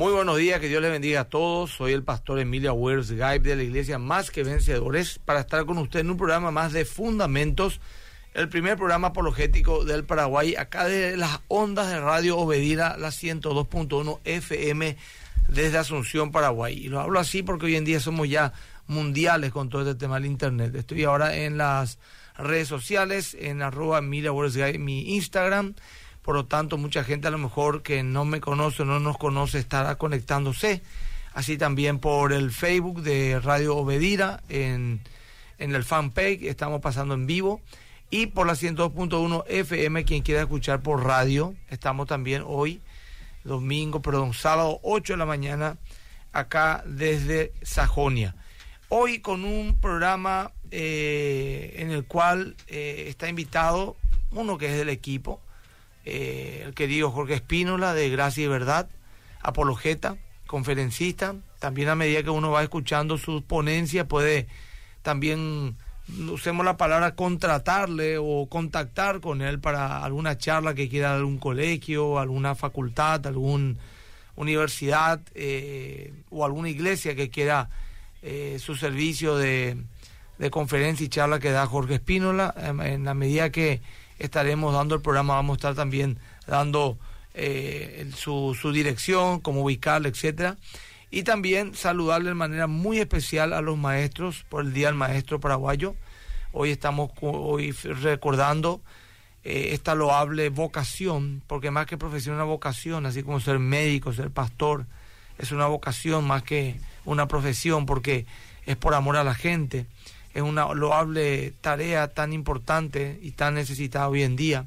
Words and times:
Muy 0.00 0.14
buenos 0.14 0.38
días, 0.38 0.60
que 0.60 0.68
Dios 0.68 0.80
les 0.80 0.90
bendiga 0.90 1.20
a 1.20 1.24
todos. 1.28 1.72
Soy 1.72 1.92
el 1.92 2.02
pastor 2.02 2.38
Emilio 2.38 2.72
Wells 2.72 3.10
Guide 3.10 3.40
de 3.40 3.54
la 3.54 3.62
iglesia 3.62 3.98
Más 3.98 4.30
que 4.30 4.42
Vencedores 4.42 5.20
para 5.22 5.40
estar 5.40 5.66
con 5.66 5.76
usted 5.76 6.00
en 6.00 6.10
un 6.10 6.16
programa 6.16 6.50
más 6.50 6.72
de 6.72 6.86
Fundamentos, 6.86 7.82
el 8.32 8.48
primer 8.48 8.78
programa 8.78 9.08
apologético 9.08 9.84
del 9.84 10.04
Paraguay, 10.04 10.56
acá 10.56 10.86
de 10.86 11.18
las 11.18 11.40
ondas 11.48 11.90
de 11.90 12.00
radio 12.00 12.38
Obedira, 12.38 12.96
la 12.96 13.08
102.1 13.08 14.20
FM 14.24 14.96
desde 15.48 15.76
Asunción, 15.76 16.32
Paraguay. 16.32 16.78
Y 16.78 16.88
lo 16.88 17.00
hablo 17.00 17.20
así 17.20 17.42
porque 17.42 17.66
hoy 17.66 17.76
en 17.76 17.84
día 17.84 18.00
somos 18.00 18.26
ya 18.26 18.54
mundiales 18.86 19.52
con 19.52 19.68
todo 19.68 19.82
este 19.82 19.96
tema 19.96 20.14
del 20.14 20.24
Internet. 20.24 20.74
Estoy 20.76 21.04
ahora 21.04 21.36
en 21.36 21.58
las 21.58 21.98
redes 22.38 22.68
sociales, 22.68 23.36
en 23.38 23.60
arroba 23.60 23.98
Emilia 23.98 24.32
Wells 24.32 24.56
Guide, 24.56 24.78
mi 24.78 25.14
Instagram 25.14 25.74
por 26.22 26.34
lo 26.34 26.46
tanto 26.46 26.76
mucha 26.78 27.04
gente 27.04 27.28
a 27.28 27.30
lo 27.30 27.38
mejor 27.38 27.82
que 27.82 28.02
no 28.02 28.24
me 28.24 28.40
conoce 28.40 28.82
o 28.82 28.84
no 28.84 29.00
nos 29.00 29.18
conoce 29.18 29.58
estará 29.58 29.96
conectándose, 29.96 30.82
así 31.34 31.56
también 31.56 31.98
por 31.98 32.32
el 32.32 32.50
Facebook 32.50 33.02
de 33.02 33.40
Radio 33.40 33.76
Obedira, 33.76 34.42
en, 34.48 35.00
en 35.58 35.74
el 35.74 35.84
fanpage 35.84 36.42
estamos 36.42 36.80
pasando 36.80 37.14
en 37.14 37.26
vivo, 37.26 37.60
y 38.10 38.26
por 38.26 38.46
la 38.46 38.54
102.1 38.54 39.44
FM, 39.46 40.04
quien 40.04 40.22
quiera 40.22 40.42
escuchar 40.42 40.80
por 40.80 41.04
radio, 41.04 41.54
estamos 41.68 42.08
también 42.08 42.42
hoy, 42.44 42.80
domingo, 43.44 44.02
perdón, 44.02 44.34
sábado 44.34 44.80
8 44.82 45.12
de 45.12 45.16
la 45.16 45.26
mañana, 45.26 45.78
acá 46.32 46.82
desde 46.86 47.52
Sajonia. 47.62 48.34
Hoy 48.88 49.20
con 49.20 49.44
un 49.44 49.78
programa 49.80 50.52
eh, 50.72 51.74
en 51.76 51.92
el 51.92 52.04
cual 52.04 52.56
eh, 52.66 53.04
está 53.06 53.28
invitado 53.28 53.96
uno 54.32 54.58
que 54.58 54.66
es 54.66 54.76
del 54.76 54.88
equipo, 54.88 55.40
eh, 56.04 56.62
el 56.64 56.74
querido 56.74 57.10
Jorge 57.10 57.34
Espínola 57.34 57.94
de 57.94 58.08
Gracia 58.10 58.44
y 58.44 58.48
Verdad, 58.48 58.88
apologeta, 59.40 60.16
conferencista. 60.46 61.34
También 61.58 61.88
a 61.88 61.94
medida 61.94 62.22
que 62.22 62.30
uno 62.30 62.50
va 62.50 62.62
escuchando 62.62 63.18
sus 63.18 63.42
ponencias 63.42 64.06
puede 64.06 64.48
también, 65.02 65.76
usemos 66.30 66.64
la 66.64 66.76
palabra, 66.76 67.14
contratarle 67.14 68.18
o 68.18 68.46
contactar 68.48 69.20
con 69.20 69.42
él 69.42 69.60
para 69.60 70.02
alguna 70.04 70.38
charla 70.38 70.74
que 70.74 70.88
quiera 70.88 71.14
algún 71.14 71.38
colegio, 71.38 72.18
alguna 72.18 72.54
facultad, 72.54 73.26
alguna 73.26 73.76
universidad 74.36 75.20
eh, 75.34 76.12
o 76.30 76.44
alguna 76.44 76.68
iglesia 76.68 77.14
que 77.14 77.30
quiera 77.30 77.68
eh, 78.22 78.58
su 78.58 78.74
servicio 78.74 79.36
de, 79.36 79.76
de 80.38 80.50
conferencia 80.50 81.04
y 81.04 81.08
charla 81.08 81.38
que 81.38 81.50
da 81.50 81.66
Jorge 81.66 81.94
Espínola, 81.94 82.54
en 82.56 83.04
la 83.04 83.14
medida 83.14 83.50
que 83.50 83.80
estaremos 84.20 84.72
dando 84.72 84.94
el 84.94 85.00
programa, 85.00 85.34
vamos 85.34 85.54
a 85.54 85.56
estar 85.56 85.74
también 85.74 86.18
dando 86.46 86.98
eh, 87.34 88.08
su, 88.14 88.56
su, 88.60 88.70
dirección, 88.70 89.40
cómo 89.40 89.62
ubicarle, 89.62 90.10
etcétera. 90.10 90.56
Y 91.10 91.24
también 91.24 91.74
saludarle 91.74 92.28
de 92.28 92.34
manera 92.34 92.68
muy 92.68 92.98
especial 92.98 93.52
a 93.52 93.60
los 93.60 93.76
maestros 93.76 94.44
por 94.48 94.64
el 94.64 94.72
Día 94.72 94.86
del 94.86 94.94
Maestro 94.94 95.40
Paraguayo. 95.40 95.96
Hoy 96.52 96.70
estamos 96.70 97.10
hoy 97.20 97.72
recordando 97.72 98.80
eh, 99.42 99.70
esta 99.72 99.94
loable 99.94 100.50
vocación, 100.50 101.42
porque 101.46 101.70
más 101.70 101.86
que 101.86 101.96
profesión, 101.96 102.36
una 102.36 102.44
vocación, 102.44 103.06
así 103.06 103.22
como 103.22 103.40
ser 103.40 103.58
médico, 103.58 104.12
ser 104.12 104.30
pastor, 104.30 104.86
es 105.38 105.50
una 105.50 105.66
vocación 105.66 106.26
más 106.26 106.42
que 106.42 106.76
una 107.04 107.26
profesión, 107.26 107.86
porque 107.86 108.26
es 108.66 108.76
por 108.76 108.94
amor 108.94 109.16
a 109.16 109.24
la 109.24 109.34
gente 109.34 109.86
es 110.34 110.42
una 110.42 110.72
loable 110.74 111.52
tarea 111.60 112.08
tan 112.08 112.32
importante 112.32 113.18
y 113.22 113.32
tan 113.32 113.54
necesitada 113.54 114.08
hoy 114.08 114.22
en 114.22 114.36
día. 114.36 114.66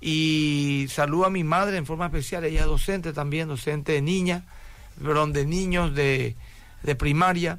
Y 0.00 0.86
saludo 0.90 1.26
a 1.26 1.30
mi 1.30 1.44
madre 1.44 1.76
en 1.76 1.86
forma 1.86 2.06
especial, 2.06 2.44
ella 2.44 2.60
es 2.60 2.66
docente 2.66 3.12
también, 3.12 3.48
docente 3.48 3.92
de 3.92 4.02
niña, 4.02 4.44
perdón, 5.02 5.32
de 5.32 5.46
niños 5.46 5.94
de, 5.94 6.36
de 6.82 6.94
primaria, 6.94 7.58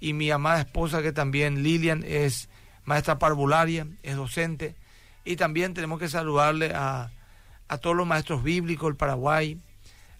y 0.00 0.12
mi 0.12 0.30
amada 0.30 0.60
esposa 0.60 1.02
que 1.02 1.12
también, 1.12 1.62
Lilian, 1.62 2.04
es 2.06 2.48
maestra 2.84 3.18
parvularia, 3.18 3.86
es 4.02 4.16
docente, 4.16 4.74
y 5.24 5.36
también 5.36 5.74
tenemos 5.74 5.98
que 5.98 6.08
saludarle 6.08 6.72
a, 6.74 7.10
a 7.68 7.78
todos 7.78 7.96
los 7.96 8.06
maestros 8.06 8.42
bíblicos 8.42 8.88
del 8.88 8.96
Paraguay, 8.96 9.58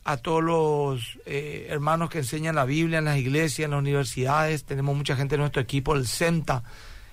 a 0.09 0.17
todos 0.17 0.43
los 0.43 1.19
eh, 1.27 1.67
hermanos 1.69 2.09
que 2.09 2.21
enseñan 2.21 2.55
la 2.55 2.65
Biblia 2.65 3.01
en 3.01 3.05
las 3.05 3.19
iglesias, 3.19 3.67
en 3.67 3.73
las 3.73 3.81
universidades. 3.81 4.65
Tenemos 4.65 4.97
mucha 4.97 5.17
gente 5.17 5.35
en 5.35 5.43
nuestro 5.43 5.61
equipo, 5.61 5.95
el 5.95 6.07
CENTA, 6.07 6.63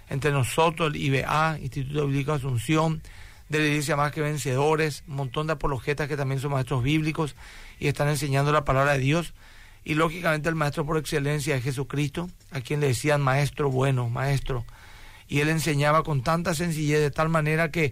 entre 0.10 0.32
nosotros, 0.32 0.94
el 0.94 0.96
IBA, 0.96 1.60
Instituto 1.60 2.08
Bíblico 2.08 2.32
Asunción, 2.32 3.02
de 3.50 3.60
la 3.60 3.66
iglesia 3.66 3.98
Más 3.98 4.14
que 4.14 4.22
Vencedores, 4.22 5.04
un 5.10 5.18
montón 5.18 5.48
de 5.48 5.54
apologetas 5.54 6.08
que 6.08 6.16
también 6.16 6.40
son 6.40 6.54
maestros 6.54 6.84
bíblicos 6.84 7.36
y 7.80 7.90
están 7.90 8.08
enseñando 8.08 8.54
la 8.54 8.64
palabra 8.64 8.94
de 8.94 9.00
Dios. 9.00 9.34
Y 9.84 9.96
lógicamente 9.96 10.48
el 10.48 10.56
maestro 10.56 10.86
por 10.86 10.98
excelencia 10.98 11.58
es 11.58 11.66
Jesucristo, 11.66 12.30
a 12.52 12.62
quien 12.62 12.80
le 12.80 12.88
decían 12.88 13.22
maestro 13.22 13.70
bueno, 13.70 14.10
maestro. 14.10 14.64
Y 15.28 15.42
él 15.42 15.50
enseñaba 15.50 16.04
con 16.04 16.24
tanta 16.24 16.54
sencillez, 16.54 17.02
de 17.02 17.12
tal 17.12 17.28
manera 17.28 17.72
que 17.72 17.92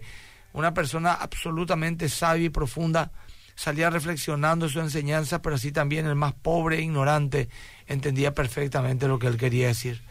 una 0.54 0.72
persona 0.72 1.12
absolutamente 1.12 2.08
sabia 2.08 2.46
y 2.46 2.48
profunda, 2.48 3.12
salía 3.54 3.90
reflexionando 3.90 4.68
su 4.68 4.80
enseñanza, 4.80 5.42
pero 5.42 5.56
así 5.56 5.72
también 5.72 6.06
el 6.06 6.14
más 6.14 6.32
pobre 6.32 6.78
e 6.78 6.82
ignorante 6.82 7.48
entendía 7.86 8.34
perfectamente 8.34 9.08
lo 9.08 9.18
que 9.18 9.26
él 9.26 9.36
quería 9.36 9.68
decir. 9.68 10.02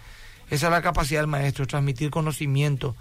Esa 0.50 0.68
es 0.68 0.72
la 0.72 0.82
capacidad 0.82 1.22
del 1.22 1.28
maestro, 1.28 1.68
transmitir 1.68 2.10
conocimiento 2.10 2.96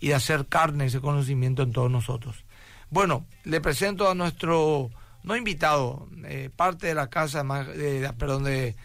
y 0.00 0.08
de 0.08 0.14
hacer 0.14 0.46
carne 0.46 0.86
ese 0.86 1.00
conocimiento 1.00 1.62
en 1.62 1.72
todos 1.72 1.90
nosotros. 1.90 2.44
Bueno, 2.90 3.24
le 3.44 3.60
presento 3.60 4.10
a 4.10 4.14
nuestro, 4.14 4.90
no 5.22 5.36
invitado, 5.36 6.08
eh, 6.24 6.50
parte 6.54 6.86
de 6.86 6.94
la 6.94 7.08
casa, 7.08 7.42
de, 7.42 8.12
perdón, 8.18 8.44
de, 8.44 8.76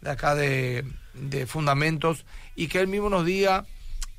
de 0.00 0.10
acá 0.10 0.34
de, 0.34 0.84
de 1.14 1.46
Fundamentos, 1.46 2.24
y 2.56 2.68
que 2.68 2.80
él 2.80 2.88
mismo 2.88 3.08
nos 3.08 3.24
diga 3.24 3.66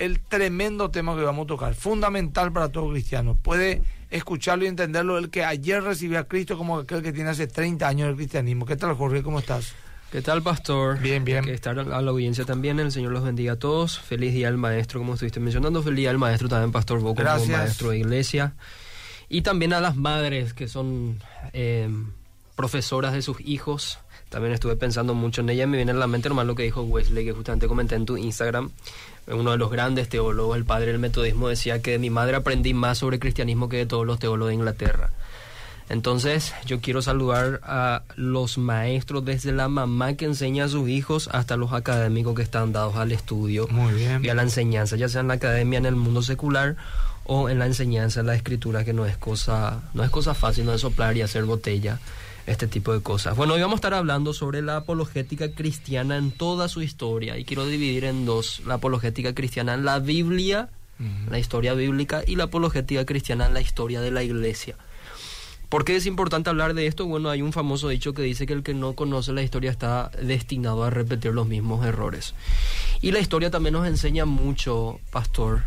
el 0.04 0.20
tremendo 0.20 0.92
tema 0.92 1.16
que 1.16 1.22
vamos 1.22 1.46
a 1.46 1.48
tocar, 1.48 1.76
fundamental 1.76 2.52
para 2.52 2.70
todo 2.70 2.90
cristiano. 2.92 3.38
Puede 3.42 3.82
escucharlo 4.10 4.66
y 4.66 4.68
entenderlo 4.68 5.18
el 5.18 5.30
que 5.30 5.46
ayer 5.46 5.82
recibió 5.82 6.20
a 6.20 6.26
Cristo 6.26 6.58
como 6.58 6.80
aquel 6.80 7.02
que 7.02 7.14
tiene 7.14 7.30
hace 7.30 7.48
30 7.48 7.88
años 7.88 8.10
el 8.10 8.16
cristianismo. 8.16 8.66
¿Qué 8.66 8.76
tal, 8.76 8.94
Jorge? 8.96 9.24
¿Cómo 9.24 9.40
estás? 9.40 9.74
¿Qué 10.12 10.22
tal, 10.22 10.44
pastor? 10.44 11.00
Bien, 11.00 11.26
bien. 11.26 11.44
Que 11.44 11.54
estar 11.54 11.80
a 11.80 12.02
la 12.02 12.12
audiencia 12.12 12.46
también. 12.46 12.80
El 12.80 12.92
Señor 12.92 13.14
los 13.14 13.24
bendiga 13.24 13.54
a 13.54 13.56
todos. 13.56 14.00
Feliz 14.00 14.34
día 14.34 14.48
al 14.48 14.58
maestro, 14.58 15.00
como 15.00 15.16
estuviste 15.16 15.40
mencionando. 15.40 15.82
Feliz 15.82 15.98
día 15.98 16.12
al 16.12 16.20
maestro 16.20 16.50
también, 16.50 16.72
pastor 16.72 17.00
Boco, 17.00 17.24
como 17.24 17.46
maestro 17.48 17.90
de 17.90 18.00
iglesia. 18.00 18.54
Y 19.30 19.42
también 19.42 19.74
a 19.74 19.80
las 19.80 19.96
madres 19.96 20.54
que 20.54 20.68
son 20.68 21.20
eh, 21.54 21.90
profesoras 22.56 23.14
de 23.14 23.22
sus 23.22 23.40
hijos. 23.42 24.00
También 24.30 24.54
estuve 24.54 24.76
pensando 24.76 25.14
mucho 25.14 25.42
en 25.42 25.50
ella. 25.50 25.68
Me 25.68 25.78
viene 25.78 25.92
a 25.92 25.96
la 25.96 26.08
mente 26.08 26.30
nomás 26.30 26.48
lo 26.48 26.56
que 26.56 26.64
dijo 26.64 26.82
Wesley, 26.82 27.26
que 27.26 27.34
justamente 27.34 27.68
comenté 27.68 27.96
en 27.96 28.06
tu 28.06 28.18
Instagram 28.18 28.72
uno 29.28 29.52
de 29.52 29.58
los 29.58 29.72
grandes 29.72 30.10
teólogos, 30.10 30.58
el 30.58 30.66
padre 30.66 30.88
del 30.88 31.00
metodismo, 31.00 31.48
decía 31.48 31.82
que 31.82 31.92
de 31.92 32.00
mi 32.00 32.10
madre 32.10 32.36
aprendí 32.36 32.74
más 32.74 32.98
sobre 32.98 33.20
cristianismo 33.20 33.70
que 33.70 33.78
de 33.78 33.86
todos 33.86 34.06
los 34.06 34.20
teólogos 34.20 34.50
de 34.50 34.56
Inglaterra. 34.56 35.12
Entonces, 35.90 36.54
yo 36.66 36.80
quiero 36.80 37.02
saludar 37.02 37.60
a 37.64 38.04
los 38.16 38.58
maestros, 38.58 39.26
desde 39.26 39.52
la 39.52 39.68
mamá 39.68 40.14
que 40.14 40.26
enseña 40.26 40.66
a 40.66 40.70
sus 40.70 40.90
hijos 40.90 41.30
hasta 41.32 41.58
los 41.58 41.74
académicos 41.74 42.36
que 42.36 42.42
están 42.42 42.72
dados 42.72 42.96
al 42.96 43.12
estudio 43.12 43.68
y 44.22 44.30
a 44.30 44.34
la 44.34 44.44
enseñanza, 44.44 44.96
ya 44.96 45.10
sea 45.10 45.22
en 45.22 45.28
la 45.28 45.36
academia, 45.36 45.80
en 45.80 45.86
el 45.86 45.96
mundo 45.96 46.22
secular 46.22 46.76
o 47.26 47.50
en 47.50 47.60
la 47.60 47.66
enseñanza, 47.66 48.22
en 48.22 48.28
la 48.28 48.36
escritura, 48.36 48.84
que 48.84 48.94
no 48.94 49.06
es 49.06 49.18
cosa, 49.18 49.82
no 49.94 50.04
es 50.04 50.10
cosa 50.10 50.34
fácil, 50.34 50.66
no 50.66 50.74
es 50.74 50.82
soplar 50.82 51.16
y 51.16 51.22
hacer 51.22 51.44
botella 51.44 52.00
este 52.46 52.68
tipo 52.68 52.94
de 52.94 53.02
cosas. 53.02 53.36
Bueno, 53.36 53.54
hoy 53.54 53.62
vamos 53.62 53.76
a 53.76 53.78
estar 53.78 53.94
hablando 53.94 54.34
sobre 54.34 54.62
la 54.62 54.78
apologética 54.78 55.54
cristiana 55.54 56.18
en 56.18 56.32
toda 56.32 56.68
su 56.68 56.82
historia 56.82 57.38
y 57.38 57.46
quiero 57.46 57.66
dividir 57.66 58.06
en 58.06 58.26
dos, 58.26 58.62
la 58.66 58.76
apologética 58.76 59.34
cristiana 59.34 59.74
en 59.74 59.86
la 59.86 60.00
Biblia, 60.00 60.70
la 61.30 61.40
historia 61.40 61.74
bíblica, 61.74 62.24
y 62.26 62.36
la 62.36 62.46
apologética 62.46 63.06
cristiana 63.06 63.48
en 63.48 63.54
la 63.54 63.62
historia 63.62 64.00
de 64.02 64.12
la 64.12 64.24
iglesia. 64.24 64.76
¿Por 65.74 65.86
qué 65.86 65.96
es 65.96 66.06
importante 66.06 66.52
hablar 66.52 66.76
de 66.76 66.86
esto? 66.86 67.08
Bueno, 67.08 67.30
hay 67.32 67.42
un 67.42 67.52
famoso 67.52 67.90
dicho 67.90 68.14
que 68.14 68.22
dice 68.22 68.46
que 68.46 68.54
el 68.54 68.62
que 68.62 68.76
no 68.76 68.94
conoce 68.94 69.34
la 69.34 69.42
historia 69.42 69.72
está 69.72 70.12
destinado 70.22 70.84
a 70.84 70.92
repetir 70.92 71.34
los 71.34 71.48
mismos 71.48 71.84
errores. 71.84 72.36
Y 73.02 73.12
la 73.12 73.20
historia 73.20 73.50
también 73.50 73.74
nos 73.74 73.88
enseña 73.88 74.26
mucho, 74.26 75.00
pastor, 75.10 75.64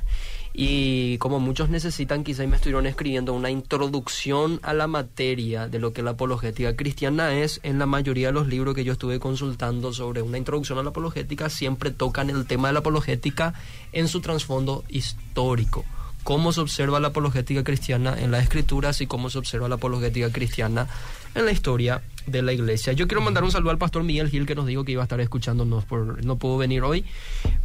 y 0.58 1.18
como 1.18 1.38
muchos 1.38 1.68
necesitan, 1.68 2.24
quizá 2.24 2.46
me 2.46 2.56
estuvieron 2.56 2.86
escribiendo 2.86 3.34
una 3.34 3.50
introducción 3.50 4.58
a 4.62 4.72
la 4.72 4.86
materia 4.86 5.68
de 5.68 5.78
lo 5.78 5.92
que 5.92 6.02
la 6.02 6.12
apologética 6.12 6.74
cristiana 6.74 7.34
es. 7.34 7.60
En 7.62 7.78
la 7.78 7.84
mayoría 7.84 8.28
de 8.28 8.32
los 8.32 8.46
libros 8.48 8.74
que 8.74 8.82
yo 8.82 8.94
estuve 8.94 9.20
consultando 9.20 9.92
sobre 9.92 10.22
una 10.22 10.38
introducción 10.38 10.78
a 10.78 10.82
la 10.82 10.88
apologética, 10.88 11.50
siempre 11.50 11.90
tocan 11.90 12.30
el 12.30 12.46
tema 12.46 12.68
de 12.68 12.72
la 12.72 12.80
apologética 12.80 13.52
en 13.92 14.08
su 14.08 14.22
trasfondo 14.22 14.82
histórico. 14.88 15.84
Cómo 16.22 16.54
se 16.54 16.62
observa 16.62 17.00
la 17.00 17.08
apologética 17.08 17.62
cristiana 17.62 18.18
en 18.18 18.30
las 18.30 18.42
escrituras 18.42 19.02
y 19.02 19.06
cómo 19.06 19.28
se 19.28 19.36
observa 19.36 19.68
la 19.68 19.74
apologética 19.74 20.32
cristiana 20.32 20.88
en 21.34 21.44
la 21.44 21.52
historia 21.52 22.00
de 22.26 22.40
la 22.40 22.54
iglesia. 22.54 22.94
Yo 22.94 23.06
quiero 23.06 23.20
mandar 23.20 23.44
un 23.44 23.50
saludo 23.50 23.72
al 23.72 23.78
pastor 23.78 24.04
Miguel 24.04 24.30
Gil 24.30 24.46
que 24.46 24.54
nos 24.54 24.64
dijo 24.64 24.84
que 24.84 24.92
iba 24.92 25.02
a 25.02 25.04
estar 25.04 25.20
escuchándonos, 25.20 25.84
por, 25.84 26.24
no 26.24 26.36
pudo 26.36 26.56
venir 26.56 26.82
hoy, 26.82 27.04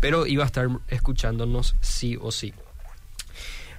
pero 0.02 0.28
iba 0.28 0.44
a 0.44 0.48
estar 0.48 0.68
escuchándonos 0.90 1.76
sí 1.80 2.18
o 2.20 2.32
sí. 2.32 2.54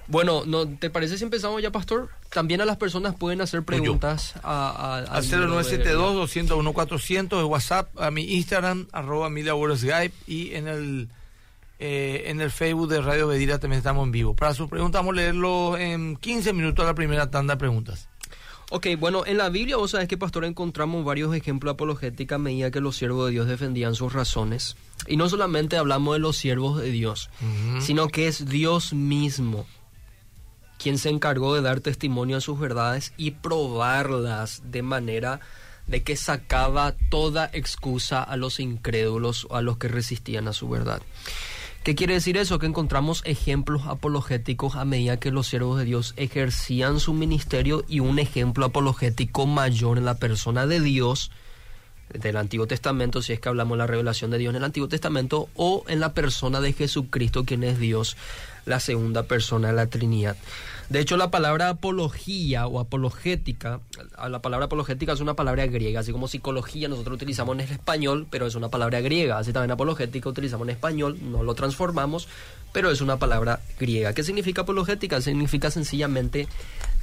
Bueno, 0.07 0.43
¿no 0.45 0.67
¿te 0.67 0.89
parece 0.89 1.17
si 1.17 1.23
empezamos 1.23 1.61
ya, 1.61 1.71
Pastor? 1.71 2.09
También 2.29 2.59
a 2.61 2.65
las 2.65 2.77
personas 2.77 3.13
pueden 3.15 3.41
hacer 3.41 3.63
preguntas 3.63 4.33
a, 4.43 4.69
a, 4.69 4.99
a, 5.17 5.21
0972-201-400 5.21 7.37
de 7.37 7.43
WhatsApp, 7.43 7.99
a 7.99 8.09
mi 8.11 8.33
Instagram, 8.33 8.87
arroba 8.91 9.29
Skype 9.29 10.13
y 10.27 10.53
en 10.55 10.67
el, 10.67 11.07
eh, 11.79 12.25
en 12.27 12.41
el 12.41 12.51
Facebook 12.51 12.89
de 12.89 13.01
Radio 13.01 13.27
Bedira 13.27 13.57
también 13.59 13.77
estamos 13.77 14.05
en 14.05 14.11
vivo. 14.11 14.35
Para 14.35 14.53
sus 14.53 14.69
preguntas 14.69 14.99
vamos 14.99 15.13
a 15.13 15.15
leerlo 15.15 15.77
en 15.77 16.17
15 16.17 16.51
minutos 16.53 16.85
la 16.85 16.93
primera 16.93 17.31
tanda 17.31 17.53
de 17.53 17.59
preguntas. 17.59 18.09
Ok, 18.71 18.87
bueno, 18.97 19.23
en 19.25 19.37
la 19.37 19.49
Biblia 19.49 19.77
vos 19.77 19.91
sabés 19.91 20.07
que, 20.07 20.17
Pastor, 20.17 20.45
encontramos 20.45 21.05
varios 21.05 21.35
ejemplos 21.35 21.75
apologéticos 21.75 22.35
a 22.35 22.39
medida 22.39 22.71
que 22.71 22.81
los 22.81 22.95
siervos 22.95 23.27
de 23.27 23.33
Dios 23.33 23.47
defendían 23.47 23.93
sus 23.93 24.13
razones. 24.13 24.75
Y 25.07 25.15
no 25.15 25.29
solamente 25.29 25.77
hablamos 25.77 26.15
de 26.15 26.19
los 26.19 26.37
siervos 26.37 26.81
de 26.81 26.89
Dios, 26.89 27.29
sino 27.79 28.07
que 28.07 28.27
es 28.27 28.47
Dios 28.47 28.93
mismo 28.93 29.67
quien 30.77 30.97
se 30.97 31.09
encargó 31.09 31.55
de 31.55 31.61
dar 31.61 31.79
testimonio 31.79 32.37
a 32.37 32.41
sus 32.41 32.59
verdades 32.59 33.13
y 33.17 33.31
probarlas 33.31 34.61
de 34.65 34.81
manera 34.81 35.39
de 35.87 36.03
que 36.03 36.15
sacaba 36.15 36.95
toda 37.09 37.49
excusa 37.53 38.23
a 38.23 38.37
los 38.37 38.59
incrédulos 38.59 39.47
o 39.49 39.55
a 39.55 39.61
los 39.61 39.77
que 39.77 39.87
resistían 39.87 40.47
a 40.47 40.53
su 40.53 40.69
verdad. 40.69 41.01
¿Qué 41.83 41.95
quiere 41.95 42.13
decir 42.13 42.37
eso? 42.37 42.59
Que 42.59 42.65
encontramos 42.65 43.21
ejemplos 43.25 43.81
apologéticos 43.87 44.75
a 44.75 44.85
medida 44.85 45.19
que 45.19 45.31
los 45.31 45.47
siervos 45.47 45.77
de 45.77 45.83
Dios 45.83 46.13
ejercían 46.15 47.01
su 47.01 47.11
ministerio 47.13 47.83
y 47.89 47.99
un 47.99 48.19
ejemplo 48.19 48.65
apologético 48.65 49.45
mayor 49.45 49.97
en 49.97 50.05
la 50.05 50.15
persona 50.15 50.65
de 50.65 50.79
Dios 50.79 51.29
del 52.13 52.37
Antiguo 52.37 52.67
Testamento, 52.67 53.21
si 53.21 53.33
es 53.33 53.39
que 53.39 53.49
hablamos 53.49 53.75
de 53.75 53.79
la 53.79 53.87
revelación 53.87 54.31
de 54.31 54.37
Dios 54.37 54.51
en 54.51 54.57
el 54.57 54.63
Antiguo 54.63 54.87
Testamento, 54.87 55.49
o 55.55 55.83
en 55.87 55.99
la 55.99 56.13
persona 56.13 56.61
de 56.61 56.73
Jesucristo, 56.73 57.43
quien 57.43 57.63
es 57.63 57.79
Dios, 57.79 58.17
la 58.65 58.79
segunda 58.79 59.23
persona 59.23 59.69
de 59.69 59.73
la 59.73 59.87
Trinidad. 59.87 60.37
De 60.89 60.99
hecho, 60.99 61.17
la 61.17 61.31
palabra 61.31 61.69
apología 61.69 62.67
o 62.67 62.79
apologética, 62.79 63.79
la 64.29 64.41
palabra 64.41 64.65
apologética 64.65 65.13
es 65.13 65.21
una 65.21 65.33
palabra 65.33 65.65
griega, 65.65 66.01
así 66.01 66.11
como 66.11 66.27
psicología 66.27 66.87
nosotros 66.87 67.15
utilizamos 67.15 67.55
en 67.55 67.61
el 67.61 67.71
español, 67.71 68.27
pero 68.29 68.45
es 68.45 68.55
una 68.55 68.69
palabra 68.69 69.01
griega, 69.01 69.37
así 69.37 69.53
también 69.53 69.71
apologética 69.71 70.29
utilizamos 70.29 70.67
en 70.67 70.71
español, 70.71 71.17
no 71.21 71.43
lo 71.43 71.55
transformamos, 71.55 72.27
pero 72.73 72.91
es 72.91 72.99
una 72.99 73.17
palabra 73.17 73.61
griega. 73.79 74.13
¿Qué 74.13 74.23
significa 74.23 74.63
apologética? 74.63 75.21
Significa 75.21 75.71
sencillamente 75.71 76.47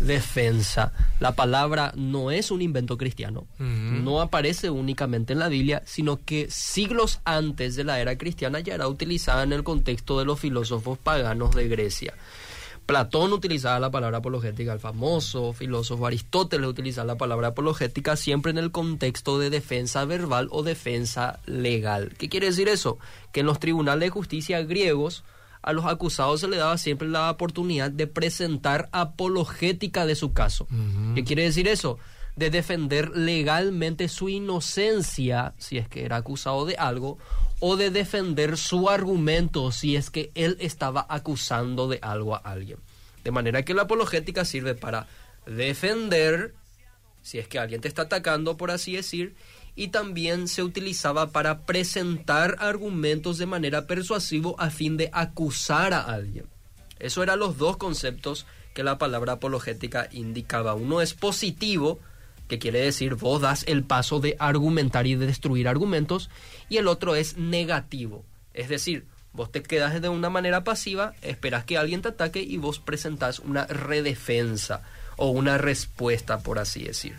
defensa. 0.01 0.93
La 1.21 1.33
palabra 1.33 1.93
no 1.97 2.31
es 2.31 2.51
un 2.51 2.61
invento 2.61 2.99
cristiano, 2.99 3.47
no 3.59 4.21
aparece 4.21 4.69
únicamente 4.69 5.33
en 5.33 5.39
la 5.39 5.49
Biblia, 5.49 5.83
sino 5.87 6.19
que 6.25 6.49
siglos 6.51 7.21
antes 7.25 7.77
de 7.77 7.85
la 7.85 8.01
era 8.01 8.19
cristiana 8.19 8.61
ya 8.61 8.75
era 8.75 8.89
utilizada 8.89 9.43
en 9.45 9.53
el 9.53 9.63
contexto 9.63 10.19
de 10.19 10.25
los 10.25 10.41
filósofos 10.41 10.99
paganos 10.99 11.55
de 11.55 11.69
Grecia. 11.69 12.15
Platón 12.87 13.33
utilizaba 13.33 13.79
la 13.79 13.93
palabra 13.93 14.19
apologética, 14.19 14.73
el 14.73 14.81
famoso 14.81 15.53
filósofo 15.53 16.09
Aristóteles 16.09 16.67
utilizaba 16.67 17.07
la 17.07 17.17
palabra 17.17 17.49
apologética 17.49 18.17
siempre 18.17 18.51
en 18.51 18.59
el 18.59 18.73
contexto 18.73 19.39
de 19.39 19.49
defensa 19.49 20.05
verbal 20.07 20.49
o 20.51 20.65
defensa 20.65 21.39
legal. 21.47 22.15
¿Qué 22.19 22.29
quiere 22.29 22.47
decir 22.47 22.69
eso? 22.69 22.99
Que 23.31 23.41
en 23.41 23.47
los 23.47 23.61
tribunales 23.61 24.07
de 24.07 24.11
justicia 24.11 24.65
griegos 24.65 25.23
a 25.63 25.73
los 25.73 25.85
acusados 25.85 26.41
se 26.41 26.49
le 26.49 26.57
daba 26.57 26.79
siempre 26.79 27.09
la 27.09 27.31
oportunidad 27.31 27.91
de 27.91 28.07
presentar 28.07 28.89
apologética 28.93 30.07
de 30.07 30.15
su 30.15 30.33
caso. 30.33 30.67
¿Qué 31.15 31.25
quiere 31.25 31.43
decir 31.43 31.69
eso? 31.69 31.99
De 32.37 32.51
defender 32.51 33.11
legalmente 33.17 34.09
su 34.09 34.29
inocencia, 34.29 35.55
si 35.59 35.79
es 35.79 35.89
que 35.89 36.05
era 36.05 36.17
acusado 36.17 36.65
de 36.65 36.77
algo, 36.77 37.19
o 37.59 37.77
de 37.77 37.91
defender 37.91 38.57
su 38.57 38.89
argumento 38.89 39.71
si 39.71 39.97
es 39.97 40.11
que 40.11 40.31
él 40.35 40.57
estaba 40.61 41.07
acusando 41.09 41.89
de 41.89 41.99
algo 42.01 42.35
a 42.35 42.39
alguien. 42.39 42.79
De 43.23 43.31
manera 43.31 43.63
que 43.63 43.75
la 43.75 43.83
apologética 43.83 44.47
sirve 44.47 44.75
para 44.75 45.07
defender, 45.45 46.55
si 47.23 47.39
es 47.39 47.47
que 47.49 47.59
alguien 47.59 47.83
te 47.83 47.89
está 47.89 48.03
atacando, 48.03 48.57
por 48.57 48.71
así 48.71 48.97
decir, 48.97 49.35
y 49.77 49.89
también 49.89 50.49
se 50.49 50.63
utilizaba 50.63 51.31
para 51.31 51.61
presentar 51.61 52.57
argumentos 52.59 53.39
de 53.39 53.47
manera 53.47 53.87
persuasiva 53.87 54.53
a 54.59 54.71
fin 54.71 54.97
de 54.97 55.11
acusar 55.13 55.93
a 55.95 56.01
alguien. 56.01 56.47
Eso 56.99 57.23
eran 57.23 57.39
los 57.39 57.57
dos 57.57 57.77
conceptos 57.77 58.47
que 58.75 58.83
la 58.83 58.99
palabra 58.99 59.35
apologética 59.35 60.09
indicaba. 60.13 60.75
Uno 60.75 61.01
es 61.01 61.15
positivo, 61.15 61.99
que 62.49 62.59
quiere 62.59 62.81
decir 62.81 63.15
vos 63.15 63.41
das 63.41 63.65
el 63.67 63.85
paso 63.85 64.21
de 64.21 64.37
argumentar 64.39 65.07
y 65.07 65.15
de 65.15 65.27
destruir 65.27 65.69
argumentos, 65.69 66.31
y 66.69 66.77
el 66.77 66.89
otro 66.89 67.15
es 67.15 67.37
negativo, 67.37 68.25
es 68.55 68.69
decir, 68.69 69.07
vos 69.33 69.51
te 69.53 69.63
quedas 69.63 70.01
de 70.01 70.09
una 70.09 70.31
manera 70.31 70.65
pasiva, 70.65 71.15
esperas 71.23 71.65
que 71.65 71.79
alguien 71.79 72.03
te 72.03 72.09
ataque 72.09 72.43
y 72.43 72.57
vos 72.57 72.81
presentás 72.81 73.39
una 73.39 73.67
redefensa 73.67 74.83
o 75.17 75.31
una 75.31 75.59
respuesta, 75.59 76.41
por 76.41 76.59
así 76.59 76.85
decir. 76.85 77.17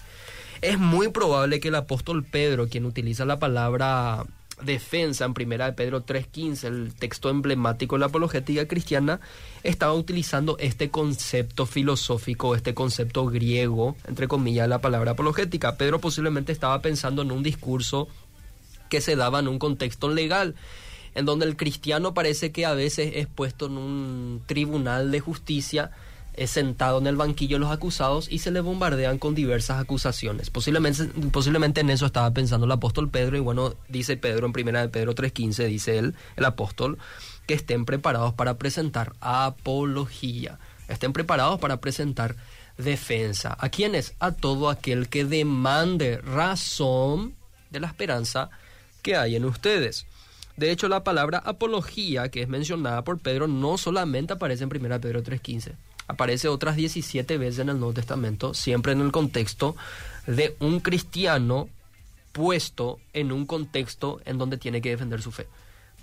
Es 0.61 0.77
muy 0.77 1.09
probable 1.09 1.59
que 1.59 1.69
el 1.69 1.75
apóstol 1.75 2.23
Pedro, 2.23 2.67
quien 2.67 2.85
utiliza 2.85 3.25
la 3.25 3.39
palabra 3.39 4.23
defensa 4.61 5.25
en 5.25 5.33
primera 5.33 5.65
de 5.65 5.73
Pedro 5.73 6.05
3.15, 6.05 6.63
el 6.65 6.93
texto 6.93 7.31
emblemático 7.31 7.95
de 7.95 8.01
la 8.01 8.05
apologética 8.05 8.67
cristiana, 8.67 9.19
estaba 9.63 9.93
utilizando 9.93 10.57
este 10.59 10.91
concepto 10.91 11.65
filosófico, 11.65 12.55
este 12.55 12.75
concepto 12.75 13.25
griego, 13.25 13.95
entre 14.07 14.27
comillas, 14.27 14.69
la 14.69 14.81
palabra 14.81 15.11
apologética. 15.11 15.77
Pedro 15.77 15.99
posiblemente 15.99 16.51
estaba 16.51 16.79
pensando 16.79 17.23
en 17.23 17.31
un 17.31 17.41
discurso 17.41 18.07
que 18.89 19.01
se 19.01 19.15
daba 19.15 19.39
en 19.39 19.47
un 19.47 19.57
contexto 19.57 20.09
legal 20.09 20.53
en 21.15 21.25
donde 21.25 21.45
el 21.45 21.57
cristiano 21.57 22.13
parece 22.13 22.51
que 22.51 22.65
a 22.65 22.73
veces 22.73 23.13
es 23.15 23.27
puesto 23.27 23.65
en 23.65 23.77
un 23.77 24.41
tribunal 24.45 25.11
de 25.11 25.19
justicia 25.19 25.91
es 26.33 26.51
sentado 26.51 26.99
en 26.99 27.07
el 27.07 27.15
banquillo 27.15 27.57
de 27.57 27.61
los 27.61 27.71
acusados 27.71 28.31
y 28.31 28.39
se 28.39 28.51
le 28.51 28.61
bombardean 28.61 29.17
con 29.17 29.35
diversas 29.35 29.81
acusaciones. 29.81 30.49
Posiblemente, 30.49 31.05
posiblemente 31.31 31.81
en 31.81 31.89
eso 31.89 32.05
estaba 32.05 32.31
pensando 32.31 32.65
el 32.65 32.71
apóstol 32.71 33.09
Pedro 33.09 33.37
y 33.37 33.41
bueno, 33.41 33.73
dice 33.89 34.17
Pedro 34.17 34.45
en 34.45 34.53
primera 34.53 34.81
de 34.81 34.89
Pedro 34.89 35.13
3.15, 35.13 35.67
dice 35.67 35.97
él, 35.97 36.15
el 36.37 36.45
apóstol, 36.45 36.97
que 37.47 37.53
estén 37.53 37.85
preparados 37.85 38.33
para 38.33 38.57
presentar 38.57 39.13
apología, 39.19 40.59
estén 40.87 41.13
preparados 41.13 41.59
para 41.59 41.81
presentar 41.81 42.35
defensa. 42.77 43.57
¿A 43.59 43.69
quiénes? 43.69 44.13
A 44.19 44.31
todo 44.31 44.69
aquel 44.69 45.09
que 45.09 45.25
demande 45.25 46.17
razón 46.17 47.35
de 47.69 47.79
la 47.79 47.87
esperanza 47.87 48.49
que 49.01 49.15
hay 49.15 49.35
en 49.35 49.45
ustedes. 49.45 50.05
De 50.57 50.71
hecho, 50.71 50.87
la 50.87 51.03
palabra 51.03 51.39
apología, 51.39 52.29
que 52.29 52.41
es 52.41 52.47
mencionada 52.47 53.03
por 53.03 53.19
Pedro, 53.19 53.47
no 53.47 53.77
solamente 53.77 54.33
aparece 54.33 54.63
en 54.63 54.69
1 54.75 55.01
Pedro 55.01 55.23
3.15 55.23 55.73
aparece 56.11 56.49
otras 56.49 56.75
17 56.75 57.37
veces 57.37 57.59
en 57.59 57.69
el 57.69 57.79
Nuevo 57.79 57.93
Testamento, 57.93 58.53
siempre 58.53 58.91
en 58.91 59.01
el 59.01 59.11
contexto 59.11 59.75
de 60.27 60.55
un 60.59 60.81
cristiano 60.81 61.69
puesto 62.33 62.99
en 63.13 63.31
un 63.31 63.45
contexto 63.45 64.19
en 64.25 64.37
donde 64.37 64.57
tiene 64.57 64.81
que 64.81 64.89
defender 64.89 65.21
su 65.21 65.31
fe. 65.31 65.47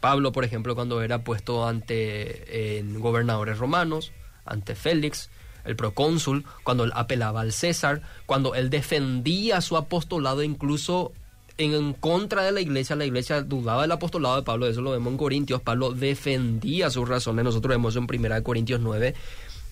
Pablo, 0.00 0.32
por 0.32 0.44
ejemplo, 0.44 0.74
cuando 0.74 1.02
era 1.02 1.24
puesto 1.24 1.66
ante 1.66 2.82
gobernadores 2.98 3.58
romanos, 3.58 4.12
ante 4.44 4.74
Félix, 4.74 5.30
el 5.64 5.76
procónsul, 5.76 6.44
cuando 6.64 6.84
él 6.84 6.92
apelaba 6.94 7.42
al 7.42 7.52
César, 7.52 8.00
cuando 8.24 8.54
él 8.54 8.70
defendía 8.70 9.60
su 9.60 9.76
apostolado 9.76 10.42
incluso 10.42 11.12
en 11.58 11.92
contra 11.92 12.44
de 12.44 12.52
la 12.52 12.60
iglesia, 12.60 12.96
la 12.96 13.04
iglesia 13.04 13.42
dudaba 13.42 13.82
del 13.82 13.92
apostolado 13.92 14.36
de 14.36 14.42
Pablo, 14.42 14.68
eso 14.68 14.80
lo 14.80 14.92
vemos 14.92 15.10
en 15.10 15.18
Corintios, 15.18 15.60
Pablo 15.60 15.92
defendía 15.92 16.88
sus 16.88 17.08
razones, 17.08 17.44
nosotros 17.44 17.70
vemos 17.70 17.96
en 17.96 18.06
1 18.08 18.42
Corintios 18.44 18.80
9, 18.80 19.14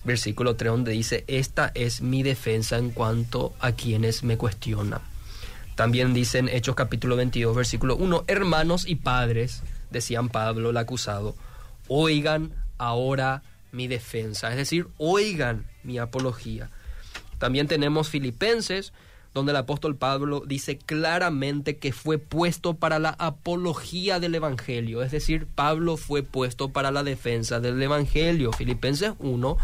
versículo 0.07 0.55
3, 0.55 0.71
donde 0.71 0.93
dice, 0.93 1.25
esta 1.27 1.71
es 1.75 2.01
mi 2.01 2.23
defensa 2.23 2.77
en 2.77 2.89
cuanto 2.89 3.53
a 3.59 3.73
quienes 3.73 4.23
me 4.23 4.37
cuestionan. 4.37 5.01
También 5.75 6.13
dice 6.13 6.39
en 6.39 6.49
Hechos 6.49 6.75
capítulo 6.75 7.15
22, 7.17 7.55
versículo 7.55 7.95
1, 7.97 8.23
hermanos 8.25 8.87
y 8.87 8.95
padres, 8.95 9.61
decían 9.91 10.29
Pablo 10.29 10.71
el 10.71 10.77
acusado, 10.77 11.35
oigan 11.89 12.51
ahora 12.79 13.43
mi 13.71 13.87
defensa, 13.87 14.49
es 14.49 14.55
decir, 14.55 14.87
oigan 14.97 15.65
mi 15.83 15.99
apología. 15.99 16.69
También 17.37 17.67
tenemos 17.67 18.09
Filipenses, 18.09 18.93
donde 19.33 19.51
el 19.51 19.57
apóstol 19.57 19.97
Pablo 19.97 20.41
dice 20.47 20.77
claramente 20.77 21.77
que 21.77 21.91
fue 21.91 22.17
puesto 22.17 22.75
para 22.75 22.97
la 22.97 23.15
apología 23.19 24.19
del 24.19 24.35
Evangelio, 24.35 25.03
es 25.03 25.11
decir, 25.11 25.47
Pablo 25.53 25.97
fue 25.97 26.23
puesto 26.23 26.69
para 26.69 26.91
la 26.91 27.03
defensa 27.03 27.59
del 27.59 27.79
Evangelio. 27.83 28.51
Filipenses 28.51 29.13
1, 29.19 29.57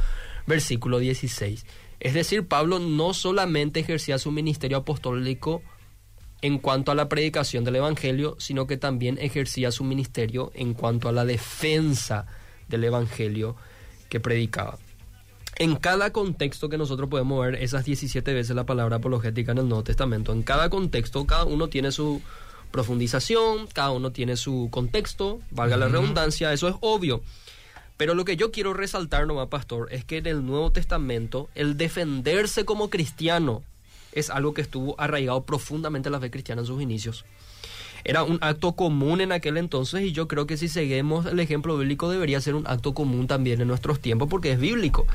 versículo 0.48 1.00
16. 1.00 1.66
Es 2.00 2.14
decir, 2.14 2.48
Pablo 2.48 2.80
no 2.80 3.14
solamente 3.14 3.80
ejercía 3.80 4.18
su 4.18 4.32
ministerio 4.32 4.78
apostólico 4.78 5.62
en 6.42 6.58
cuanto 6.58 6.92
a 6.92 6.96
la 6.96 7.08
predicación 7.08 7.64
del 7.64 7.78
Evangelio, 7.78 8.36
sino 8.40 8.68
que 8.68 8.76
también 8.76 9.18
ejercía 9.22 9.72
su 9.72 9.86
ministerio 9.86 10.52
en 10.54 10.74
cuanto 10.74 11.08
a 11.08 11.14
la 11.14 11.24
defensa 11.24 12.26
del 12.68 12.84
Evangelio 12.84 13.56
que 14.10 14.20
predicaba. 14.20 14.78
En 15.56 15.76
cada 15.76 16.12
contexto 16.12 16.68
que 16.68 16.78
nosotros 16.78 17.10
podemos 17.10 17.46
ver 17.46 17.56
esas 17.56 17.86
17 17.86 18.34
veces 18.34 18.56
la 18.56 18.66
palabra 18.66 18.98
apologética 18.98 19.54
en 19.54 19.60
el 19.60 19.70
Nuevo 19.70 19.84
Testamento, 19.84 20.34
en 20.34 20.44
cada 20.44 20.70
contexto 20.70 21.26
cada 21.26 21.46
uno 21.46 21.70
tiene 21.70 21.92
su 21.92 22.22
profundización, 22.72 23.68
cada 23.68 23.92
uno 23.92 24.12
tiene 24.12 24.36
su 24.36 24.68
contexto, 24.72 25.40
valga 25.52 25.78
la 25.78 25.88
redundancia, 25.88 26.52
eso 26.52 26.68
es 26.68 26.76
obvio. 26.82 27.22
Pero 27.98 28.16
lo 28.16 28.26
que 28.26 28.36
yo 28.36 28.52
quiero 28.52 28.74
resaltar, 28.74 29.28
nomás, 29.28 29.48
pastor, 29.48 29.88
es 29.92 30.04
que 30.04 30.18
en 30.18 30.28
el 30.28 30.46
Nuevo 30.46 30.72
Testamento 30.72 31.50
el 31.56 31.78
defenderse 31.78 32.66
como 32.66 32.90
cristiano 32.90 33.64
es 34.12 34.30
algo 34.30 34.54
que 34.54 34.62
estuvo 34.62 35.00
arraigado 35.00 35.44
profundamente 35.44 36.10
en 36.10 36.14
la 36.14 36.20
fe 36.20 36.32
cristiana 36.32 36.62
en 36.62 36.68
sus 36.68 36.82
inicios. 36.82 37.26
Era 38.06 38.24
un 38.24 38.38
acto 38.42 38.74
común 38.74 39.22
en 39.22 39.32
aquel 39.32 39.56
entonces 39.58 40.02
y 40.02 40.12
yo 40.12 40.28
creo 40.28 40.46
que 40.46 40.58
si 40.58 40.68
seguimos 40.68 41.26
el 41.26 41.40
ejemplo 41.40 41.78
bíblico 41.78 42.10
debería 42.10 42.42
ser 42.42 42.54
un 42.56 42.68
acto 42.68 42.94
común 42.94 43.28
también 43.28 43.62
en 43.62 43.68
nuestros 43.70 44.02
tiempos 44.02 44.28
porque 44.28 44.52
es 44.52 44.60
bíblico. 44.60 45.08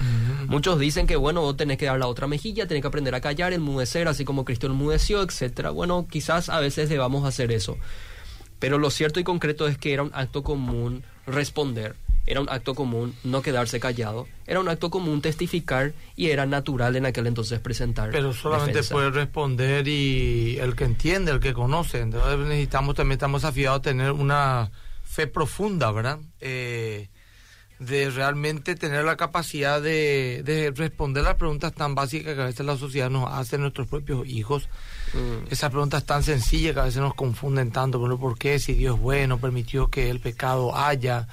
Muchos 0.47 0.79
dicen 0.79 1.07
que 1.07 1.17
bueno, 1.17 1.43
vos 1.43 1.57
tenés 1.57 1.77
que 1.77 1.85
dar 1.85 1.99
la 1.99 2.07
otra 2.07 2.27
mejilla, 2.27 2.67
tenés 2.67 2.81
que 2.81 2.89
aprender 2.89 3.15
a 3.15 3.21
callar, 3.21 3.53
enmudecer, 3.53 4.09
así 4.09 4.25
como 4.25 4.47
Cristo 4.47 4.69
enmudeció, 4.69 5.23
etcétera. 5.23 5.71
Bueno, 5.71 6.07
quizás 6.09 6.49
a 6.49 6.61
veces 6.61 6.89
debamos 6.89 7.27
hacer 7.27 7.53
eso. 7.53 7.77
Pero 8.59 8.79
lo 8.79 8.91
cierto 8.91 9.21
y 9.21 9.25
concreto 9.25 9.69
es 9.69 9.77
que 9.77 9.93
era 9.93 10.03
un 10.03 10.11
acto 10.15 10.43
común 10.43 11.05
responder 11.27 11.95
era 12.29 12.43
un 12.43 12.49
acto 12.51 12.75
común 12.75 13.15
no 13.25 13.41
quedarse 13.41 13.81
callado, 13.81 14.29
era 14.47 14.61
un 14.61 14.69
acto 14.69 14.91
común 14.91 15.23
testificar 15.23 15.95
y 16.15 16.29
era 16.29 16.45
natural 16.45 16.95
en 16.95 17.07
aquel 17.07 17.27
entonces 17.27 17.59
presentar. 17.59 18.11
Pero 18.11 18.35
solamente 18.35 18.83
puede 18.83 19.11
responder 19.11 19.89
y 19.89 20.59
el 20.61 20.77
que 20.77 20.85
entiende, 20.85 21.33
el 21.33 21.41
que 21.41 21.55
conoce. 21.55 22.01
Entonces 22.01 22.39
necesitamos 22.41 22.95
también, 22.95 23.17
estamos 23.17 23.45
afiados 23.45 23.79
a 23.79 23.83
tener 23.83 24.13
una 24.13 24.71
fe 25.05 25.27
profunda, 25.27 25.91
¿verdad? 25.91 26.19
Eh, 26.41 27.09
de 27.79 28.11
realmente 28.11 28.75
tener 28.75 29.05
la 29.05 29.17
capacidad 29.17 29.81
de, 29.81 30.43
de, 30.45 30.71
responder 30.73 31.23
las 31.23 31.37
preguntas 31.37 31.73
tan 31.73 31.95
básicas 31.95 32.35
que 32.35 32.43
a 32.43 32.47
veces 32.47 32.67
la 32.67 32.77
sociedad 32.77 33.09
nos 33.09 33.33
hace 33.33 33.57
nuestros 33.57 33.87
propios 33.87 34.27
hijos. 34.29 34.69
Mm. 35.15 35.51
Esas 35.51 35.71
preguntas 35.71 36.05
tan 36.05 36.23
sencillas 36.23 36.75
que 36.75 36.81
a 36.81 36.85
veces 36.85 37.01
nos 37.01 37.15
confunden 37.15 37.71
tanto, 37.71 37.99
bueno, 37.99 38.19
¿por 38.19 38.37
qué? 38.37 38.59
Si 38.59 38.75
Dios 38.75 38.97
es 38.97 39.01
bueno, 39.01 39.39
permitió 39.39 39.89
que 39.89 40.11
el 40.11 40.21
pecado 40.21 40.77
haya 40.77 41.27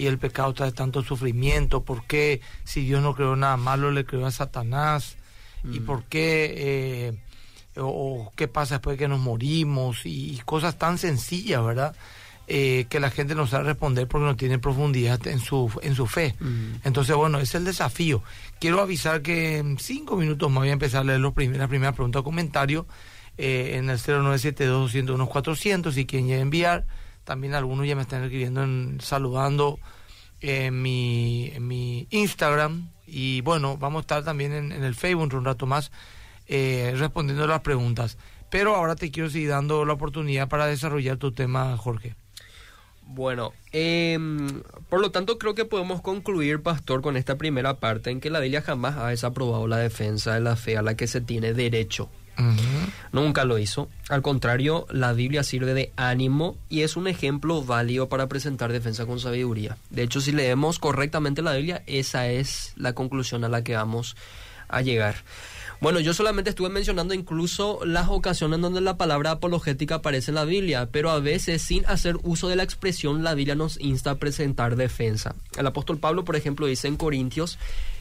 y 0.00 0.06
el 0.06 0.18
pecado 0.18 0.54
trae 0.54 0.72
tanto 0.72 1.02
sufrimiento? 1.02 1.84
¿Por 1.84 2.04
qué 2.04 2.40
si 2.64 2.86
Dios 2.86 3.02
no 3.02 3.14
creó 3.14 3.36
nada 3.36 3.58
malo 3.58 3.90
le 3.90 4.06
creó 4.06 4.24
a 4.24 4.30
Satanás? 4.30 5.16
¿Y 5.62 5.80
mm. 5.80 5.84
por 5.84 6.04
qué? 6.04 6.54
Eh, 6.56 7.12
o, 7.76 8.32
qué 8.34 8.48
pasa 8.48 8.76
después 8.76 8.94
de 8.96 9.04
que 9.04 9.08
nos 9.08 9.20
morimos? 9.20 10.06
Y, 10.06 10.40
cosas 10.46 10.78
tan 10.78 10.96
sencillas, 10.96 11.62
¿verdad? 11.62 11.94
Eh, 12.46 12.86
que 12.88 12.98
la 12.98 13.10
gente 13.10 13.34
no 13.34 13.46
sabe 13.46 13.64
responder 13.64 14.08
porque 14.08 14.24
no 14.24 14.36
tiene 14.36 14.58
profundidad 14.58 15.24
en 15.26 15.38
su, 15.38 15.70
en 15.82 15.94
su 15.94 16.06
fe. 16.06 16.34
Mm. 16.40 16.76
Entonces, 16.84 17.14
bueno, 17.14 17.36
ese 17.36 17.44
es 17.44 17.54
el 17.56 17.64
desafío. 17.66 18.22
Quiero 18.58 18.80
avisar 18.80 19.20
que 19.20 19.58
en 19.58 19.78
cinco 19.78 20.16
minutos 20.16 20.50
me 20.50 20.60
voy 20.60 20.70
a 20.70 20.72
empezar 20.72 21.02
a 21.02 21.04
leer 21.04 21.20
los 21.20 21.34
primeras, 21.34 21.60
la 21.60 21.68
primera 21.68 21.92
pregunta 21.92 22.20
o 22.20 22.24
comentario 22.24 22.86
eh, 23.36 23.72
en 23.74 23.90
el 23.90 23.98
0972 23.98 24.80
201 24.80 25.26
400 25.28 25.94
si 25.94 26.06
quieren 26.06 26.30
enviar 26.30 26.86
también 27.24 27.54
algunos 27.54 27.86
ya 27.86 27.96
me 27.96 28.02
están 28.02 28.22
escribiendo, 28.22 28.64
saludando 29.02 29.78
en 30.40 30.80
mi, 30.80 31.50
en 31.54 31.66
mi 31.66 32.06
Instagram. 32.10 32.90
Y 33.06 33.40
bueno, 33.42 33.76
vamos 33.76 34.00
a 34.00 34.02
estar 34.02 34.24
también 34.24 34.52
en, 34.52 34.72
el 34.72 34.94
Facebook 34.94 35.34
un 35.34 35.44
rato 35.44 35.66
más 35.66 35.90
eh, 36.46 36.94
respondiendo 36.96 37.46
las 37.46 37.60
preguntas. 37.60 38.18
Pero 38.50 38.74
ahora 38.74 38.96
te 38.96 39.10
quiero 39.10 39.30
seguir 39.30 39.50
dando 39.50 39.84
la 39.84 39.92
oportunidad 39.92 40.48
para 40.48 40.66
desarrollar 40.66 41.16
tu 41.16 41.32
tema, 41.32 41.76
Jorge. 41.76 42.16
Bueno, 43.12 43.52
em, 43.72 44.62
por 44.88 45.00
lo 45.00 45.10
tanto 45.10 45.36
creo 45.36 45.56
que 45.56 45.64
podemos 45.64 46.00
concluir, 46.00 46.62
pastor, 46.62 47.02
con 47.02 47.16
esta 47.16 47.36
primera 47.36 47.80
parte 47.80 48.10
en 48.10 48.20
que 48.20 48.30
la 48.30 48.38
Biblia 48.38 48.62
jamás 48.62 48.96
ha 48.98 49.08
desaprobado 49.08 49.66
la 49.66 49.78
defensa 49.78 50.34
de 50.34 50.40
la 50.40 50.54
fe 50.54 50.76
a 50.76 50.82
la 50.82 50.96
que 50.96 51.08
se 51.08 51.20
tiene 51.20 51.52
derecho. 51.52 52.08
Nunca 53.12 53.44
lo 53.44 53.58
hizo. 53.58 53.88
Al 54.08 54.22
contrario, 54.22 54.86
la 54.90 55.12
Biblia 55.12 55.42
sirve 55.42 55.74
de 55.74 55.92
ánimo 55.96 56.56
y 56.68 56.82
es 56.82 56.96
un 56.96 57.08
ejemplo 57.08 57.62
válido 57.62 58.08
para 58.08 58.28
presentar 58.28 58.72
defensa 58.72 59.06
con 59.06 59.20
sabiduría. 59.20 59.76
De 59.90 60.02
hecho, 60.02 60.20
si 60.20 60.32
leemos 60.32 60.78
correctamente 60.78 61.42
la 61.42 61.54
Biblia, 61.54 61.82
esa 61.86 62.28
es 62.28 62.72
la 62.76 62.92
conclusión 62.92 63.44
a 63.44 63.48
la 63.48 63.64
que 63.64 63.76
vamos 63.76 64.16
a 64.68 64.82
llegar. 64.82 65.16
Bueno, 65.80 65.98
yo 65.98 66.12
solamente 66.12 66.50
estuve 66.50 66.68
mencionando 66.68 67.14
incluso 67.14 67.80
las 67.86 68.08
ocasiones 68.10 68.60
donde 68.60 68.82
la 68.82 68.98
palabra 68.98 69.30
apologética 69.30 69.96
aparece 69.96 70.30
en 70.30 70.34
la 70.34 70.44
Biblia, 70.44 70.90
pero 70.92 71.08
a 71.10 71.20
veces 71.20 71.62
sin 71.62 71.86
hacer 71.86 72.18
uso 72.22 72.48
de 72.48 72.56
la 72.56 72.64
expresión 72.64 73.24
la 73.24 73.32
Biblia 73.32 73.54
nos 73.54 73.80
insta 73.80 74.10
a 74.10 74.14
presentar 74.16 74.76
defensa. 74.76 75.34
El 75.56 75.66
apóstol 75.66 75.96
Pablo, 75.98 76.22
por 76.26 76.36
ejemplo, 76.36 76.66
dice 76.66 76.86
en 76.86 76.96
Corintios 76.96 77.58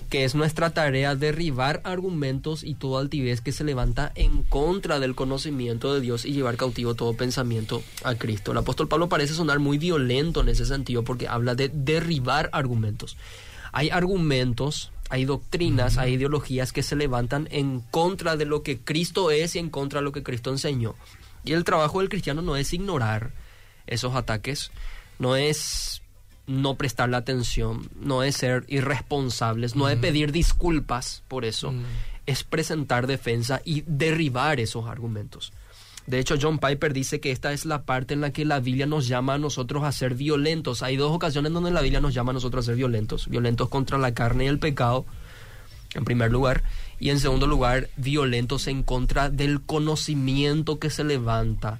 que 0.09 0.23
es 0.23 0.33
nuestra 0.33 0.71
tarea 0.71 1.15
derribar 1.15 1.81
argumentos 1.83 2.63
y 2.63 2.73
toda 2.73 2.99
altivez 2.99 3.41
que 3.41 3.51
se 3.51 3.63
levanta 3.63 4.11
en 4.15 4.43
contra 4.43 4.99
del 4.99 5.15
conocimiento 5.15 5.93
de 5.93 6.01
Dios 6.01 6.25
y 6.25 6.33
llevar 6.33 6.57
cautivo 6.57 6.95
todo 6.95 7.13
pensamiento 7.13 7.83
a 8.03 8.15
Cristo. 8.15 8.51
El 8.51 8.57
apóstol 8.57 8.87
Pablo 8.87 9.07
parece 9.07 9.33
sonar 9.33 9.59
muy 9.59 9.77
violento 9.77 10.41
en 10.41 10.49
ese 10.49 10.65
sentido 10.65 11.03
porque 11.03 11.27
habla 11.27 11.53
de 11.53 11.69
derribar 11.69 12.49
argumentos. 12.53 13.17
Hay 13.71 13.91
argumentos, 13.91 14.91
hay 15.09 15.25
doctrinas, 15.25 15.97
hay 15.97 16.13
ideologías 16.13 16.73
que 16.73 16.83
se 16.83 16.95
levantan 16.95 17.47
en 17.51 17.81
contra 17.81 18.35
de 18.35 18.45
lo 18.45 18.63
que 18.63 18.79
Cristo 18.79 19.29
es 19.29 19.55
y 19.55 19.59
en 19.59 19.69
contra 19.69 19.99
de 19.99 20.05
lo 20.05 20.11
que 20.11 20.23
Cristo 20.23 20.49
enseñó. 20.49 20.95
Y 21.45 21.53
el 21.53 21.63
trabajo 21.63 21.99
del 21.99 22.09
cristiano 22.09 22.41
no 22.41 22.57
es 22.57 22.73
ignorar 22.73 23.31
esos 23.85 24.15
ataques, 24.15 24.71
no 25.19 25.35
es 25.35 25.98
no 26.49 26.75
prestarle 26.75 27.15
atención, 27.15 27.89
no 28.01 28.23
es 28.23 28.35
ser 28.35 28.65
irresponsables, 28.67 29.75
no 29.75 29.87
es 29.87 29.97
pedir 29.97 30.31
disculpas 30.31 31.23
por 31.27 31.45
eso, 31.45 31.71
es 32.25 32.43
presentar 32.43 33.05
defensa 33.05 33.61
y 33.63 33.83
derribar 33.85 34.59
esos 34.59 34.87
argumentos. 34.87 35.53
De 36.07 36.17
hecho, 36.17 36.37
John 36.41 36.57
Piper 36.57 36.91
dice 36.91 37.19
que 37.19 37.31
esta 37.31 37.53
es 37.53 37.65
la 37.65 37.83
parte 37.83 38.15
en 38.15 38.21
la 38.21 38.31
que 38.31 38.45
la 38.45 38.59
Biblia 38.59 38.87
nos 38.87 39.07
llama 39.07 39.35
a 39.35 39.37
nosotros 39.37 39.83
a 39.83 39.91
ser 39.91 40.15
violentos. 40.15 40.81
Hay 40.81 40.97
dos 40.97 41.11
ocasiones 41.11 41.53
donde 41.53 41.69
la 41.69 41.81
Biblia 41.81 42.01
nos 42.01 42.15
llama 42.15 42.31
a 42.31 42.33
nosotros 42.33 42.65
a 42.65 42.71
ser 42.71 42.77
violentos. 42.77 43.27
Violentos 43.29 43.69
contra 43.69 43.99
la 43.99 44.15
carne 44.15 44.45
y 44.45 44.47
el 44.47 44.57
pecado, 44.57 45.05
en 45.93 46.05
primer 46.05 46.31
lugar. 46.31 46.63
Y 46.99 47.11
en 47.11 47.19
segundo 47.19 47.45
lugar, 47.45 47.89
violentos 47.95 48.65
en 48.65 48.81
contra 48.81 49.29
del 49.29 49.61
conocimiento 49.61 50.79
que 50.79 50.89
se 50.89 51.03
levanta 51.03 51.79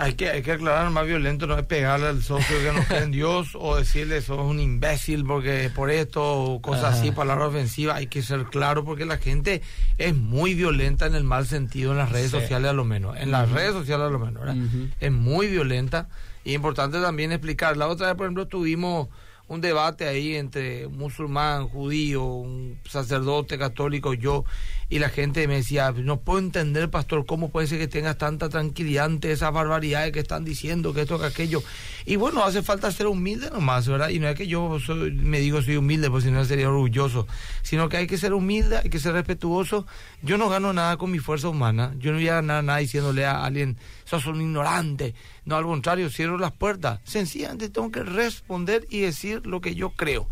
hay 0.00 0.14
que, 0.14 0.30
hay 0.30 0.42
que 0.42 0.52
aclarar, 0.52 0.90
más 0.90 1.06
violento 1.06 1.46
no 1.46 1.58
es 1.58 1.64
pegarle 1.66 2.06
al 2.06 2.22
socio 2.22 2.56
que 2.58 2.72
no 2.72 2.82
cree 2.84 3.02
en 3.02 3.10
Dios 3.10 3.50
o 3.54 3.76
decirle 3.76 4.22
sos 4.22 4.38
un 4.38 4.58
imbécil 4.58 5.26
porque 5.26 5.70
por 5.74 5.90
esto 5.90 6.22
o 6.22 6.62
cosas 6.62 6.98
así, 6.98 7.10
palabras 7.10 7.48
ofensivas. 7.48 7.96
Hay 7.96 8.06
que 8.06 8.22
ser 8.22 8.44
claro 8.44 8.82
porque 8.82 9.04
la 9.04 9.18
gente 9.18 9.60
es 9.98 10.16
muy 10.16 10.54
violenta 10.54 11.04
en 11.04 11.14
el 11.14 11.24
mal 11.24 11.46
sentido 11.46 11.92
en 11.92 11.98
las 11.98 12.10
redes 12.10 12.30
sociales 12.30 12.70
a 12.70 12.72
lo 12.72 12.84
menos. 12.84 13.18
En 13.18 13.30
las 13.30 13.50
redes 13.50 13.72
sociales 13.72 14.06
a 14.06 14.10
lo 14.10 14.18
menos, 14.18 14.42
¿verdad? 14.42 14.56
Es 15.00 15.12
muy 15.12 15.48
violenta. 15.48 16.08
Y 16.44 16.54
importante 16.54 16.98
también 17.02 17.32
explicar. 17.32 17.76
La 17.76 17.86
otra 17.86 18.06
vez, 18.06 18.16
por 18.16 18.24
ejemplo, 18.24 18.46
tuvimos 18.46 19.08
un 19.50 19.60
debate 19.60 20.06
ahí 20.06 20.36
entre 20.36 20.86
un 20.86 20.96
musulmán, 20.96 21.66
judío, 21.68 22.24
un 22.24 22.78
sacerdote 22.88 23.58
católico, 23.58 24.14
yo, 24.14 24.44
y 24.88 25.00
la 25.00 25.08
gente 25.08 25.46
me 25.48 25.56
decía, 25.56 25.90
no 25.90 26.20
puedo 26.20 26.38
entender, 26.38 26.88
pastor, 26.88 27.26
cómo 27.26 27.50
puede 27.50 27.66
ser 27.66 27.80
que 27.80 27.88
tengas 27.88 28.16
tanta 28.16 28.48
tranquilidad 28.48 29.06
ante 29.06 29.32
esas 29.32 29.52
barbaridades 29.52 30.12
que 30.12 30.20
están 30.20 30.44
diciendo, 30.44 30.94
que 30.94 31.00
esto, 31.00 31.18
que 31.18 31.26
aquello. 31.26 31.64
Y 32.06 32.14
bueno, 32.14 32.44
hace 32.44 32.62
falta 32.62 32.92
ser 32.92 33.08
humilde 33.08 33.50
nomás, 33.50 33.88
¿verdad? 33.88 34.10
Y 34.10 34.20
no 34.20 34.28
es 34.28 34.36
que 34.36 34.46
yo 34.46 34.78
me 34.88 35.40
digo 35.40 35.60
soy 35.62 35.76
humilde, 35.76 36.08
pues 36.10 36.22
si 36.22 36.30
no 36.30 36.44
sería 36.44 36.68
orgulloso, 36.68 37.26
sino 37.62 37.88
que 37.88 37.96
hay 37.96 38.06
que 38.06 38.18
ser 38.18 38.34
humilde, 38.34 38.78
hay 38.78 38.88
que 38.88 39.00
ser 39.00 39.14
respetuoso. 39.14 39.84
Yo 40.22 40.38
no 40.38 40.48
gano 40.48 40.72
nada 40.72 40.96
con 40.96 41.10
mi 41.10 41.18
fuerza 41.18 41.48
humana, 41.48 41.92
yo 41.98 42.12
no 42.12 42.18
voy 42.18 42.28
a 42.28 42.34
ganar 42.34 42.62
nada 42.62 42.78
diciéndole 42.78 43.26
a 43.26 43.44
alguien, 43.44 43.76
sos 44.10 44.26
un 44.26 44.40
ignorante. 44.40 45.14
No, 45.44 45.54
al 45.54 45.62
contrario, 45.62 46.10
cierro 46.10 46.36
las 46.36 46.50
puertas. 46.50 47.00
Sencillamente 47.04 47.70
tengo 47.70 47.92
que 47.92 48.02
responder 48.02 48.84
y 48.90 49.00
decir 49.00 49.46
lo 49.46 49.60
que 49.60 49.76
yo 49.76 49.90
creo. 49.90 50.28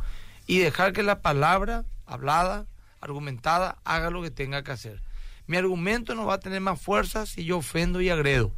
Y 0.49 0.59
dejar 0.59 0.93
que 0.93 1.05
la 1.05 1.21
palabra 1.21 1.85
hablada, 2.05 2.67
argumentada, 3.01 3.79
haga 3.85 4.11
lo 4.11 4.21
que 4.21 4.33
tenga 4.33 4.65
que 4.65 4.73
hacer. 4.73 5.01
Mi 5.47 5.57
argumento 5.57 6.17
no 6.17 6.27
va 6.27 6.35
a 6.35 6.41
tener 6.41 6.61
más 6.61 6.81
fuerza 6.81 7.25
si 7.25 7.45
yo 7.45 7.59
ofendo 7.59 8.01
y 8.01 8.11
agredo. 8.11 8.53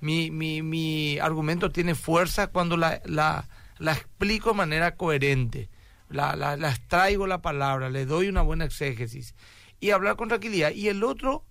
Mi, 0.00 0.32
mi, 0.32 0.62
mi 0.62 1.18
argumento 1.20 1.70
tiene 1.70 1.94
fuerza 1.94 2.48
cuando 2.48 2.76
la, 2.76 3.00
la, 3.04 3.48
la 3.78 3.92
explico 3.92 4.50
de 4.50 4.56
manera 4.56 4.96
coherente. 4.96 5.70
La, 6.08 6.34
la, 6.34 6.56
la 6.56 6.70
extraigo 6.70 7.28
la 7.28 7.40
palabra, 7.40 7.88
le 7.88 8.04
doy 8.04 8.28
una 8.28 8.42
buena 8.42 8.64
exégesis. 8.64 9.36
Y 9.78 9.90
hablar 9.90 10.16
con 10.16 10.28
tranquilidad. 10.28 10.72
Y 10.72 10.88
el 10.88 11.04
otro 11.04 11.44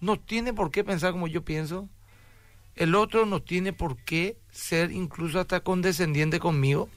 no 0.00 0.18
tiene 0.18 0.54
por 0.54 0.70
qué 0.70 0.84
pensar 0.84 1.12
como 1.12 1.28
yo 1.28 1.44
pienso 1.44 1.90
el 2.76 2.94
otro 2.94 3.26
no 3.26 3.42
tiene 3.42 3.72
por 3.72 3.96
qué 3.96 4.36
ser 4.50 4.92
incluso 4.92 5.40
hasta 5.40 5.60
condescendiente 5.60 6.38
conmigo. 6.38 6.88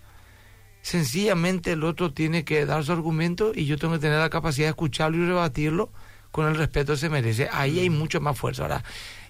Sencillamente 0.82 1.72
el 1.72 1.84
otro 1.84 2.14
tiene 2.14 2.44
que 2.44 2.66
dar 2.66 2.84
su 2.84 2.92
argumento 2.92 3.54
y 3.56 3.66
yo 3.66 3.78
tengo 3.78 3.94
que 3.94 4.00
tener 4.00 4.20
la 4.20 4.30
capacidad 4.30 4.68
de 4.68 4.72
escucharlo 4.72 5.18
y 5.18 5.26
rebatirlo 5.26 5.90
con 6.32 6.48
el 6.48 6.56
respeto 6.56 6.94
que 6.94 7.00
se 7.00 7.10
merece. 7.10 7.48
Ahí 7.52 7.80
hay 7.80 7.90
mucho 7.90 8.20
más 8.20 8.38
fuerza. 8.38 8.64
Ahora, 8.64 8.84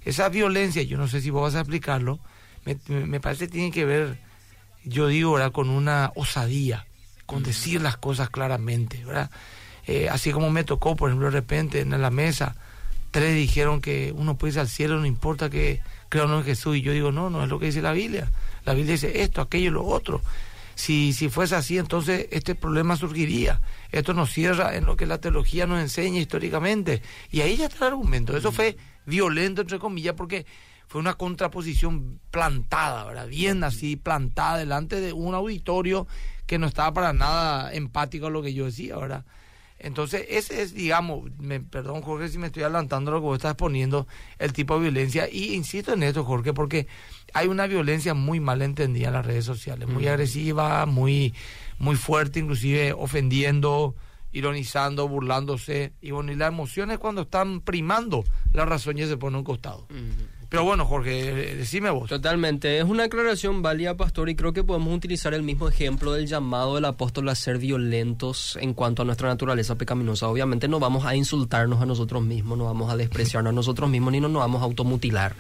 esa 0.06 0.30
violencia, 0.30 0.82
yo 0.84 0.98
no 0.98 1.08
sé 1.08 1.22
si 1.22 1.30
vos 1.30 1.44
vas 1.44 1.56
a 1.56 1.60
explicarlo, 1.60 2.20
me, 2.66 3.20
parece 3.20 3.46
que 3.46 3.52
tiene 3.52 3.72
que 3.72 3.86
ver, 3.86 4.20
yo 4.84 5.08
digo, 5.08 5.32
ahora 5.32 5.50
con 5.50 5.70
una 5.70 6.12
osadía, 6.16 6.86
con 7.26 7.44
decir 7.44 7.82
las 7.82 7.98
cosas 7.98 8.30
claramente, 8.30 9.04
¿verdad? 9.06 9.30
Eh, 9.86 10.08
así 10.10 10.32
como 10.32 10.50
me 10.50 10.64
tocó, 10.64 10.96
por 10.96 11.10
ejemplo, 11.10 11.30
de 11.30 11.40
repente 11.40 11.82
en 11.82 11.90
la 12.02 12.10
mesa, 12.10 12.56
tres 13.12 13.36
dijeron 13.36 13.82
que 13.82 14.14
uno 14.16 14.38
puede 14.38 14.54
ir 14.54 14.60
al 14.60 14.70
cielo, 14.70 14.98
no 14.98 15.06
importa 15.06 15.50
que 15.50 15.82
creo 16.14 16.28
no 16.28 16.38
en 16.38 16.44
Jesús. 16.44 16.78
Y 16.78 16.82
yo 16.84 16.94
digo, 16.94 17.12
no, 17.12 17.32
no 17.32 17.44
es 17.44 17.50
lo 17.50 17.58
que 17.58 17.66
dice 17.66 17.82
la 17.82 17.92
Biblia. 17.92 18.32
La 18.66 18.76
Biblia 18.76 18.94
dice 18.94 19.24
esto, 19.24 19.42
aquello 19.42 19.68
y 19.70 19.72
lo 19.72 19.84
otro. 19.84 20.22
Si, 20.76 21.12
si 21.12 21.28
fuese 21.28 21.56
así, 21.56 21.80
entonces 21.80 22.28
este 22.30 22.54
problema 22.54 22.96
surgiría. 22.96 23.62
Esto 23.92 24.14
nos 24.14 24.32
cierra 24.32 24.76
en 24.76 24.86
lo 24.86 24.96
que 24.96 25.08
la 25.08 25.18
teología 25.18 25.66
nos 25.66 25.82
enseña 25.82 26.20
históricamente. 26.20 27.02
Y 27.32 27.42
ahí 27.42 27.58
ya 27.58 27.66
está 27.66 27.88
el 27.88 27.94
argumento. 27.94 28.38
Eso 28.38 28.52
fue 28.52 28.78
violento, 29.08 29.62
entre 29.62 29.80
comillas, 29.80 30.14
porque 30.14 30.46
fue 30.88 31.02
una 31.02 31.16
contraposición 31.16 32.20
plantada, 32.30 33.06
¿verdad? 33.06 33.28
Bien 33.28 33.64
así, 33.64 33.96
plantada 33.96 34.60
delante 34.60 35.02
de 35.02 35.14
un 35.14 35.34
auditorio 35.34 36.06
que 36.46 36.60
no 36.60 36.68
estaba 36.68 36.94
para 36.94 37.14
nada 37.14 37.74
empático 37.74 38.28
a 38.28 38.30
lo 38.30 38.44
que 38.44 38.54
yo 38.54 38.66
decía, 38.66 38.98
¿verdad? 38.98 39.26
Entonces, 39.84 40.26
ese 40.30 40.62
es, 40.62 40.74
digamos, 40.74 41.30
me, 41.40 41.60
perdón 41.60 42.02
Jorge 42.02 42.30
si 42.30 42.38
me 42.38 42.48
estoy 42.48 42.64
adelantando 42.64 43.12
lo 43.12 43.20
que 43.20 43.26
vos 43.26 43.38
estás 43.38 43.56
poniendo, 43.56 44.08
el 44.40 44.54
tipo 44.54 44.76
de 44.76 44.84
violencia. 44.84 45.28
Y 45.30 45.54
insisto 45.54 45.92
en 45.92 46.04
esto, 46.04 46.24
Jorge, 46.24 46.54
porque 46.54 46.88
hay 47.34 47.48
una 47.48 47.68
violencia 47.68 48.14
muy 48.14 48.40
mal 48.40 48.62
entendida 48.62 49.08
en 49.08 49.14
las 49.14 49.26
redes 49.26 49.44
sociales, 49.44 49.90
muy 49.90 50.08
agresiva, 50.08 50.86
muy, 50.86 51.34
muy 51.80 51.98
fuerte, 51.98 52.40
inclusive 52.40 52.94
ofendiendo, 52.94 53.94
ironizando, 54.32 55.10
burlándose. 55.10 55.92
Y 56.02 56.12
bueno, 56.12 56.32
y 56.32 56.36
las 56.36 56.48
emociones 56.48 56.98
cuando 56.98 57.24
están 57.24 57.60
primando, 57.60 58.24
la 58.54 58.64
razón 58.64 58.96
ya 58.96 59.06
se 59.06 59.18
pone 59.18 59.36
a 59.36 59.40
un 59.40 59.44
costado. 59.44 59.86
Pero 60.54 60.66
bueno, 60.66 60.86
Jorge, 60.86 61.56
decime 61.56 61.90
vos. 61.90 62.08
Totalmente. 62.08 62.78
Es 62.78 62.84
una 62.84 63.06
aclaración 63.06 63.64
válida, 63.64 63.98
Pastor, 63.98 64.30
y 64.30 64.36
creo 64.36 64.54
que 64.54 64.64
podemos 64.64 64.96
utilizar 64.96 65.34
el 65.34 65.42
mismo 65.42 65.68
ejemplo 65.68 66.14
del 66.14 66.28
llamado 66.28 66.76
del 66.76 66.86
apóstol 66.86 67.28
a 67.30 67.34
ser 67.34 67.58
violentos 67.58 68.56
en 68.62 68.76
cuanto 68.76 69.02
a 69.02 69.06
nuestra 69.06 69.28
naturaleza 69.30 69.74
pecaminosa. 69.80 70.28
Obviamente 70.28 70.68
no 70.68 70.80
vamos 70.80 71.08
a 71.08 71.16
insultarnos 71.16 71.82
a 71.82 71.88
nosotros 71.88 72.22
mismos, 72.22 72.56
no 72.60 72.66
vamos 72.66 72.94
a 72.94 72.98
despreciarnos 72.98 73.50
a 73.50 73.56
nosotros 73.56 73.90
mismos, 73.90 74.12
ni 74.12 74.20
nos 74.20 74.32
vamos 74.32 74.62
a 74.62 74.66
automutilar. 74.66 75.36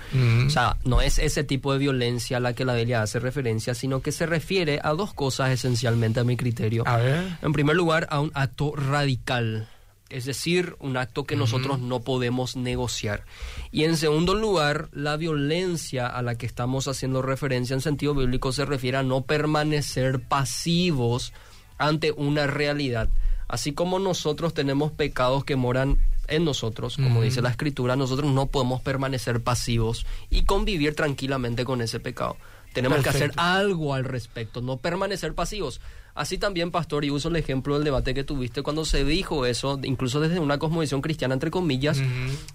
O 0.47 0.49
sea, 0.49 0.77
no 0.83 0.99
es 0.99 1.19
ese 1.19 1.43
tipo 1.43 1.73
de 1.73 1.77
violencia 1.77 2.37
a 2.37 2.39
la 2.39 2.53
que 2.53 2.65
la 2.65 2.73
Biblia 2.73 3.03
hace 3.03 3.19
referencia, 3.19 3.75
sino 3.75 4.01
que 4.01 4.11
se 4.11 4.25
refiere 4.25 4.79
a 4.81 4.93
dos 4.93 5.13
cosas 5.13 5.51
esencialmente 5.51 6.21
a 6.21 6.23
mi 6.23 6.37
criterio. 6.37 6.87
A 6.87 6.97
ver. 6.97 7.37
En 7.43 7.53
primer 7.53 7.75
lugar, 7.75 8.07
a 8.09 8.19
un 8.19 8.31
acto 8.33 8.73
radical 8.75 9.67
es 10.09 10.25
decir, 10.25 10.75
un 10.79 10.97
acto 10.97 11.23
que 11.23 11.35
nosotros 11.35 11.79
no 11.79 12.01
podemos 12.01 12.55
negociar. 12.55 13.25
Y 13.71 13.83
en 13.83 13.97
segundo 13.97 14.35
lugar, 14.35 14.89
la 14.91 15.17
violencia 15.17 16.07
a 16.07 16.21
la 16.21 16.35
que 16.35 16.45
estamos 16.45 16.87
haciendo 16.87 17.21
referencia 17.21 17.73
en 17.73 17.81
sentido 17.81 18.13
bíblico 18.13 18.51
se 18.51 18.65
refiere 18.65 18.97
a 18.97 19.03
no 19.03 19.21
permanecer 19.21 20.19
pasivos 20.19 21.33
ante 21.77 22.11
una 22.11 22.47
realidad. 22.47 23.09
Así 23.47 23.73
como 23.73 23.99
nosotros 23.99 24.53
tenemos 24.53 24.91
pecados 24.91 25.43
que 25.43 25.55
moran 25.55 25.97
en 26.27 26.45
nosotros, 26.45 26.95
como 26.95 27.21
dice 27.21 27.41
la 27.41 27.49
escritura, 27.49 27.95
nosotros 27.95 28.31
no 28.31 28.47
podemos 28.47 28.81
permanecer 28.81 29.41
pasivos 29.41 30.05
y 30.29 30.45
convivir 30.45 30.95
tranquilamente 30.95 31.65
con 31.65 31.81
ese 31.81 31.99
pecado. 31.99 32.37
Tenemos 32.73 33.03
que 33.03 33.09
hacer 33.09 33.31
algo 33.35 33.93
al 33.93 34.03
respecto, 34.03 34.61
no 34.61 34.77
permanecer 34.77 35.33
pasivos. 35.33 35.81
Así 36.15 36.37
también, 36.37 36.69
pastor, 36.69 37.05
y 37.05 37.09
uso 37.09 37.29
el 37.29 37.35
ejemplo 37.37 37.73
del 37.73 37.83
debate 37.83 38.13
que 38.13 38.23
tuviste 38.23 38.61
cuando 38.61 38.85
se 38.85 39.03
dijo 39.03 39.47
eso, 39.47 39.79
incluso 39.83 40.19
desde 40.19 40.39
una 40.39 40.59
cosmovisión 40.59 41.01
cristiana, 41.01 41.33
entre 41.33 41.49
comillas, 41.49 41.99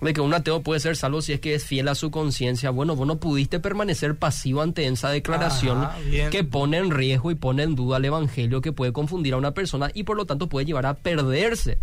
de 0.01 0.13
que 0.13 0.21
un 0.21 0.33
ateo 0.33 0.63
puede 0.63 0.79
ser 0.79 0.97
salvo 0.97 1.23
si 1.23 1.33
es 1.33 1.41
que 1.41 1.55
es 1.55 1.65
fiel 1.65 1.89
a 1.89 1.97
su 1.97 2.13
conciencia. 2.13 2.71
Bueno, 2.71 2.95
vos 2.95 3.07
no 3.07 3.19
pudiste 3.19 3.59
permanecer 3.59 4.15
pasivo 4.15 4.63
ante 4.63 4.87
esa 4.87 5.11
declaración 5.11 5.89
que 6.31 6.45
pone 6.45 6.77
en 6.77 6.91
riesgo 6.91 7.33
y 7.33 7.35
pone 7.35 7.65
en 7.65 7.75
duda 7.75 7.97
el 7.97 8.05
evangelio, 8.05 8.61
que 8.61 8.73
puede 8.73 8.93
confundir 8.93 9.35
a 9.35 9.39
una 9.39 9.53
persona 9.53 9.91
y 9.93 10.05
por 10.05 10.17
lo 10.17 10.25
tanto 10.25 10.49
puede 10.49 10.67
llevar 10.67 10.87
a 10.87 10.95
perderse 10.95 11.79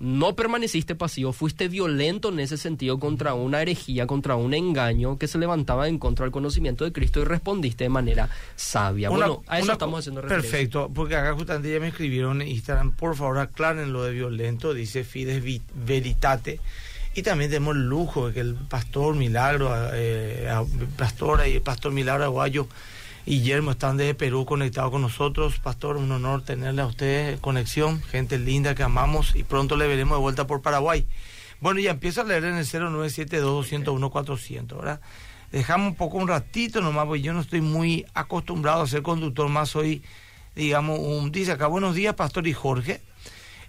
no 0.00 0.36
permaneciste 0.36 0.94
pasivo, 0.94 1.32
fuiste 1.32 1.68
violento 1.68 2.28
en 2.28 2.40
ese 2.40 2.56
sentido 2.56 2.98
contra 2.98 3.34
una 3.34 3.62
herejía, 3.62 4.06
contra 4.06 4.36
un 4.36 4.54
engaño 4.54 5.18
que 5.18 5.26
se 5.26 5.38
levantaba 5.38 5.88
en 5.88 5.98
contra 5.98 6.24
del 6.24 6.32
conocimiento 6.32 6.84
de 6.84 6.92
Cristo 6.92 7.20
y 7.20 7.24
respondiste 7.24 7.84
de 7.84 7.90
manera 7.90 8.28
sabia. 8.54 9.10
bueno, 9.10 9.42
a 9.46 9.58
eso 9.58 9.72
estamos 9.72 10.00
haciendo 10.00 10.22
referencia. 10.22 10.50
Perfecto, 10.50 10.90
porque 10.94 11.16
acá 11.16 11.34
justamente 11.34 11.72
ya 11.72 11.80
me 11.80 11.88
escribieron 11.88 12.42
en 12.42 12.48
Instagram, 12.48 12.92
por 12.92 13.16
favor 13.16 13.38
aclaren 13.38 13.92
lo 13.92 14.04
de 14.04 14.12
violento, 14.12 14.74
dice 14.74 15.04
Fides 15.04 15.42
Veritate. 15.74 16.60
Y 17.14 17.22
también 17.22 17.50
tenemos 17.50 17.74
el 17.74 17.88
lujo 17.88 18.28
de 18.28 18.34
que 18.34 18.40
el 18.40 18.54
pastor 18.54 19.16
Milagro, 19.16 19.72
eh, 19.92 20.48
pastora 20.96 21.48
y 21.48 21.54
el 21.54 21.62
pastor 21.62 21.90
Milagro 21.90 22.24
Aguayo, 22.24 22.68
Guillermo 23.28 23.72
están 23.72 23.98
desde 23.98 24.14
Perú 24.14 24.46
conectados 24.46 24.90
con 24.90 25.02
nosotros. 25.02 25.58
Pastor, 25.58 25.98
un 25.98 26.10
honor 26.10 26.40
tenerle 26.40 26.80
a 26.80 26.86
usted 26.86 27.38
conexión, 27.40 28.02
gente 28.04 28.38
linda 28.38 28.74
que 28.74 28.82
amamos 28.82 29.36
y 29.36 29.44
pronto 29.44 29.76
le 29.76 29.86
veremos 29.86 30.16
de 30.16 30.22
vuelta 30.22 30.46
por 30.46 30.62
Paraguay. 30.62 31.06
Bueno, 31.60 31.78
ya 31.78 31.90
empiezo 31.90 32.22
a 32.22 32.24
leer 32.24 32.44
en 32.44 32.56
el 32.56 32.64
0972-201-400, 32.64 34.74
¿verdad? 34.74 35.02
Dejamos 35.52 35.88
un 35.88 35.94
poco 35.96 36.16
un 36.16 36.26
ratito 36.26 36.80
nomás, 36.80 37.04
porque 37.04 37.20
yo 37.20 37.34
no 37.34 37.42
estoy 37.42 37.60
muy 37.60 38.06
acostumbrado 38.14 38.80
a 38.80 38.86
ser 38.86 39.02
conductor, 39.02 39.50
más 39.50 39.68
soy, 39.68 40.02
digamos, 40.56 40.98
un... 40.98 41.30
Dice 41.30 41.52
acá, 41.52 41.66
buenos 41.66 41.94
días, 41.94 42.14
Pastor 42.14 42.46
y 42.46 42.54
Jorge. 42.54 43.02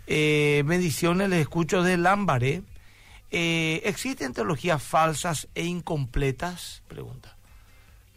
Eh, 0.07 0.63
bendiciones, 0.65 1.27
les 1.27 1.41
escucho 1.41 1.83
de 1.83 1.97
Lambaré. 1.97 2.61
Eh, 3.29 3.81
¿Existen 3.83 4.31
teologías 4.31 4.81
falsas 4.81 5.49
e 5.53 5.65
incompletas? 5.65 6.81
Pregunta. 6.87 7.35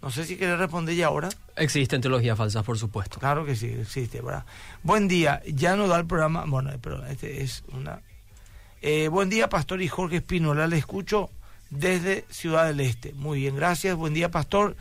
No 0.03 0.11
sé 0.11 0.25
si 0.25 0.37
quiere 0.37 0.57
responder 0.57 0.97
ya 0.97 1.07
ahora. 1.07 1.29
Existen 1.55 2.01
teologías 2.01 2.37
falsas, 2.37 2.65
por 2.65 2.77
supuesto. 2.77 3.21
Claro 3.21 3.45
que 3.45 3.55
sí, 3.55 3.69
existe, 3.69 4.21
¿verdad? 4.21 4.45
Buen 4.83 5.07
día, 5.07 5.41
ya 5.47 5.77
no 5.77 5.87
da 5.87 5.97
el 5.99 6.07
programa, 6.07 6.45
bueno, 6.47 6.71
pero 6.83 7.07
este 7.07 7.43
es 7.43 7.63
una... 7.73 8.01
Eh, 8.81 9.07
buen 9.07 9.31
día, 9.31 9.49
Pastor 9.49 9.81
y 9.81 9.87
Jorge 9.87 10.17
Espinola, 10.17 10.67
le 10.67 10.77
escucho 10.77 11.31
desde 11.71 12.25
Ciudad 12.31 12.67
del 12.67 12.81
Este. 12.81 13.13
Muy 13.13 13.39
bien, 13.41 13.55
gracias. 13.55 13.97
Buen 13.97 14.13
día, 14.13 14.29
Pastor. 14.29 14.77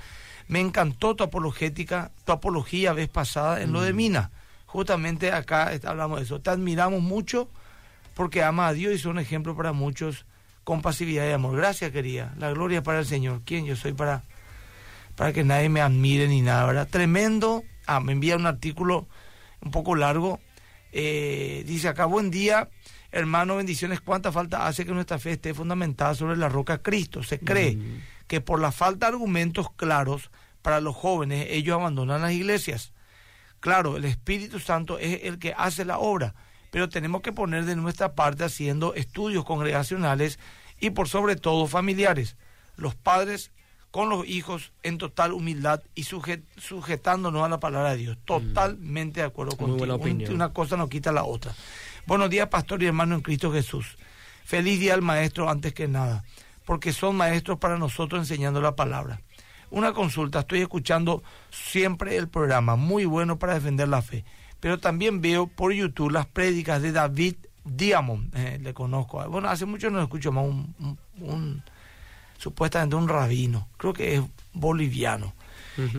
Me 0.48 0.60
encantó 0.60 1.16
tu 1.16 1.24
apologética, 1.24 2.10
tu 2.26 2.32
apología 2.32 2.94
vez 2.94 3.08
pasada 3.08 3.62
en 3.62 3.72
lo 3.72 3.82
de 3.82 3.94
mm. 3.94 3.96
Mina. 3.96 4.32
Justamente 4.66 5.32
acá 5.32 5.72
hablamos 5.84 6.18
de 6.18 6.26
eso. 6.26 6.42
Te 6.42 6.50
admiramos 6.50 7.02
mucho 7.02 7.48
porque 8.16 8.42
ama 8.44 8.68
a 8.68 8.74
Dios 8.74 8.94
y 8.94 8.98
son 8.98 9.12
un 9.12 9.20
ejemplo 9.20 9.56
para 9.56 9.72
muchos 9.72 10.26
con 10.64 10.82
pasividad 10.82 11.28
y 11.28 11.32
amor. 11.32 11.56
Gracias, 11.56 11.92
querida. 11.92 12.34
La 12.40 12.50
gloria 12.50 12.82
para 12.82 13.00
el 13.00 13.06
Señor. 13.06 13.42
¿Quién 13.46 13.66
yo 13.66 13.76
soy 13.76 13.94
para 13.94 14.24
para 15.22 15.34
que 15.34 15.44
nadie 15.44 15.70
me 15.70 15.82
admire 15.82 16.28
ni 16.28 16.42
nada, 16.42 16.66
¿verdad? 16.66 16.88
Tremendo. 16.90 17.64
Ah, 17.86 18.00
me 18.00 18.12
envía 18.12 18.36
un 18.36 18.48
artículo 18.48 19.08
un 19.60 19.70
poco 19.70 19.94
largo. 19.94 20.40
Eh, 20.92 21.64
dice 21.68 21.90
acá, 21.90 22.06
buen 22.06 22.32
día, 22.32 22.72
hermano, 23.12 23.58
bendiciones. 23.58 24.02
¿Cuánta 24.02 24.32
falta 24.32 24.66
hace 24.66 24.84
que 24.84 24.94
nuestra 24.94 25.20
fe 25.20 25.34
esté 25.34 25.54
fundamentada 25.54 26.16
sobre 26.16 26.38
la 26.38 26.50
roca 26.50 26.80
Cristo? 26.80 27.22
Se 27.22 27.38
cree 27.38 27.76
mm. 27.76 28.02
que 28.26 28.42
por 28.42 28.60
la 28.60 28.72
falta 28.72 29.06
de 29.06 29.14
argumentos 29.14 29.68
claros 29.76 30.32
para 30.64 30.82
los 30.82 30.96
jóvenes, 30.96 31.46
ellos 31.52 31.76
abandonan 31.76 32.24
las 32.24 32.32
iglesias. 32.32 32.92
Claro, 33.60 33.98
el 33.98 34.06
Espíritu 34.06 34.58
Santo 34.58 34.98
es 34.98 35.26
el 35.26 35.38
que 35.38 35.54
hace 35.56 35.86
la 35.86 36.00
obra, 36.00 36.34
pero 36.72 36.90
tenemos 36.90 37.22
que 37.22 37.32
poner 37.32 37.66
de 37.66 37.76
nuestra 37.76 38.16
parte 38.16 38.44
haciendo 38.44 38.96
estudios 38.96 39.46
congregacionales 39.46 40.40
y 40.80 40.90
por 40.90 41.08
sobre 41.08 41.36
todo 41.36 41.68
familiares. 41.68 42.38
Los 42.76 42.96
padres 42.96 43.52
con 43.92 44.10
los 44.10 44.26
hijos 44.28 44.72
en 44.84 44.98
total 44.98 45.34
humildad 45.34 45.82
y 45.96 46.04
sujetándonos 46.04 47.44
a 47.44 47.50
la 47.50 47.60
palabra 47.60 47.92
de 47.92 47.98
Dios. 47.98 48.18
Mm. 48.18 48.26
Totalmente 48.26 49.20
de 49.20 49.28
acuerdo 49.28 49.58
con 49.58 49.72
Una 49.72 50.54
cosa 50.54 50.78
no 50.78 50.90
quita 50.90 51.12
la 51.12 51.26
otra. 51.26 51.54
Buenos 52.08 52.30
días, 52.30 52.48
pastor 52.48 52.82
y 52.82 52.88
hermano 52.88 53.16
en 53.16 53.22
Cristo 53.22 53.52
Jesús. 53.52 53.98
Feliz 54.46 54.80
día 54.80 54.94
al 54.94 55.02
maestro 55.02 55.50
antes 55.50 55.74
que 55.74 55.88
nada, 55.88 56.24
porque 56.66 56.94
son 56.94 57.16
maestros 57.16 57.60
para 57.60 57.78
nosotros 57.78 58.22
enseñando 58.22 58.62
la 58.62 58.76
palabra. 58.76 59.22
Una 59.70 59.94
consulta, 59.94 60.40
estoy 60.40 60.62
escuchando 60.62 61.24
siempre 61.50 62.18
el 62.18 62.28
programa, 62.28 62.76
muy 62.76 63.06
bueno 63.06 63.40
para 63.40 63.54
defender 63.54 63.88
la 63.88 64.02
fe, 64.02 64.26
pero 64.60 64.80
también 64.80 65.22
veo 65.22 65.48
por 65.48 65.72
YouTube 65.72 66.12
las 66.12 66.26
prédicas 66.26 66.82
de 66.82 66.92
David 66.92 67.36
Diamond, 67.64 68.36
eh, 68.36 68.60
le 68.62 68.74
conozco. 68.74 69.24
Bueno, 69.30 69.48
hace 69.48 69.66
mucho 69.66 69.90
no 69.90 70.02
escucho 70.02 70.32
más 70.32 70.46
un 70.46 71.64
supuestamente 72.42 72.96
un 72.96 73.08
rabino, 73.08 73.68
creo 73.78 73.94
que 73.94 74.16
es 74.16 74.22
boliviano. 74.54 75.34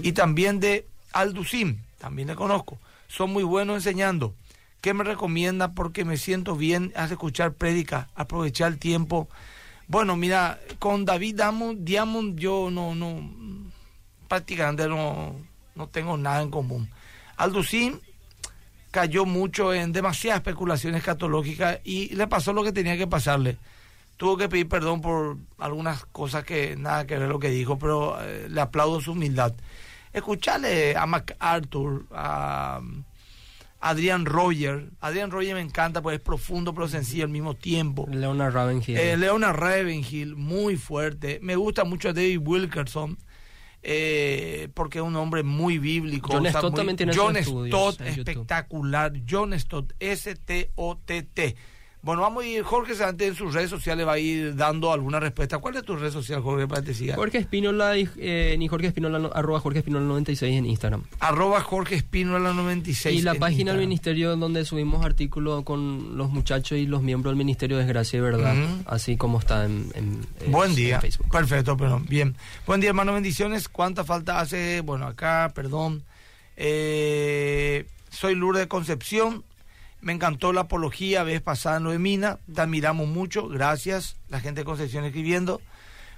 Y 0.02 0.12
también 0.12 0.60
de 0.60 0.86
Alducim, 1.12 1.78
también 1.98 2.28
le 2.28 2.34
conozco. 2.34 2.78
Son 3.08 3.32
muy 3.32 3.42
buenos 3.42 3.76
enseñando. 3.76 4.34
¿Qué 4.80 4.92
me 4.92 5.02
recomienda? 5.02 5.72
Porque 5.72 6.04
me 6.04 6.16
siento 6.16 6.56
bien 6.56 6.92
al 6.94 7.10
escuchar 7.10 7.54
prédica, 7.54 8.08
aprovechar 8.14 8.72
el 8.72 8.78
tiempo. 8.78 9.28
Bueno, 9.88 10.16
mira, 10.16 10.60
con 10.78 11.04
David 11.04 11.40
Diamond, 11.78 12.38
yo 12.38 12.70
no, 12.70 12.94
no, 12.94 13.30
prácticamente 14.28 14.88
no, 14.88 15.36
no 15.74 15.88
tengo 15.88 16.16
nada 16.16 16.42
en 16.42 16.50
común. 16.50 16.90
Alducim 17.36 17.98
cayó 18.90 19.24
mucho 19.24 19.72
en 19.72 19.92
demasiadas 19.92 20.40
especulaciones 20.40 20.98
escatológicas 20.98 21.78
y 21.84 22.14
le 22.14 22.26
pasó 22.26 22.52
lo 22.52 22.62
que 22.62 22.72
tenía 22.72 22.96
que 22.96 23.06
pasarle 23.06 23.58
tuvo 24.16 24.36
que 24.36 24.48
pedir 24.48 24.68
perdón 24.68 25.00
por 25.00 25.36
algunas 25.58 26.04
cosas 26.06 26.44
que 26.44 26.76
nada 26.76 27.06
que 27.06 27.18
ver 27.18 27.28
lo 27.28 27.38
que 27.38 27.50
dijo, 27.50 27.78
pero 27.78 28.16
eh, 28.22 28.48
le 28.48 28.60
aplaudo 28.60 29.00
su 29.00 29.12
humildad. 29.12 29.54
Escucharle 30.12 30.96
a 30.96 31.06
MacArthur, 31.06 32.06
a, 32.12 32.80
Adrian 33.82 34.24
Roger. 34.24 34.90
Adrian 35.00 35.30
Roger 35.30 35.54
me 35.54 35.60
encanta 35.60 36.00
porque 36.00 36.16
es 36.16 36.22
profundo 36.22 36.72
pero 36.72 36.86
sencillo 36.88 37.24
al 37.24 37.30
mismo 37.30 37.54
tiempo. 37.54 38.06
Leonard 38.10 38.54
Ravenhill. 38.54 38.96
Eh, 38.96 39.16
Leonard 39.16 39.56
Ravenhill, 39.56 40.36
muy 40.36 40.76
fuerte. 40.76 41.40
Me 41.42 41.56
gusta 41.56 41.84
mucho 41.84 42.12
David 42.12 42.40
Wilkerson. 42.44 43.18
eh, 43.84 44.68
porque 44.74 44.98
es 44.98 45.04
un 45.04 45.16
hombre 45.16 45.42
muy 45.42 45.78
bíblico. 45.78 46.28
John 46.32 46.46
Stott 46.46 46.76
también 46.76 46.96
tiene 46.96 47.12
John 47.14 47.34
Stott, 47.36 48.00
espectacular. 48.02 49.12
John 49.28 49.58
Stott, 49.58 49.92
S-T-O-T-T. 49.98 51.56
Bueno, 52.02 52.22
vamos 52.22 52.42
a 52.42 52.46
ir, 52.48 52.64
Jorge 52.64 52.96
Santé 52.96 53.28
en 53.28 53.36
sus 53.36 53.54
redes 53.54 53.70
sociales 53.70 54.04
va 54.04 54.14
a 54.14 54.18
ir 54.18 54.56
dando 54.56 54.92
alguna 54.92 55.20
respuesta. 55.20 55.58
¿Cuál 55.58 55.76
es 55.76 55.84
tu 55.84 55.94
red 55.94 56.10
social, 56.10 56.42
Jorge, 56.42 56.66
para 56.66 56.82
que 56.82 56.92
te 56.94 57.14
Jorge 57.14 57.38
Espínola, 57.38 57.92
eh, 57.96 58.56
ni 58.58 58.66
Jorge 58.66 58.88
Espínola, 58.88 59.30
arroba 59.32 59.60
Jorge 59.60 59.78
Espínola 59.78 60.04
96 60.06 60.52
en 60.58 60.66
Instagram. 60.66 61.04
Arroba 61.20 61.60
Jorge 61.60 61.94
Espínola 61.94 62.52
96 62.54 63.20
Y 63.20 63.22
la 63.22 63.36
página 63.36 63.70
del 63.70 63.82
ministerio 63.82 64.36
donde 64.36 64.64
subimos 64.64 65.04
artículos 65.04 65.62
con 65.62 66.16
los 66.18 66.30
muchachos 66.30 66.76
y 66.76 66.86
los 66.86 67.02
miembros 67.02 67.30
del 67.30 67.38
ministerio 67.38 67.78
de 67.78 67.86
Gracia 67.86 68.18
y 68.18 68.20
Verdad, 68.20 68.56
así 68.86 69.16
como 69.16 69.38
está 69.38 69.64
en, 69.64 70.26
Buen 70.48 70.74
día. 70.74 71.00
Facebook. 71.00 71.30
Perfecto, 71.30 71.76
perdón. 71.76 72.06
Bien. 72.08 72.34
Buen 72.66 72.80
día, 72.80 72.90
hermano, 72.90 73.12
bendiciones. 73.12 73.68
¿Cuánta 73.68 74.02
falta 74.02 74.40
hace? 74.40 74.80
Bueno, 74.80 75.06
acá, 75.06 75.52
perdón. 75.54 76.02
Eh, 76.56 77.86
soy 78.10 78.34
Lourdes 78.34 78.62
de 78.62 78.68
Concepción 78.68 79.44
me 80.02 80.12
encantó 80.12 80.52
la 80.52 80.62
apología 80.62 81.22
vez 81.22 81.40
pasada 81.40 81.78
Noemina, 81.80 82.40
te 82.52 82.60
admiramos 82.60 83.06
mucho, 83.06 83.48
gracias, 83.48 84.16
la 84.28 84.40
gente 84.40 84.62
de 84.62 84.64
Concepción 84.64 85.04
escribiendo. 85.04 85.62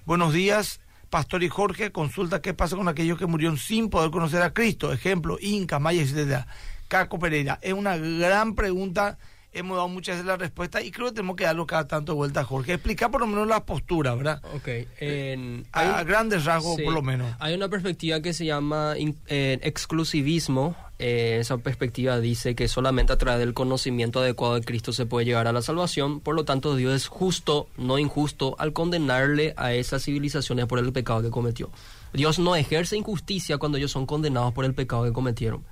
Buenos 0.07 0.33
días, 0.33 0.81
Pastor 1.11 1.43
y 1.43 1.51
Jorge, 1.51 1.93
consulta 1.93 2.41
qué 2.41 2.55
pasa 2.55 2.77
con 2.77 2.89
aquellos 2.89 3.19
que 3.19 3.27
murieron 3.27 3.59
sin 3.59 3.91
poder 3.91 4.11
conocer 4.11 4.41
a 4.41 4.55
Cristo, 4.55 4.91
ejemplo, 4.91 5.37
Inca, 5.39 5.79
Maya, 5.79 6.03
etc. 6.03 6.47
Caco 6.89 7.19
Pereira, 7.19 7.59
es 7.61 7.75
una 7.75 7.99
gran 7.99 8.55
pregunta, 8.55 9.19
hemos 9.55 9.77
dado 9.77 9.89
muchas 9.89 10.19
de 10.19 10.25
las 10.25 10.39
respuestas 10.39 10.85
y 10.85 10.91
creo 10.91 11.09
que 11.09 11.15
tenemos 11.15 11.37
que 11.37 11.45
darlo 11.45 11.67
cada 11.67 11.87
tanto 11.87 12.15
vuelta, 12.15 12.45
Jorge. 12.45 12.75
Explicar 12.75 13.11
por 13.11 13.21
lo 13.21 13.27
menos 13.27 13.47
la 13.47 13.65
postura, 13.65 14.15
¿verdad? 14.15 14.43
Ok. 14.55 14.69
En, 15.01 15.67
a, 15.73 16.03
grandes 16.05 16.45
rasgos, 16.45 16.81
por 16.81 16.93
lo 16.93 17.03
menos. 17.03 17.35
Hay 17.39 17.55
una 17.55 17.69
perspectiva 17.69 18.21
que 18.21 18.33
se 18.33 18.45
llama 18.45 18.95
eh, 18.97 19.59
exclusivismo 19.63 20.77
eh, 21.01 21.39
esa 21.41 21.59
perspectiva 21.59 22.21
dice 22.21 22.55
que 22.55 22.69
solamente 22.69 23.13
a 23.13 23.19
través 23.19 23.41
del 23.41 23.53
conocimiento 23.53 24.21
adecuado 24.21 24.55
de 24.55 24.61
Cristo 24.63 24.93
se 24.93 25.07
puede 25.07 25.27
llegar 25.27 25.49
a 25.49 25.53
la 25.53 25.61
salvación, 25.61 26.21
por 26.21 26.37
lo 26.37 26.45
tanto 26.45 26.77
Dios 26.77 26.95
es 26.95 27.09
justo, 27.09 27.69
no 27.77 27.99
injusto, 27.99 28.55
al 28.59 28.73
condenarle 28.73 29.55
a 29.57 29.75
esas 29.75 30.05
civilizaciones 30.05 30.67
por 30.67 30.79
el 30.79 30.93
pecado 30.93 31.23
que 31.23 31.31
cometió. 31.31 31.71
Dios 32.13 32.39
no 32.39 32.55
ejerce 32.55 32.97
injusticia 32.97 33.59
cuando 33.59 33.77
ellos 33.79 33.91
son 33.91 34.07
condenados 34.07 34.53
por 34.53 34.65
el 34.65 34.73
pecado 34.73 35.03
que 35.03 35.13
cometieron. 35.13 35.65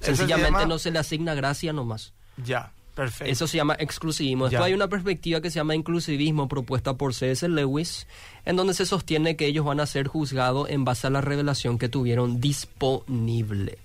Sencillamente 0.00 0.66
no 0.66 0.78
se 0.78 0.92
le 0.92 1.00
asigna 1.00 1.34
gracia 1.34 1.72
nomás. 1.72 2.12
Ya. 2.36 2.72
Eso 3.20 3.46
se 3.46 3.56
llama 3.56 3.76
exclusivismo. 3.78 4.48
Después 4.48 4.66
hay 4.66 4.74
una 4.74 4.88
perspectiva 4.88 5.40
que 5.40 5.50
se 5.50 5.56
llama 5.56 5.74
inclusivismo 5.74 6.48
propuesta 6.48 6.94
por 6.94 7.14
C.S. 7.14 7.48
Lewis, 7.48 8.06
en 8.44 8.56
donde 8.56 8.74
se 8.74 8.86
sostiene 8.86 9.36
que 9.36 9.46
ellos 9.46 9.64
van 9.64 9.80
a 9.80 9.86
ser 9.86 10.08
juzgados 10.08 10.68
en 10.70 10.84
base 10.84 11.06
a 11.06 11.10
la 11.10 11.20
revelación 11.20 11.78
que 11.78 11.88
tuvieron 11.88 12.40
disponible. 12.40 13.78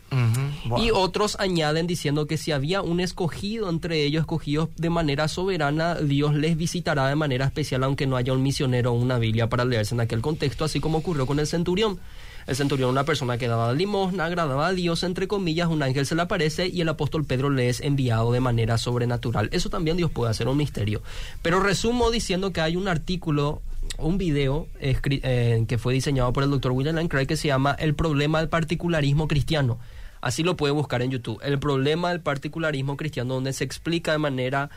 Y 0.77 0.91
otros 0.91 1.37
añaden 1.39 1.87
diciendo 1.87 2.25
que 2.25 2.37
si 2.37 2.51
había 2.51 2.81
un 2.81 2.99
escogido 2.99 3.69
entre 3.69 4.03
ellos, 4.03 4.21
escogidos 4.21 4.69
de 4.77 4.89
manera 4.89 5.27
soberana, 5.27 5.95
Dios 5.95 6.33
les 6.35 6.55
visitará 6.55 7.07
de 7.07 7.15
manera 7.15 7.45
especial, 7.45 7.83
aunque 7.83 8.07
no 8.07 8.15
haya 8.15 8.33
un 8.33 8.41
misionero 8.41 8.91
o 8.91 8.95
una 8.95 9.17
Biblia 9.19 9.49
para 9.49 9.65
leerse 9.65 9.93
en 9.93 10.01
aquel 10.01 10.21
contexto, 10.21 10.63
así 10.63 10.79
como 10.79 10.99
ocurrió 10.99 11.25
con 11.25 11.39
el 11.39 11.47
centurión. 11.47 11.99
El 12.47 12.55
centurión, 12.55 12.91
una 12.91 13.05
persona 13.05 13.37
que 13.37 13.47
daba 13.47 13.73
limosna, 13.73 14.25
agradaba 14.25 14.67
a 14.67 14.73
Dios, 14.73 15.03
entre 15.03 15.27
comillas, 15.27 15.67
un 15.67 15.81
ángel 15.81 16.05
se 16.05 16.15
le 16.15 16.21
aparece 16.21 16.67
y 16.67 16.81
el 16.81 16.89
apóstol 16.89 17.25
Pedro 17.25 17.49
le 17.49 17.69
es 17.69 17.81
enviado 17.81 18.31
de 18.31 18.39
manera 18.39 18.77
sobrenatural. 18.77 19.49
Eso 19.51 19.69
también 19.69 19.97
Dios 19.97 20.11
puede 20.11 20.29
hacer 20.29 20.47
un 20.47 20.57
misterio. 20.57 21.01
Pero 21.41 21.59
resumo 21.59 22.11
diciendo 22.11 22.53
que 22.53 22.61
hay 22.61 22.75
un 22.75 22.87
artículo 22.87 23.61
un 23.97 24.17
video 24.17 24.67
eh, 24.79 25.65
que 25.67 25.77
fue 25.77 25.93
diseñado 25.93 26.33
por 26.33 26.43
el 26.43 26.49
doctor 26.49 26.71
William 26.71 26.95
Lane 26.95 27.09
Craig 27.09 27.27
que 27.27 27.37
se 27.37 27.47
llama 27.47 27.75
El 27.77 27.95
problema 27.95 28.39
del 28.39 28.49
particularismo 28.49 29.27
cristiano. 29.27 29.79
Así 30.21 30.43
lo 30.43 30.57
puede 30.57 30.73
buscar 30.73 31.01
en 31.01 31.11
YouTube. 31.11 31.39
El 31.43 31.59
problema 31.59 32.09
del 32.09 32.19
particularismo 32.19 32.97
cristiano, 32.97 33.35
donde 33.35 33.53
se 33.53 33.63
explica 33.63 34.11
de 34.11 34.17
manera 34.17 34.69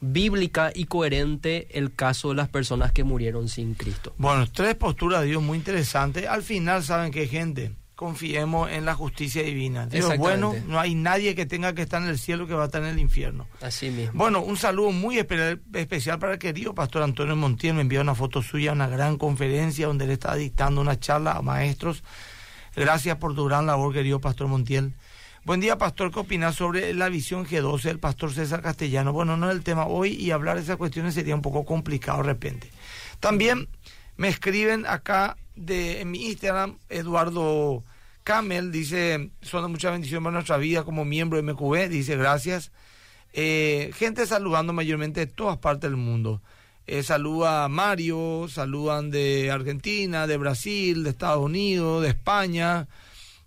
bíblica 0.00 0.72
y 0.74 0.84
coherente 0.84 1.68
el 1.78 1.94
caso 1.94 2.30
de 2.30 2.36
las 2.36 2.48
personas 2.48 2.92
que 2.92 3.04
murieron 3.04 3.48
sin 3.48 3.74
Cristo. 3.74 4.14
Bueno, 4.18 4.46
tres 4.50 4.74
posturas 4.74 5.20
de 5.22 5.28
Dios 5.28 5.42
muy 5.42 5.58
interesantes. 5.58 6.26
Al 6.26 6.42
final, 6.42 6.82
¿saben 6.82 7.12
qué, 7.12 7.26
gente? 7.26 7.72
Confiemos 7.94 8.70
en 8.70 8.86
la 8.86 8.94
justicia 8.94 9.42
divina. 9.42 9.86
Dios 9.86 10.16
bueno, 10.16 10.54
no 10.66 10.80
hay 10.80 10.94
nadie 10.94 11.34
que 11.34 11.44
tenga 11.44 11.74
que 11.74 11.82
estar 11.82 12.02
en 12.02 12.08
el 12.08 12.18
cielo 12.18 12.46
que 12.46 12.54
va 12.54 12.62
a 12.62 12.66
estar 12.66 12.82
en 12.82 12.88
el 12.88 12.98
infierno. 12.98 13.46
Así 13.60 13.90
mismo. 13.90 14.12
Bueno, 14.14 14.40
un 14.40 14.56
saludo 14.56 14.90
muy 14.90 15.18
especial 15.18 16.18
para 16.18 16.32
el 16.32 16.38
querido 16.38 16.74
pastor 16.74 17.02
Antonio 17.02 17.36
Montiel. 17.36 17.74
Me 17.74 17.82
envió 17.82 18.00
una 18.00 18.14
foto 18.14 18.40
suya, 18.40 18.72
una 18.72 18.88
gran 18.88 19.18
conferencia 19.18 19.86
donde 19.86 20.06
él 20.06 20.12
está 20.12 20.34
dictando 20.34 20.80
una 20.80 20.98
charla 20.98 21.32
a 21.32 21.42
maestros. 21.42 22.02
Gracias 22.74 23.18
por 23.18 23.34
tu 23.34 23.44
gran 23.44 23.66
labor, 23.66 23.92
querido 23.92 24.18
pastor 24.18 24.46
Montiel. 24.46 24.94
Buen 25.42 25.60
día, 25.60 25.78
pastor. 25.78 26.12
¿Qué 26.12 26.18
opinas 26.20 26.56
sobre 26.56 26.92
la 26.92 27.08
visión 27.08 27.46
G12 27.46 27.84
del 27.84 27.98
pastor 27.98 28.30
César 28.30 28.60
Castellano? 28.60 29.14
Bueno, 29.14 29.38
no 29.38 29.48
es 29.48 29.56
el 29.56 29.64
tema 29.64 29.86
hoy 29.86 30.10
y 30.10 30.32
hablar 30.32 30.56
de 30.56 30.62
esas 30.62 30.76
cuestiones 30.76 31.14
sería 31.14 31.34
un 31.34 31.40
poco 31.40 31.64
complicado 31.64 32.18
de 32.18 32.24
repente. 32.24 32.70
También 33.20 33.66
me 34.18 34.28
escriben 34.28 34.84
acá 34.84 35.38
de, 35.56 36.02
en 36.02 36.10
mi 36.10 36.26
Instagram, 36.26 36.76
Eduardo 36.90 37.82
Camel, 38.22 38.70
dice, 38.70 39.30
son 39.40 39.70
mucha 39.70 39.90
bendición 39.90 40.22
para 40.22 40.34
nuestra 40.34 40.58
vida 40.58 40.84
como 40.84 41.06
miembro 41.06 41.40
de 41.40 41.50
MQB, 41.50 41.88
dice 41.88 42.18
gracias. 42.18 42.70
Eh, 43.32 43.92
gente 43.94 44.26
saludando 44.26 44.74
mayormente 44.74 45.20
de 45.20 45.26
todas 45.26 45.56
partes 45.56 45.90
del 45.90 45.96
mundo. 45.96 46.42
Eh, 46.86 47.02
saluda 47.02 47.64
a 47.64 47.68
Mario, 47.70 48.46
saludan 48.50 49.10
de 49.10 49.50
Argentina, 49.50 50.26
de 50.26 50.36
Brasil, 50.36 51.02
de 51.02 51.10
Estados 51.10 51.42
Unidos, 51.42 52.02
de 52.02 52.10
España 52.10 52.88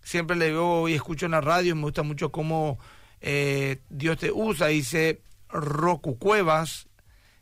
siempre 0.04 0.36
le 0.36 0.52
veo 0.52 0.88
y 0.88 0.94
escucho 0.94 1.26
en 1.26 1.32
la 1.32 1.42
radio, 1.42 1.76
me 1.76 1.84
gusta 1.84 2.04
mucho 2.04 2.32
cómo 2.32 2.78
eh, 3.22 3.80
Dios 3.90 4.18
te 4.18 4.32
usa, 4.32 4.68
dice 4.68 5.22
Roku 5.50 6.18
Cuevas, 6.20 6.88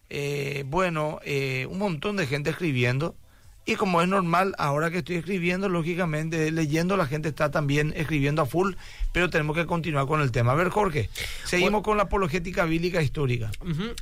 eh, 0.10 0.64
bueno, 0.68 1.20
eh, 1.24 1.68
un 1.70 1.80
montón 1.80 2.18
de 2.18 2.28
gente 2.28 2.52
escribiendo. 2.52 3.16
Y 3.72 3.76
como 3.78 4.02
es 4.02 4.08
normal, 4.10 4.54
ahora 4.58 4.92
que 4.92 4.98
estoy 4.98 5.16
escribiendo, 5.16 5.70
lógicamente, 5.70 6.52
leyendo, 6.52 6.98
la 6.98 7.06
gente 7.06 7.30
está 7.30 7.52
también 7.52 7.94
escribiendo 7.96 8.42
a 8.42 8.46
full, 8.46 8.74
pero 9.14 9.30
tenemos 9.30 9.56
que 9.56 9.66
continuar 9.66 10.08
con 10.08 10.20
el 10.20 10.34
tema. 10.34 10.52
A 10.52 10.56
ver, 10.56 10.68
Jorge, 10.68 11.10
seguimos 11.46 11.82
con 11.82 11.96
la 11.96 12.04
apologética 12.04 12.66
bíblica 12.66 13.02
histórica. 13.02 13.50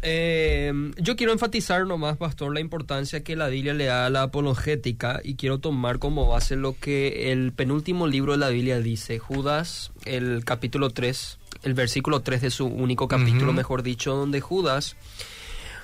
Eh, 0.01 0.73
yo 0.97 1.15
quiero 1.15 1.33
enfatizar 1.33 1.85
nomás, 1.85 2.17
Pastor, 2.17 2.51
la 2.51 2.61
importancia 2.61 3.23
que 3.23 3.35
la 3.35 3.47
Biblia 3.47 3.75
le 3.75 3.85
da 3.85 4.07
a 4.07 4.09
la 4.09 4.23
apologética 4.23 5.21
y 5.23 5.35
quiero 5.35 5.59
tomar 5.59 5.99
como 5.99 6.27
base 6.27 6.55
lo 6.55 6.75
que 6.75 7.31
el 7.31 7.51
penúltimo 7.51 8.07
libro 8.07 8.31
de 8.31 8.39
la 8.39 8.49
Biblia 8.49 8.79
dice, 8.79 9.19
Judas, 9.19 9.91
el 10.05 10.45
capítulo 10.45 10.89
3, 10.89 11.37
el 11.61 11.75
versículo 11.75 12.21
3 12.21 12.41
de 12.41 12.49
su 12.49 12.65
único 12.65 13.07
capítulo, 13.07 13.53
mejor 13.53 13.83
dicho, 13.83 14.15
donde 14.15 14.41
Judas 14.41 14.95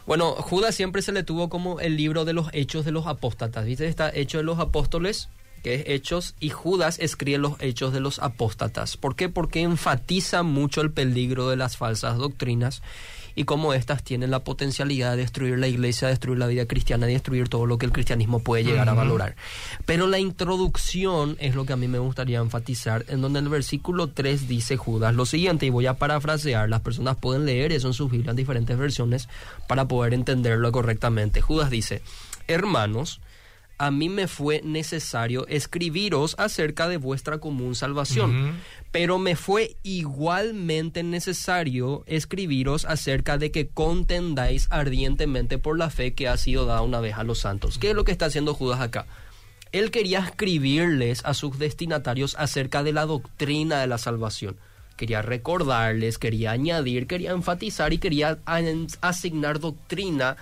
bueno, 0.05 0.33
Judas 0.33 0.75
siempre 0.75 1.01
se 1.01 1.11
le 1.11 1.23
tuvo 1.23 1.49
como 1.49 1.79
el 1.79 1.97
libro 1.97 2.25
de 2.25 2.33
los 2.33 2.47
hechos 2.53 2.85
de 2.85 2.91
los 2.91 3.07
apóstatas. 3.07 3.65
¿Viste? 3.65 3.87
Está 3.87 4.09
Hecho 4.13 4.37
de 4.37 4.43
los 4.43 4.59
Apóstoles, 4.59 5.29
que 5.63 5.75
es 5.75 5.83
Hechos, 5.87 6.35
y 6.39 6.49
Judas 6.49 6.99
escribe 6.99 7.39
los 7.39 7.53
Hechos 7.59 7.91
de 7.91 7.99
los 7.99 8.19
Apóstatas. 8.19 8.97
¿Por 8.97 9.15
qué? 9.15 9.29
Porque 9.29 9.61
enfatiza 9.61 10.43
mucho 10.43 10.81
el 10.81 10.91
peligro 10.91 11.49
de 11.49 11.55
las 11.55 11.77
falsas 11.77 12.17
doctrinas 12.17 12.81
y 13.35 13.43
cómo 13.43 13.73
éstas 13.73 14.03
tienen 14.03 14.31
la 14.31 14.43
potencialidad 14.43 15.11
de 15.11 15.17
destruir 15.17 15.59
la 15.59 15.67
iglesia, 15.67 16.07
destruir 16.07 16.39
la 16.39 16.47
vida 16.47 16.65
cristiana, 16.65 17.05
destruir 17.05 17.49
todo 17.49 17.65
lo 17.65 17.77
que 17.77 17.85
el 17.85 17.91
cristianismo 17.91 18.39
puede 18.39 18.63
llegar 18.63 18.89
a 18.89 18.93
valorar. 18.93 19.35
Pero 19.85 20.07
la 20.07 20.19
introducción 20.19 21.37
es 21.39 21.55
lo 21.55 21.65
que 21.65 21.73
a 21.73 21.77
mí 21.77 21.87
me 21.87 21.99
gustaría 21.99 22.39
enfatizar, 22.39 23.05
en 23.09 23.21
donde 23.21 23.39
el 23.39 23.49
versículo 23.49 24.07
3 24.07 24.47
dice 24.47 24.77
Judas 24.77 25.13
lo 25.13 25.25
siguiente, 25.25 25.65
y 25.65 25.69
voy 25.69 25.85
a 25.85 25.95
parafrasear, 25.95 26.69
las 26.69 26.81
personas 26.81 27.17
pueden 27.17 27.45
leer 27.45 27.71
eso 27.71 27.87
en 27.87 27.93
sus 27.93 28.09
Biblias 28.09 28.31
en 28.31 28.37
diferentes 28.37 28.77
versiones 28.77 29.27
para 29.67 29.87
poder 29.87 30.13
entenderlo 30.13 30.71
correctamente. 30.71 31.41
Judas 31.41 31.69
dice, 31.69 32.01
hermanos, 32.47 33.19
a 33.77 33.91
mí 33.91 34.09
me 34.09 34.27
fue 34.27 34.61
necesario 34.63 35.45
escribiros 35.47 36.35
acerca 36.37 36.87
de 36.87 36.97
vuestra 36.97 37.39
común 37.39 37.75
salvación, 37.75 38.55
pero 38.95 39.17
me 39.17 39.35
fue 39.35 39.75
igualmente 39.83 41.03
necesario 41.03 42.05
escribiros 42.07 42.85
acerca 42.85 43.37
de 43.37 43.51
que 43.51 43.67
contendáis 43.67 44.67
ardientemente 44.69 45.57
por 45.57 45.77
la 45.77 45.89
fe 45.89 46.13
que 46.13 46.29
ha 46.29 46.37
sido 46.37 46.65
dada 46.65 46.81
una 46.81 47.01
vez 47.01 47.15
a 47.15 47.25
los 47.25 47.39
santos. 47.39 47.77
¿Qué 47.77 47.89
es 47.89 47.93
lo 47.93 48.05
que 48.05 48.13
está 48.13 48.27
haciendo 48.27 48.53
Judas 48.53 48.79
acá? 48.79 49.05
Él 49.73 49.91
quería 49.91 50.19
escribirles 50.19 51.25
a 51.25 51.33
sus 51.33 51.59
destinatarios 51.59 52.37
acerca 52.39 52.83
de 52.83 52.93
la 52.93 53.05
doctrina 53.05 53.81
de 53.81 53.87
la 53.87 53.97
salvación. 53.97 54.55
Quería 54.95 55.21
recordarles, 55.21 56.17
quería 56.17 56.51
añadir, 56.51 57.05
quería 57.05 57.31
enfatizar 57.31 57.91
y 57.91 57.97
quería 57.97 58.39
asignar 59.01 59.59
doctrina 59.59 60.37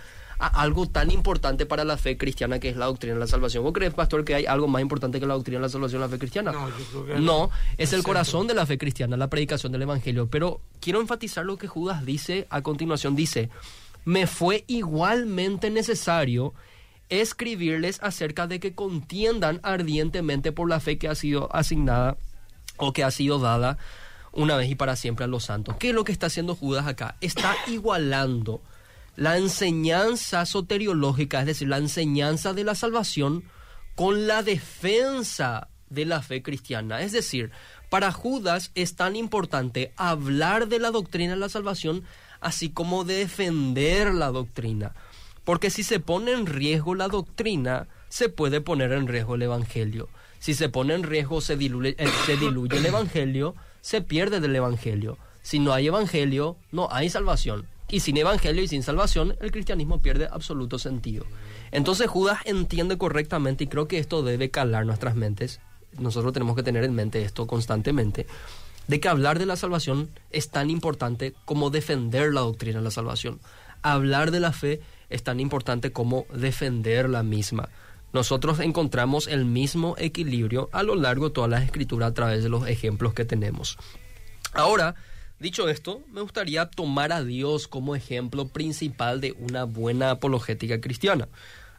algo 0.47 0.87
tan 0.87 1.11
importante 1.11 1.65
para 1.65 1.83
la 1.83 1.97
fe 1.97 2.17
cristiana 2.17 2.59
que 2.59 2.69
es 2.69 2.77
la 2.77 2.85
doctrina 2.85 3.15
de 3.15 3.19
la 3.19 3.27
salvación. 3.27 3.63
¿Vos 3.63 3.73
crees, 3.73 3.93
pastor, 3.93 4.25
que 4.25 4.35
hay 4.35 4.45
algo 4.45 4.67
más 4.67 4.81
importante 4.81 5.19
que 5.19 5.25
la 5.25 5.33
doctrina 5.33 5.59
de 5.59 5.63
la 5.63 5.69
salvación 5.69 6.01
la 6.01 6.09
fe 6.09 6.19
cristiana? 6.19 6.51
No, 6.51 6.69
yo 6.69 6.85
creo 6.91 7.05
que 7.05 7.13
no. 7.13 7.19
no 7.19 7.49
es 7.77 7.93
el 7.93 8.03
corazón 8.03 8.47
de 8.47 8.53
la 8.53 8.65
fe 8.65 8.77
cristiana, 8.77 9.17
la 9.17 9.29
predicación 9.29 9.71
del 9.71 9.83
Evangelio. 9.83 10.27
Pero 10.29 10.61
quiero 10.79 11.01
enfatizar 11.01 11.45
lo 11.45 11.57
que 11.57 11.67
Judas 11.67 12.05
dice 12.05 12.47
a 12.49 12.61
continuación. 12.61 13.15
Dice, 13.15 13.49
me 14.05 14.27
fue 14.27 14.63
igualmente 14.67 15.69
necesario 15.69 16.53
escribirles 17.09 17.99
acerca 18.01 18.47
de 18.47 18.59
que 18.59 18.73
contiendan 18.73 19.59
ardientemente 19.63 20.51
por 20.51 20.69
la 20.69 20.79
fe 20.79 20.97
que 20.97 21.07
ha 21.07 21.15
sido 21.15 21.53
asignada 21.55 22.17
o 22.77 22.93
que 22.93 23.03
ha 23.03 23.11
sido 23.11 23.39
dada 23.39 23.77
una 24.31 24.57
vez 24.57 24.69
y 24.69 24.75
para 24.75 24.95
siempre 24.95 25.25
a 25.25 25.27
los 25.27 25.45
santos. 25.45 25.75
¿Qué 25.77 25.89
es 25.89 25.95
lo 25.95 26.03
que 26.03 26.11
está 26.11 26.27
haciendo 26.27 26.55
Judas 26.55 26.87
acá? 26.87 27.15
Está 27.21 27.55
igualando 27.67 28.61
la 29.15 29.37
enseñanza 29.37 30.45
soteriológica, 30.45 31.41
es 31.41 31.45
decir, 31.45 31.67
la 31.67 31.77
enseñanza 31.77 32.53
de 32.53 32.63
la 32.63 32.75
salvación, 32.75 33.43
con 33.95 34.27
la 34.27 34.43
defensa 34.43 35.67
de 35.89 36.05
la 36.05 36.21
fe 36.21 36.41
cristiana. 36.41 37.01
Es 37.01 37.11
decir, 37.11 37.51
para 37.89 38.11
Judas 38.11 38.71
es 38.75 38.95
tan 38.95 39.15
importante 39.15 39.93
hablar 39.95 40.67
de 40.67 40.79
la 40.79 40.91
doctrina 40.91 41.33
de 41.33 41.39
la 41.39 41.49
salvación, 41.49 42.03
así 42.41 42.69
como 42.69 43.03
defender 43.03 44.13
la 44.13 44.31
doctrina. 44.31 44.93
Porque 45.43 45.69
si 45.69 45.83
se 45.83 45.99
pone 45.99 46.31
en 46.31 46.45
riesgo 46.45 46.95
la 46.95 47.07
doctrina, 47.07 47.87
se 48.09 48.29
puede 48.29 48.61
poner 48.61 48.93
en 48.93 49.07
riesgo 49.07 49.35
el 49.35 49.43
Evangelio. 49.43 50.09
Si 50.39 50.53
se 50.53 50.69
pone 50.69 50.93
en 50.93 51.03
riesgo, 51.03 51.41
se 51.41 51.55
diluye, 51.55 51.95
eh, 51.97 52.07
se 52.25 52.37
diluye 52.37 52.77
el 52.77 52.85
Evangelio, 52.85 53.55
se 53.81 54.01
pierde 54.01 54.39
del 54.39 54.55
Evangelio. 54.55 55.17
Si 55.41 55.59
no 55.59 55.73
hay 55.73 55.87
Evangelio, 55.87 56.57
no 56.71 56.87
hay 56.91 57.09
salvación. 57.09 57.67
Y 57.89 57.99
sin 57.99 58.17
Evangelio 58.17 58.63
y 58.63 58.67
sin 58.67 58.83
salvación, 58.83 59.35
el 59.39 59.51
cristianismo 59.51 59.99
pierde 59.99 60.27
absoluto 60.31 60.79
sentido. 60.79 61.25
Entonces 61.71 62.07
Judas 62.07 62.39
entiende 62.45 62.97
correctamente 62.97 63.65
y 63.65 63.67
creo 63.67 63.87
que 63.87 63.99
esto 63.99 64.23
debe 64.23 64.49
calar 64.49 64.85
nuestras 64.85 65.15
mentes. 65.15 65.59
Nosotros 65.99 66.33
tenemos 66.33 66.55
que 66.55 66.63
tener 66.63 66.83
en 66.83 66.95
mente 66.95 67.21
esto 67.21 67.45
constantemente, 67.45 68.25
de 68.87 68.99
que 68.99 69.09
hablar 69.09 69.39
de 69.39 69.45
la 69.45 69.55
salvación 69.55 70.09
es 70.31 70.49
tan 70.49 70.69
importante 70.69 71.33
como 71.45 71.69
defender 71.69 72.33
la 72.33 72.41
doctrina 72.41 72.79
de 72.79 72.85
la 72.85 72.91
salvación. 72.91 73.39
Hablar 73.81 74.31
de 74.31 74.39
la 74.39 74.53
fe 74.53 74.81
es 75.09 75.23
tan 75.23 75.39
importante 75.39 75.91
como 75.91 76.25
defender 76.33 77.09
la 77.09 77.21
misma. 77.21 77.69
Nosotros 78.13 78.59
encontramos 78.59 79.27
el 79.27 79.45
mismo 79.45 79.95
equilibrio 79.97 80.69
a 80.71 80.83
lo 80.83 80.95
largo 80.95 81.29
de 81.29 81.33
toda 81.33 81.47
la 81.47 81.63
escritura 81.63 82.07
a 82.07 82.13
través 82.13 82.43
de 82.43 82.49
los 82.49 82.67
ejemplos 82.67 83.13
que 83.13 83.25
tenemos. 83.25 83.77
Ahora, 84.53 84.95
Dicho 85.43 85.67
esto, 85.67 86.01
me 86.09 86.21
gustaría 86.21 86.67
tomar 86.67 87.11
a 87.11 87.21
Dios 87.21 87.67
como 87.67 87.97
ejemplo 87.97 88.47
principal 88.47 89.19
de 89.19 89.33
una 89.33 89.65
buena 89.65 90.11
apologética 90.11 90.79
cristiana. 90.79 91.27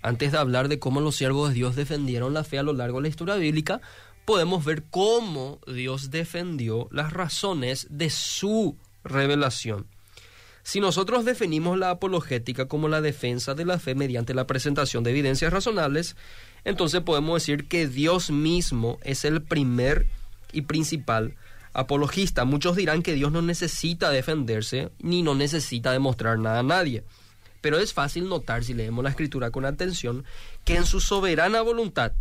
Antes 0.03 0.33
de 0.33 0.39
hablar 0.39 0.69
de 0.69 0.79
cómo 0.79 1.01
los 1.01 1.17
siervos 1.17 1.49
de 1.49 1.55
Dios 1.55 1.75
defendieron 1.75 2.35
la 2.35 2.45
fe 2.45 2.59
a 2.59 2.63
lo 2.63 2.75
largo 2.75 2.99
de 2.99 3.05
la 3.05 3.09
historia 3.09 3.37
bíblica, 3.37 3.81
podemos 4.27 4.67
ver 4.67 4.83
cómo 4.91 5.61
Dios 5.67 6.11
defendió 6.11 6.89
las 6.93 7.15
razones 7.15 7.87
de 7.89 8.11
su 8.11 8.77
revelación. 9.03 9.87
Si 10.63 10.79
nosotros 10.81 11.25
definimos 11.25 11.79
la 11.79 11.89
apologética 11.89 12.69
como 12.69 12.89
la 12.89 13.01
defensa 13.01 13.55
de 13.55 13.65
la 13.65 13.79
fe 13.79 13.95
mediante 13.95 14.35
la 14.35 14.47
presentación 14.47 15.05
de 15.05 15.13
evidencias 15.13 15.55
razonables, 15.55 16.17
entonces 16.65 17.01
podemos 17.01 17.41
decir 17.41 17.67
que 17.67 17.89
Dios 17.89 18.31
mismo 18.31 18.99
es 19.05 19.25
el 19.25 19.41
primer 19.43 20.07
y 20.53 20.61
principal 20.61 21.35
apologista. 21.75 22.45
Muchos 22.45 22.77
dirán 22.77 23.03
que 23.03 23.15
Dios 23.15 23.31
no 23.31 23.43
necesita 23.43 24.11
defenderse 24.11 24.91
ni 25.01 25.23
no 25.23 25.35
necesita 25.35 25.93
demostrar 25.93 26.39
nada 26.39 26.61
a 26.61 26.63
nadie. 26.63 27.05
Pero 27.61 27.79
es 27.79 27.93
fácil 27.93 28.29
notar 28.29 28.65
si 28.65 28.75
leemos 28.75 29.05
la 29.05 29.11
escritura 29.11 29.51
con 29.51 29.65
atención 29.65 30.25
que 30.65 30.77
en 30.77 30.87
su 30.87 31.01
soberana 31.01 31.61
voluntad 31.61 32.13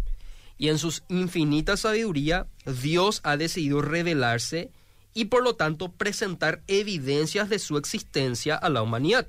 y 0.57 0.69
en 0.69 0.77
su 0.77 1.01
infinita 1.09 1.77
sabiduría 1.77 2.47
Dios 2.65 3.21
ha 3.23 3.37
decidido 3.37 3.81
revelarse 3.81 4.71
y 5.13 5.25
por 5.25 5.43
lo 5.43 5.55
tanto 5.55 5.91
presentar 5.91 6.61
evidencias 6.67 7.49
de 7.49 7.59
su 7.59 7.77
existencia 7.77 8.55
a 8.55 8.69
la 8.69 8.81
humanidad. 8.81 9.27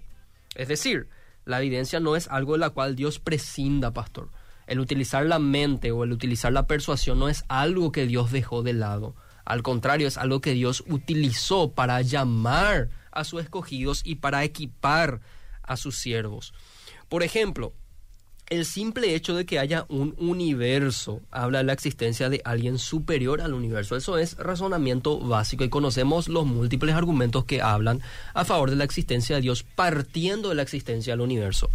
Es 0.54 0.68
decir, 0.68 1.08
la 1.44 1.60
evidencia 1.60 2.00
no 2.00 2.16
es 2.16 2.28
algo 2.28 2.52
de 2.52 2.60
la 2.60 2.70
cual 2.70 2.96
Dios 2.96 3.18
prescinda, 3.18 3.92
pastor. 3.92 4.30
El 4.66 4.80
utilizar 4.80 5.26
la 5.26 5.38
mente 5.38 5.92
o 5.92 6.04
el 6.04 6.12
utilizar 6.12 6.52
la 6.52 6.66
persuasión 6.66 7.18
no 7.18 7.28
es 7.28 7.44
algo 7.48 7.92
que 7.92 8.06
Dios 8.06 8.32
dejó 8.32 8.62
de 8.62 8.72
lado. 8.72 9.14
Al 9.44 9.62
contrario, 9.62 10.08
es 10.08 10.16
algo 10.16 10.40
que 10.40 10.52
Dios 10.52 10.84
utilizó 10.88 11.72
para 11.72 12.00
llamar 12.02 12.88
a 13.12 13.24
sus 13.24 13.42
escogidos 13.42 14.02
y 14.04 14.16
para 14.16 14.44
equipar 14.44 15.20
a 15.62 15.76
sus 15.76 15.96
siervos. 15.96 16.54
Por 17.08 17.22
ejemplo, 17.22 17.72
el 18.50 18.66
simple 18.66 19.14
hecho 19.14 19.34
de 19.34 19.46
que 19.46 19.58
haya 19.58 19.86
un 19.88 20.14
universo 20.18 21.22
habla 21.30 21.58
de 21.58 21.64
la 21.64 21.72
existencia 21.72 22.28
de 22.28 22.42
alguien 22.44 22.78
superior 22.78 23.40
al 23.40 23.54
universo. 23.54 23.96
Eso 23.96 24.18
es 24.18 24.36
razonamiento 24.36 25.18
básico 25.18 25.64
y 25.64 25.70
conocemos 25.70 26.28
los 26.28 26.44
múltiples 26.44 26.94
argumentos 26.94 27.46
que 27.46 27.62
hablan 27.62 28.00
a 28.34 28.44
favor 28.44 28.68
de 28.68 28.76
la 28.76 28.84
existencia 28.84 29.36
de 29.36 29.42
Dios 29.42 29.62
partiendo 29.62 30.50
de 30.50 30.56
la 30.56 30.62
existencia 30.62 31.14
del 31.14 31.22
universo. 31.22 31.70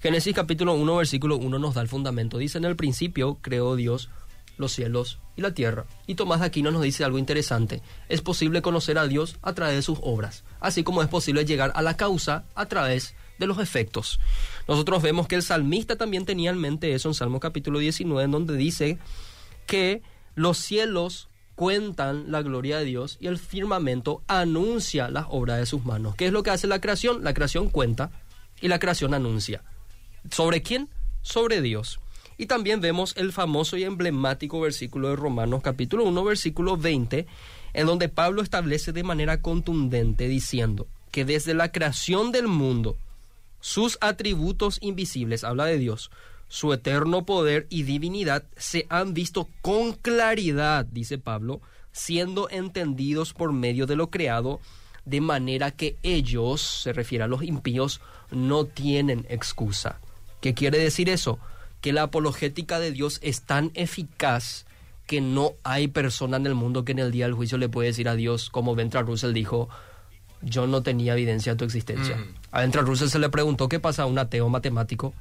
Génesis 0.00 0.34
capítulo 0.34 0.74
1 0.74 0.96
versículo 0.96 1.36
1 1.36 1.58
nos 1.58 1.74
da 1.74 1.82
el 1.82 1.88
fundamento. 1.88 2.38
Dice 2.38 2.56
en 2.56 2.64
el 2.64 2.76
principio 2.76 3.38
creó 3.42 3.76
Dios 3.76 4.08
los 4.56 4.72
cielos 4.72 5.18
y 5.36 5.42
la 5.42 5.54
tierra. 5.54 5.86
Y 6.06 6.14
Tomás 6.14 6.40
de 6.40 6.46
Aquino 6.46 6.70
nos 6.70 6.82
dice 6.82 7.04
algo 7.04 7.18
interesante. 7.18 7.82
Es 8.08 8.22
posible 8.22 8.62
conocer 8.62 8.98
a 8.98 9.06
Dios 9.06 9.36
a 9.42 9.52
través 9.54 9.76
de 9.76 9.82
sus 9.82 9.98
obras, 10.02 10.44
así 10.60 10.84
como 10.84 11.02
es 11.02 11.08
posible 11.08 11.44
llegar 11.44 11.72
a 11.74 11.82
la 11.82 11.96
causa 11.96 12.44
a 12.54 12.66
través 12.66 13.14
de 13.38 13.46
los 13.46 13.58
efectos. 13.58 14.20
Nosotros 14.68 15.02
vemos 15.02 15.26
que 15.26 15.34
el 15.34 15.42
salmista 15.42 15.96
también 15.96 16.24
tenía 16.24 16.50
en 16.50 16.58
mente 16.58 16.94
eso 16.94 17.08
en 17.08 17.14
Salmo 17.14 17.40
capítulo 17.40 17.78
19, 17.78 18.24
en 18.24 18.30
donde 18.30 18.56
dice 18.56 18.98
que 19.66 20.02
los 20.34 20.58
cielos 20.58 21.28
cuentan 21.54 22.30
la 22.32 22.42
gloria 22.42 22.78
de 22.78 22.84
Dios 22.84 23.16
y 23.20 23.26
el 23.28 23.38
firmamento 23.38 24.22
anuncia 24.26 25.08
las 25.08 25.26
obras 25.28 25.58
de 25.58 25.66
sus 25.66 25.84
manos. 25.84 26.16
¿Qué 26.16 26.26
es 26.26 26.32
lo 26.32 26.42
que 26.42 26.50
hace 26.50 26.66
la 26.66 26.80
creación? 26.80 27.22
La 27.22 27.34
creación 27.34 27.68
cuenta 27.68 28.10
y 28.60 28.68
la 28.68 28.78
creación 28.78 29.14
anuncia. 29.14 29.62
¿Sobre 30.30 30.62
quién? 30.62 30.88
Sobre 31.22 31.60
Dios. 31.60 32.00
Y 32.36 32.46
también 32.46 32.80
vemos 32.80 33.14
el 33.16 33.32
famoso 33.32 33.76
y 33.76 33.84
emblemático 33.84 34.60
versículo 34.60 35.08
de 35.08 35.16
Romanos 35.16 35.62
capítulo 35.62 36.04
1, 36.04 36.24
versículo 36.24 36.76
20, 36.76 37.26
en 37.74 37.86
donde 37.86 38.08
Pablo 38.08 38.42
establece 38.42 38.92
de 38.92 39.04
manera 39.04 39.40
contundente 39.40 40.28
diciendo 40.28 40.86
que 41.10 41.24
desde 41.24 41.54
la 41.54 41.70
creación 41.70 42.32
del 42.32 42.48
mundo, 42.48 42.96
sus 43.60 43.98
atributos 44.00 44.78
invisibles, 44.80 45.44
habla 45.44 45.66
de 45.66 45.78
Dios, 45.78 46.10
su 46.48 46.72
eterno 46.72 47.24
poder 47.24 47.66
y 47.70 47.84
divinidad 47.84 48.44
se 48.56 48.86
han 48.88 49.14
visto 49.14 49.48
con 49.62 49.92
claridad, 49.92 50.84
dice 50.86 51.18
Pablo, 51.18 51.60
siendo 51.92 52.50
entendidos 52.50 53.32
por 53.32 53.52
medio 53.52 53.86
de 53.86 53.96
lo 53.96 54.10
creado, 54.10 54.60
de 55.04 55.20
manera 55.20 55.70
que 55.70 55.96
ellos, 56.02 56.60
se 56.60 56.92
refiere 56.92 57.24
a 57.24 57.28
los 57.28 57.42
impíos, 57.42 58.00
no 58.30 58.64
tienen 58.64 59.26
excusa. 59.28 60.00
¿Qué 60.40 60.54
quiere 60.54 60.78
decir 60.78 61.08
eso? 61.08 61.38
Que 61.84 61.92
la 61.92 62.04
apologética 62.04 62.80
de 62.80 62.92
Dios 62.92 63.18
es 63.20 63.42
tan 63.42 63.70
eficaz 63.74 64.64
que 65.06 65.20
no 65.20 65.52
hay 65.64 65.86
persona 65.86 66.38
en 66.38 66.46
el 66.46 66.54
mundo 66.54 66.82
que 66.82 66.92
en 66.92 66.98
el 66.98 67.10
día 67.10 67.26
del 67.26 67.34
juicio 67.34 67.58
le 67.58 67.68
puede 67.68 67.88
decir 67.88 68.08
a 68.08 68.14
Dios, 68.14 68.48
como 68.48 68.74
Ventral 68.74 69.06
Russell 69.06 69.34
dijo, 69.34 69.68
yo 70.40 70.66
no 70.66 70.82
tenía 70.82 71.12
evidencia 71.12 71.52
de 71.52 71.58
tu 71.58 71.66
existencia. 71.66 72.16
Mm. 72.16 72.34
A 72.52 72.60
Ventral 72.62 72.86
Russell 72.86 73.08
se 73.08 73.18
le 73.18 73.28
preguntó 73.28 73.68
qué 73.68 73.80
pasa 73.80 74.04
a 74.04 74.06
un 74.06 74.18
ateo 74.18 74.48
matemático 74.48 75.12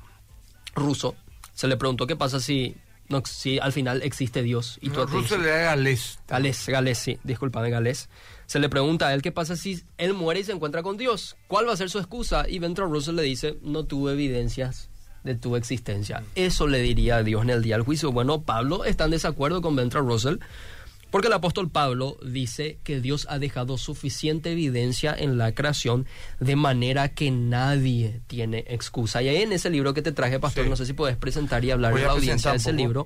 ruso. 0.74 1.16
Se 1.54 1.68
le 1.68 1.76
preguntó 1.76 2.08
qué 2.08 2.16
pasa 2.16 2.40
si, 2.40 2.78
no, 3.10 3.22
si 3.26 3.60
al 3.60 3.74
final 3.74 4.02
existe 4.02 4.42
Dios. 4.42 4.80
Y 4.82 4.88
no, 4.88 5.06
Russell 5.06 5.44
era 5.44 5.64
galés. 5.64 6.18
Galés, 6.30 6.66
galés, 6.70 6.98
sí, 6.98 7.20
disculpame, 7.26 7.72
galés. 7.72 8.08
Se 8.46 8.60
le 8.60 8.70
pregunta 8.70 9.10
a 9.10 9.14
él 9.14 9.22
qué 9.22 9.34
pasa 9.34 9.58
si 9.58 9.84
él 9.98 10.14
muere 10.14 10.40
y 10.40 10.44
se 10.46 10.54
encuentra 10.54 10.82
con 10.82 10.96
Dios. 10.96 11.36
¿Cuál 11.50 11.68
va 11.68 11.74
a 11.74 11.78
ser 11.78 11.90
su 11.90 12.00
excusa? 12.00 12.48
Y 12.48 12.60
Ventral 12.60 12.90
Russell 12.90 13.16
le 13.16 13.24
dice, 13.24 13.58
no 13.64 13.84
tuve 13.84 14.14
evidencias 14.14 14.93
de 15.24 15.36
tu 15.36 15.56
existencia. 15.56 16.24
Eso 16.36 16.68
le 16.68 16.82
diría 16.82 17.18
a 17.18 17.24
Dios 17.24 17.44
en 17.44 17.50
el 17.50 17.62
día 17.62 17.76
del 17.76 17.86
juicio. 17.86 18.12
Bueno, 18.12 18.42
Pablo 18.42 18.86
está 18.86 19.06
en 19.06 19.12
desacuerdo 19.12 19.62
con 19.62 19.76
Ventra 19.76 20.02
Russell 20.02 20.38
porque 21.14 21.28
el 21.28 21.34
apóstol 21.34 21.70
Pablo 21.70 22.18
dice 22.26 22.80
que 22.84 23.00
Dios 23.00 23.28
ha 23.30 23.38
dejado 23.38 23.78
suficiente 23.78 24.54
evidencia 24.54 25.16
en 25.16 25.38
la 25.38 25.54
creación 25.54 26.08
de 26.40 26.56
manera 26.56 27.10
que 27.10 27.30
nadie 27.30 28.22
tiene 28.26 28.66
excusa. 28.68 29.22
Y 29.22 29.28
ahí 29.28 29.44
en 29.44 29.52
ese 29.52 29.70
libro 29.70 29.94
que 29.94 30.02
te 30.02 30.12
traje, 30.12 30.40
pastor, 30.40 30.66
no 30.66 30.76
sé 30.76 30.88
si 30.88 30.94
puedes 30.94 31.16
presentar 31.16 31.64
y 31.64 31.70
hablar 31.70 31.94
de 31.94 32.02
la 32.02 32.14
audiencia 32.14 32.50
de 32.50 32.58
ese 32.58 32.74
libro. 32.74 33.06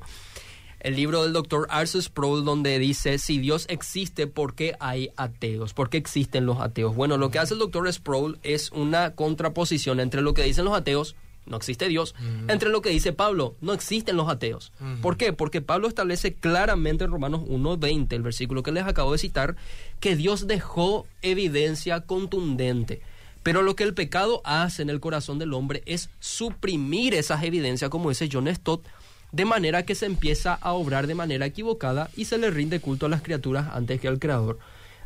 El 0.79 0.95
libro 0.95 1.23
del 1.23 1.33
doctor 1.33 1.67
Arthur 1.69 2.01
Sproul, 2.01 2.45
donde 2.45 2.79
dice, 2.79 3.17
si 3.17 3.39
Dios 3.39 3.65
existe, 3.67 4.25
¿por 4.25 4.55
qué 4.55 4.77
hay 4.79 5.09
ateos? 5.17 5.73
¿Por 5.73 5.89
qué 5.89 5.97
existen 5.97 6.45
los 6.45 6.61
ateos? 6.61 6.95
Bueno, 6.95 7.17
lo 7.17 7.29
que 7.29 7.39
hace 7.39 7.55
el 7.55 7.59
doctor 7.59 7.91
Sproul 7.91 8.39
es 8.41 8.71
una 8.71 9.15
contraposición 9.15 9.99
entre 9.99 10.21
lo 10.21 10.33
que 10.33 10.43
dicen 10.43 10.63
los 10.63 10.77
ateos 10.77 11.17
no 11.47 11.57
existe 11.57 11.87
Dios, 11.87 12.15
entre 12.47 12.69
lo 12.69 12.81
que 12.81 12.89
dice 12.89 13.13
Pablo, 13.13 13.55
no 13.61 13.73
existen 13.73 14.17
los 14.17 14.29
ateos. 14.29 14.71
¿Por 15.01 15.17
qué? 15.17 15.33
Porque 15.33 15.61
Pablo 15.61 15.87
establece 15.87 16.33
claramente 16.33 17.05
en 17.05 17.11
Romanos 17.11 17.41
1.20, 17.41 18.13
el 18.13 18.21
versículo 18.21 18.63
que 18.63 18.71
les 18.71 18.85
acabo 18.85 19.11
de 19.11 19.17
citar, 19.17 19.55
que 19.99 20.15
Dios 20.15 20.47
dejó 20.47 21.05
evidencia 21.21 22.01
contundente. 22.01 23.01
Pero 23.43 23.61
lo 23.61 23.75
que 23.75 23.83
el 23.83 23.93
pecado 23.93 24.41
hace 24.43 24.81
en 24.81 24.89
el 24.89 24.99
corazón 24.99 25.39
del 25.39 25.53
hombre 25.53 25.81
es 25.85 26.09
suprimir 26.19 27.13
esas 27.13 27.43
evidencias, 27.43 27.89
como 27.89 28.09
dice 28.09 28.29
John 28.31 28.53
Stott, 28.53 28.85
de 29.31 29.45
manera 29.45 29.83
que 29.83 29.95
se 29.95 30.05
empieza 30.05 30.53
a 30.53 30.73
obrar 30.73 31.07
de 31.07 31.15
manera 31.15 31.45
equivocada 31.45 32.09
y 32.15 32.25
se 32.25 32.37
le 32.37 32.51
rinde 32.51 32.79
culto 32.79 33.05
a 33.05 33.09
las 33.09 33.21
criaturas 33.21 33.67
antes 33.73 33.99
que 34.01 34.07
al 34.07 34.19
Creador. 34.19 34.59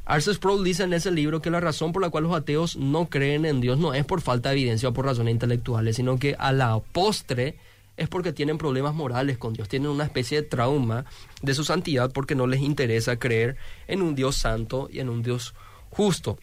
Arce 0.05 0.33
Sproul 0.33 0.63
dice 0.63 0.83
en 0.83 0.93
ese 0.93 1.11
libro 1.11 1.41
que 1.41 1.51
la 1.51 1.59
razón 1.59 1.93
por 1.93 2.01
la 2.01 2.09
cual 2.09 2.23
los 2.23 2.35
ateos 2.35 2.75
no 2.75 3.07
creen 3.07 3.45
en 3.45 3.61
Dios 3.61 3.77
no 3.77 3.93
es 3.93 4.03
por 4.03 4.21
falta 4.21 4.49
de 4.49 4.55
evidencia 4.55 4.89
o 4.89 4.93
por 4.93 5.05
razones 5.05 5.31
intelectuales, 5.31 5.95
sino 5.95 6.17
que 6.17 6.35
a 6.37 6.51
la 6.51 6.79
postre 6.79 7.57
es 7.97 8.09
porque 8.09 8.33
tienen 8.33 8.57
problemas 8.57 8.95
morales 8.95 9.37
con 9.37 9.53
Dios, 9.53 9.69
tienen 9.69 9.89
una 9.89 10.05
especie 10.05 10.41
de 10.41 10.47
trauma 10.47 11.05
de 11.43 11.53
su 11.53 11.63
santidad 11.63 12.11
porque 12.11 12.33
no 12.33 12.47
les 12.47 12.61
interesa 12.61 13.19
creer 13.19 13.57
en 13.87 14.01
un 14.01 14.15
Dios 14.15 14.35
santo 14.37 14.89
y 14.91 14.99
en 14.99 15.09
un 15.09 15.21
Dios 15.21 15.53
justo. 15.91 16.39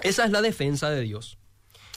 Esa 0.00 0.24
es 0.24 0.30
la 0.30 0.40
defensa 0.40 0.88
de 0.88 1.02
Dios. 1.02 1.36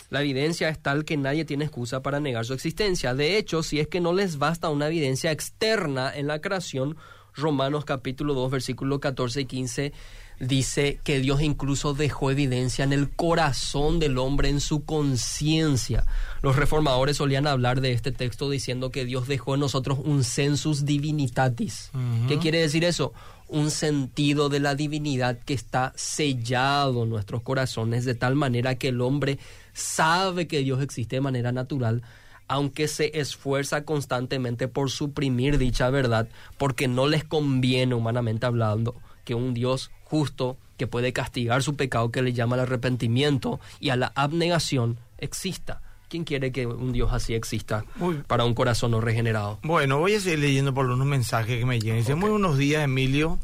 La 0.09 0.21
evidencia 0.21 0.67
es 0.67 0.77
tal 0.77 1.05
que 1.05 1.15
nadie 1.15 1.45
tiene 1.45 1.63
excusa 1.63 2.01
para 2.01 2.19
negar 2.19 2.43
su 2.45 2.53
existencia. 2.53 3.13
De 3.13 3.37
hecho, 3.37 3.63
si 3.63 3.79
es 3.79 3.87
que 3.87 4.01
no 4.01 4.11
les 4.11 4.37
basta 4.37 4.67
una 4.69 4.87
evidencia 4.87 5.31
externa 5.31 6.13
en 6.13 6.27
la 6.27 6.41
creación, 6.41 6.97
Romanos 7.33 7.85
capítulo 7.85 8.33
2, 8.33 8.51
versículo 8.51 8.99
14 8.99 9.41
y 9.41 9.45
15 9.45 9.93
dice 10.39 10.99
que 11.03 11.19
Dios 11.19 11.41
incluso 11.41 11.93
dejó 11.93 12.31
evidencia 12.31 12.83
en 12.83 12.93
el 12.93 13.09
corazón 13.09 13.99
del 13.99 14.17
hombre, 14.17 14.49
en 14.49 14.59
su 14.59 14.83
conciencia. 14.83 16.05
Los 16.41 16.55
reformadores 16.55 17.17
solían 17.17 17.47
hablar 17.47 17.81
de 17.81 17.91
este 17.91 18.11
texto 18.11 18.49
diciendo 18.49 18.91
que 18.91 19.05
Dios 19.05 19.27
dejó 19.27 19.53
en 19.53 19.61
nosotros 19.61 19.99
un 20.03 20.23
sensus 20.23 20.85
divinitatis. 20.85 21.91
¿Qué 22.27 22.39
quiere 22.39 22.59
decir 22.59 22.83
eso? 22.83 23.13
Un 23.47 23.69
sentido 23.69 24.49
de 24.49 24.59
la 24.59 24.75
divinidad 24.75 25.37
que 25.39 25.53
está 25.53 25.93
sellado 25.95 27.03
en 27.03 27.09
nuestros 27.09 27.43
corazones 27.43 28.05
de 28.05 28.15
tal 28.15 28.35
manera 28.35 28.75
que 28.75 28.87
el 28.87 29.01
hombre 29.01 29.37
sabe 29.73 30.47
que 30.47 30.59
Dios 30.59 30.81
existe 30.81 31.17
de 31.17 31.21
manera 31.21 31.51
natural, 31.51 32.01
aunque 32.47 32.87
se 32.87 33.19
esfuerza 33.19 33.85
constantemente 33.85 34.67
por 34.67 34.89
suprimir 34.89 35.57
dicha 35.57 35.89
verdad, 35.89 36.27
porque 36.57 36.87
no 36.87 37.07
les 37.07 37.23
conviene 37.23 37.93
humanamente 37.93 38.45
hablando 38.45 38.95
que 39.23 39.35
un 39.35 39.53
Dios 39.53 39.91
justo 40.11 40.57
que 40.75 40.87
puede 40.87 41.13
castigar 41.13 41.63
su 41.63 41.77
pecado 41.77 42.11
que 42.11 42.21
le 42.21 42.33
llama 42.33 42.55
al 42.57 42.63
arrepentimiento 42.63 43.61
y 43.79 43.91
a 43.91 43.95
la 43.95 44.11
abnegación 44.13 44.97
exista. 45.17 45.81
¿Quién 46.09 46.25
quiere 46.25 46.51
que 46.51 46.67
un 46.67 46.91
Dios 46.91 47.13
así 47.13 47.33
exista 47.33 47.85
para 48.27 48.43
un 48.43 48.53
corazón 48.53 48.91
no 48.91 48.99
regenerado? 48.99 49.59
Bueno, 49.63 49.99
voy 49.99 50.15
a 50.15 50.19
seguir 50.19 50.39
leyendo 50.39 50.73
por 50.73 50.87
unos 50.87 51.07
mensajes 51.07 51.57
que 51.57 51.65
me 51.65 51.79
llegan. 51.79 51.99
Dice, 51.99 52.15
muy 52.15 52.29
buenos 52.29 52.57
días, 52.57 52.83
Emilio, 52.83 53.39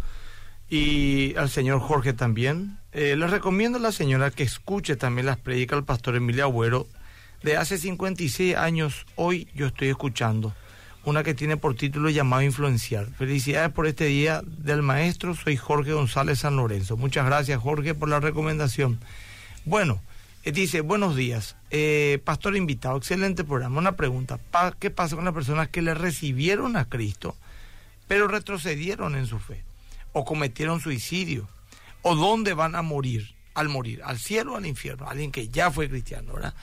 y 0.69 1.37
al 1.37 1.49
señor 1.49 1.79
Jorge 1.79 2.11
también. 2.11 2.79
Eh, 2.91 3.15
les 3.15 3.29
recomiendo 3.29 3.77
a 3.77 3.81
la 3.81 3.93
señora 3.93 4.29
que 4.29 4.43
escuche 4.43 4.97
también 4.97 5.27
las 5.27 5.37
predicas 5.37 5.77
del 5.77 5.85
pastor 5.85 6.17
Emilio 6.17 6.43
Agüero. 6.43 6.85
De 7.43 7.55
hace 7.55 7.77
56 7.77 8.57
años, 8.57 9.05
hoy 9.15 9.47
yo 9.55 9.67
estoy 9.67 9.87
escuchando 9.87 10.53
una 11.07 11.23
que 11.23 11.33
tiene 11.33 11.55
por 11.55 11.73
título 11.73 12.09
llamado 12.09 12.41
Influenciar. 12.41 13.07
Felicidades 13.17 13.71
por 13.71 13.87
este 13.87 14.03
día 14.07 14.41
del 14.45 14.81
maestro, 14.81 15.35
soy 15.35 15.55
Jorge 15.55 15.93
González 15.93 16.39
San 16.39 16.57
Lorenzo. 16.57 16.97
Muchas 16.97 17.25
gracias 17.25 17.61
Jorge 17.61 17.95
por 17.95 18.09
la 18.09 18.19
recomendación. 18.19 18.99
Bueno, 19.63 20.01
eh, 20.43 20.51
dice, 20.51 20.81
buenos 20.81 21.15
días, 21.15 21.55
eh, 21.71 22.19
pastor 22.25 22.57
invitado, 22.57 22.97
excelente 22.97 23.45
programa. 23.45 23.79
Una 23.79 23.93
pregunta, 23.93 24.37
¿qué 24.79 24.89
pasa 24.89 25.15
con 25.15 25.23
las 25.23 25.33
personas 25.33 25.69
que 25.69 25.81
le 25.81 25.93
recibieron 25.93 26.75
a 26.75 26.89
Cristo, 26.89 27.37
pero 28.09 28.27
retrocedieron 28.27 29.15
en 29.15 29.27
su 29.27 29.39
fe? 29.39 29.63
¿O 30.11 30.25
cometieron 30.25 30.81
suicidio? 30.81 31.47
¿O 32.01 32.15
dónde 32.15 32.53
van 32.53 32.75
a 32.75 32.81
morir 32.81 33.33
al 33.53 33.69
morir? 33.69 34.01
¿Al 34.03 34.19
cielo 34.19 34.55
o 34.55 34.57
al 34.57 34.65
infierno? 34.65 35.07
Alguien 35.07 35.31
que 35.31 35.47
ya 35.47 35.71
fue 35.71 35.89
cristiano, 35.89 36.33
¿verdad? 36.33 36.53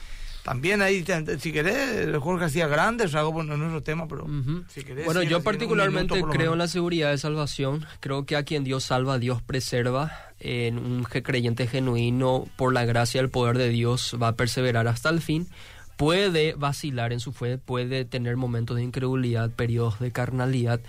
También 0.45 0.83
ahí, 0.83 1.03
si 1.39 1.53
querés, 1.53 2.15
Jorge 2.19 2.45
hacía 2.45 2.69
grandes, 2.69 3.15
algo 3.15 3.33
bueno, 3.33 3.57
no 3.57 3.79
es 3.79 3.83
tema, 3.83 4.07
pero 4.07 4.27
si 4.69 4.85
querés, 4.85 5.07
Bueno, 5.07 5.23
yo 5.23 5.43
particularmente 5.43 6.23
creo 6.31 6.53
en 6.53 6.59
la 6.59 6.69
seguridad 6.69 7.11
de 7.11 7.17
salvación. 7.17 7.87
Creo 8.01 8.27
que 8.27 8.37
a 8.37 8.43
quien 8.43 8.63
Dios 8.63 8.85
salva, 8.85 9.19
Dios 9.19 9.41
preserva. 9.41 10.13
En 10.41 10.77
un 10.79 11.05
creyente 11.05 11.67
genuino, 11.67 12.47
por 12.57 12.75
la 12.75 12.85
gracia 12.85 13.23
y 13.23 13.25
el 13.25 13.31
poder 13.31 13.57
de 13.57 13.71
Dios, 13.71 14.19
va 14.23 14.29
a 14.29 14.37
perseverar 14.37 14.87
hasta 14.87 15.09
el 15.09 15.23
fin. 15.23 15.49
Puede 15.97 16.55
vacilar 16.55 17.13
en 17.13 17.21
su 17.21 17.33
fe, 17.33 17.59
puede 17.59 18.05
tener 18.05 18.37
momentos 18.37 18.77
de 18.77 18.83
incredulidad, 18.83 19.51
periodos 19.51 20.01
de 20.01 20.11
carnalidad, 20.11 20.81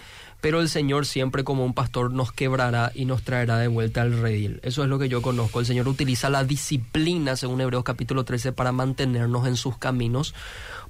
pero 0.41 0.61
el 0.61 0.69
Señor 0.69 1.05
siempre 1.05 1.43
como 1.43 1.65
un 1.65 1.73
pastor 1.73 2.11
nos 2.11 2.31
quebrará 2.31 2.91
y 2.93 3.05
nos 3.05 3.23
traerá 3.23 3.57
de 3.57 3.67
vuelta 3.67 4.01
al 4.01 4.19
redil. 4.19 4.59
Eso 4.63 4.83
es 4.83 4.89
lo 4.89 4.99
que 4.99 5.09
yo 5.09 5.21
conozco. 5.21 5.59
El 5.59 5.65
Señor 5.65 5.87
utiliza 5.87 6.29
la 6.29 6.43
disciplina, 6.43 7.35
según 7.35 7.61
Hebreos 7.61 7.83
capítulo 7.83 8.25
13, 8.25 8.51
para 8.51 8.71
mantenernos 8.71 9.47
en 9.47 9.55
sus 9.55 9.77
caminos, 9.77 10.33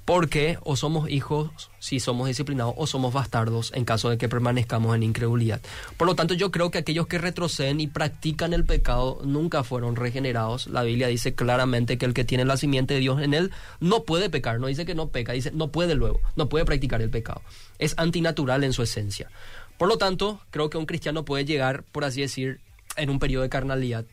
porque 0.06 0.56
o 0.62 0.76
somos 0.76 1.10
hijos 1.10 1.50
si 1.80 1.98
somos 2.00 2.28
disciplinados 2.28 2.74
o 2.78 2.86
somos 2.86 3.12
bastardos 3.12 3.72
en 3.74 3.84
caso 3.84 4.08
de 4.08 4.16
que 4.18 4.28
permanezcamos 4.28 4.94
en 4.94 5.02
incredulidad. 5.02 5.60
Por 5.96 6.06
lo 6.06 6.14
tanto, 6.14 6.32
yo 6.32 6.52
creo 6.52 6.70
que 6.70 6.78
aquellos 6.78 7.08
que 7.08 7.18
retroceden 7.18 7.80
y 7.80 7.88
practican 7.88 8.52
el 8.52 8.64
pecado 8.64 9.20
nunca 9.24 9.64
fueron 9.64 9.96
regenerados. 9.96 10.68
La 10.68 10.84
Biblia 10.84 11.08
dice 11.08 11.34
claramente 11.34 11.98
que 11.98 12.06
el 12.06 12.14
que 12.14 12.24
tiene 12.24 12.44
la 12.44 12.56
simiente 12.56 12.94
de 12.94 13.00
Dios 13.00 13.20
en 13.20 13.34
él 13.34 13.50
no 13.80 14.04
puede 14.04 14.30
pecar, 14.30 14.60
no 14.60 14.68
dice 14.68 14.86
que 14.86 14.94
no 14.94 15.08
peca, 15.08 15.32
dice 15.32 15.50
no 15.50 15.68
puede 15.68 15.96
luego, 15.96 16.20
no 16.36 16.48
puede 16.48 16.64
practicar 16.64 17.02
el 17.02 17.10
pecado. 17.10 17.42
Es 17.80 17.94
antinatural 17.98 18.62
en 18.62 18.72
su 18.72 18.84
esencia. 18.84 19.28
Por 19.76 19.88
lo 19.88 19.98
tanto, 19.98 20.40
creo 20.52 20.70
que 20.70 20.78
un 20.78 20.86
cristiano 20.86 21.24
puede 21.24 21.44
llegar, 21.44 21.82
por 21.82 22.04
así 22.04 22.20
decir, 22.20 22.60
en 22.96 23.10
un 23.10 23.18
periodo 23.18 23.42
de 23.42 23.48
carnalidad, 23.48 24.04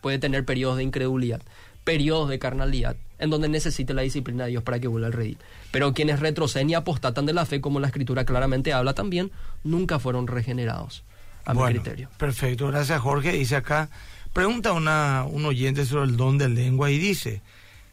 puede 0.00 0.18
tener 0.18 0.44
periodos 0.44 0.78
de 0.78 0.82
incredulidad, 0.82 1.42
periodos 1.84 2.28
de 2.28 2.38
carnalidad, 2.38 2.96
en 3.18 3.30
donde 3.30 3.48
necesite 3.48 3.94
la 3.94 4.02
disciplina 4.02 4.44
de 4.44 4.50
Dios 4.50 4.62
para 4.62 4.78
que 4.80 4.88
vuelva 4.88 5.08
al 5.08 5.12
redil. 5.12 5.38
Pero 5.70 5.92
quienes 5.94 6.20
retroceden 6.20 6.70
y 6.70 6.74
apostatan 6.74 7.26
de 7.26 7.32
la 7.32 7.46
fe, 7.46 7.60
como 7.60 7.80
la 7.80 7.88
escritura 7.88 8.24
claramente 8.24 8.72
habla 8.72 8.94
también, 8.94 9.30
nunca 9.64 9.98
fueron 9.98 10.26
regenerados, 10.26 11.04
a 11.44 11.54
mi 11.54 11.62
criterio. 11.64 12.08
Perfecto, 12.18 12.68
gracias 12.68 13.00
Jorge. 13.00 13.32
Dice 13.32 13.56
acá, 13.56 13.88
pregunta 14.32 14.72
una, 14.72 15.24
un 15.28 15.44
oyente 15.44 15.84
sobre 15.84 16.10
el 16.10 16.16
don 16.16 16.38
de 16.38 16.48
lengua 16.48 16.90
y 16.90 16.98
dice, 16.98 17.42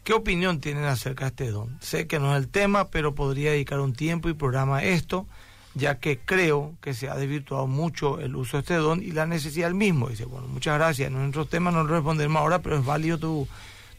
¿qué 0.04 0.14
opinión 0.14 0.60
tienen 0.60 0.86
acerca 0.86 1.26
de 1.26 1.30
este 1.30 1.52
don? 1.52 1.78
Sé 1.82 2.08
que 2.08 2.20
no 2.20 2.36
es 2.36 2.42
el 2.42 2.48
tema, 2.48 2.90
pero 2.90 3.16
podría 3.16 3.52
dedicar 3.52 3.80
un 3.80 3.94
tiempo 3.94 4.30
y 4.30 4.34
programa 4.34 4.78
a 4.78 4.84
esto, 4.84 5.28
ya 5.76 6.00
que 6.00 6.18
creo 6.18 6.74
que 6.82 6.94
se 6.94 7.10
ha 7.10 7.16
desvirtuado 7.16 7.68
mucho 7.68 8.20
el 8.20 8.36
uso 8.36 8.58
de 8.58 8.62
este 8.62 8.74
don 8.76 9.02
y 9.02 9.12
la 9.12 9.26
necesidad 9.26 9.68
del 9.68 9.76
mismo. 9.76 10.10
Dice, 10.10 10.26
bueno, 10.26 10.48
muchas 10.48 10.76
gracias. 10.78 11.08
En 11.08 11.14
nuestro 11.14 11.46
tema 11.46 11.72
no 11.72 11.84
lo 11.84 11.94
respondemos 11.94 12.40
ahora, 12.40 12.60
pero 12.60 12.80
es 12.80 12.86
válido 12.86 13.18
tu 13.18 13.48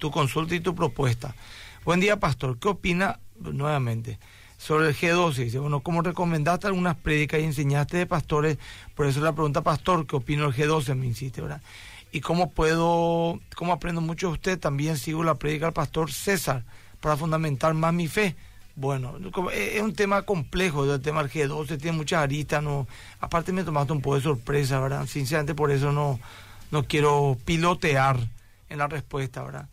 tu 0.00 0.10
consulta 0.10 0.56
y 0.56 0.60
tu 0.60 0.74
propuesta. 0.74 1.36
Buen 1.84 2.00
día, 2.00 2.18
pastor. 2.18 2.58
¿Qué 2.58 2.68
opina 2.68 3.20
nuevamente 3.38 4.18
sobre 4.58 4.88
el 4.88 4.96
G12? 4.96 5.34
Dice, 5.34 5.58
bueno, 5.60 5.80
como 5.80 6.02
recomendaste 6.02 6.66
algunas 6.66 6.96
prédicas 6.96 7.40
y 7.40 7.44
enseñaste 7.44 7.98
de 7.98 8.06
pastores, 8.06 8.58
por 8.96 9.06
eso 9.06 9.20
la 9.20 9.32
pregunta, 9.32 9.62
pastor, 9.62 10.06
¿qué 10.06 10.16
opina 10.16 10.46
el 10.46 10.54
G12? 10.54 10.96
Me 10.96 11.06
insiste, 11.06 11.42
¿verdad? 11.42 11.60
Y 12.10 12.22
cómo 12.22 12.50
puedo, 12.50 13.38
cómo 13.54 13.72
aprendo 13.72 14.00
mucho 14.00 14.28
de 14.28 14.32
usted, 14.32 14.58
también 14.58 14.96
sigo 14.96 15.22
la 15.22 15.36
prédica 15.36 15.66
del 15.66 15.74
pastor 15.74 16.10
César 16.10 16.64
para 17.00 17.16
fundamentar 17.16 17.74
más 17.74 17.92
mi 17.92 18.08
fe. 18.08 18.34
Bueno, 18.76 19.16
es 19.52 19.82
un 19.82 19.94
tema 19.94 20.22
complejo, 20.22 20.92
el 20.92 21.02
tema 21.02 21.22
del 21.22 21.30
G12 21.30 21.78
tiene 21.78 21.98
muchas 21.98 22.22
aristas, 22.22 22.62
no, 22.62 22.88
aparte 23.20 23.52
me 23.52 23.64
tomaste 23.64 23.92
un 23.92 24.00
poco 24.00 24.16
de 24.16 24.22
sorpresa, 24.22 24.80
¿verdad? 24.80 25.06
Sinceramente 25.06 25.54
por 25.54 25.70
eso 25.70 25.92
no, 25.92 26.18
no 26.70 26.84
quiero 26.84 27.36
pilotear 27.44 28.16
en 28.70 28.78
la 28.78 28.86
respuesta, 28.86 29.42
¿verdad? 29.42 29.68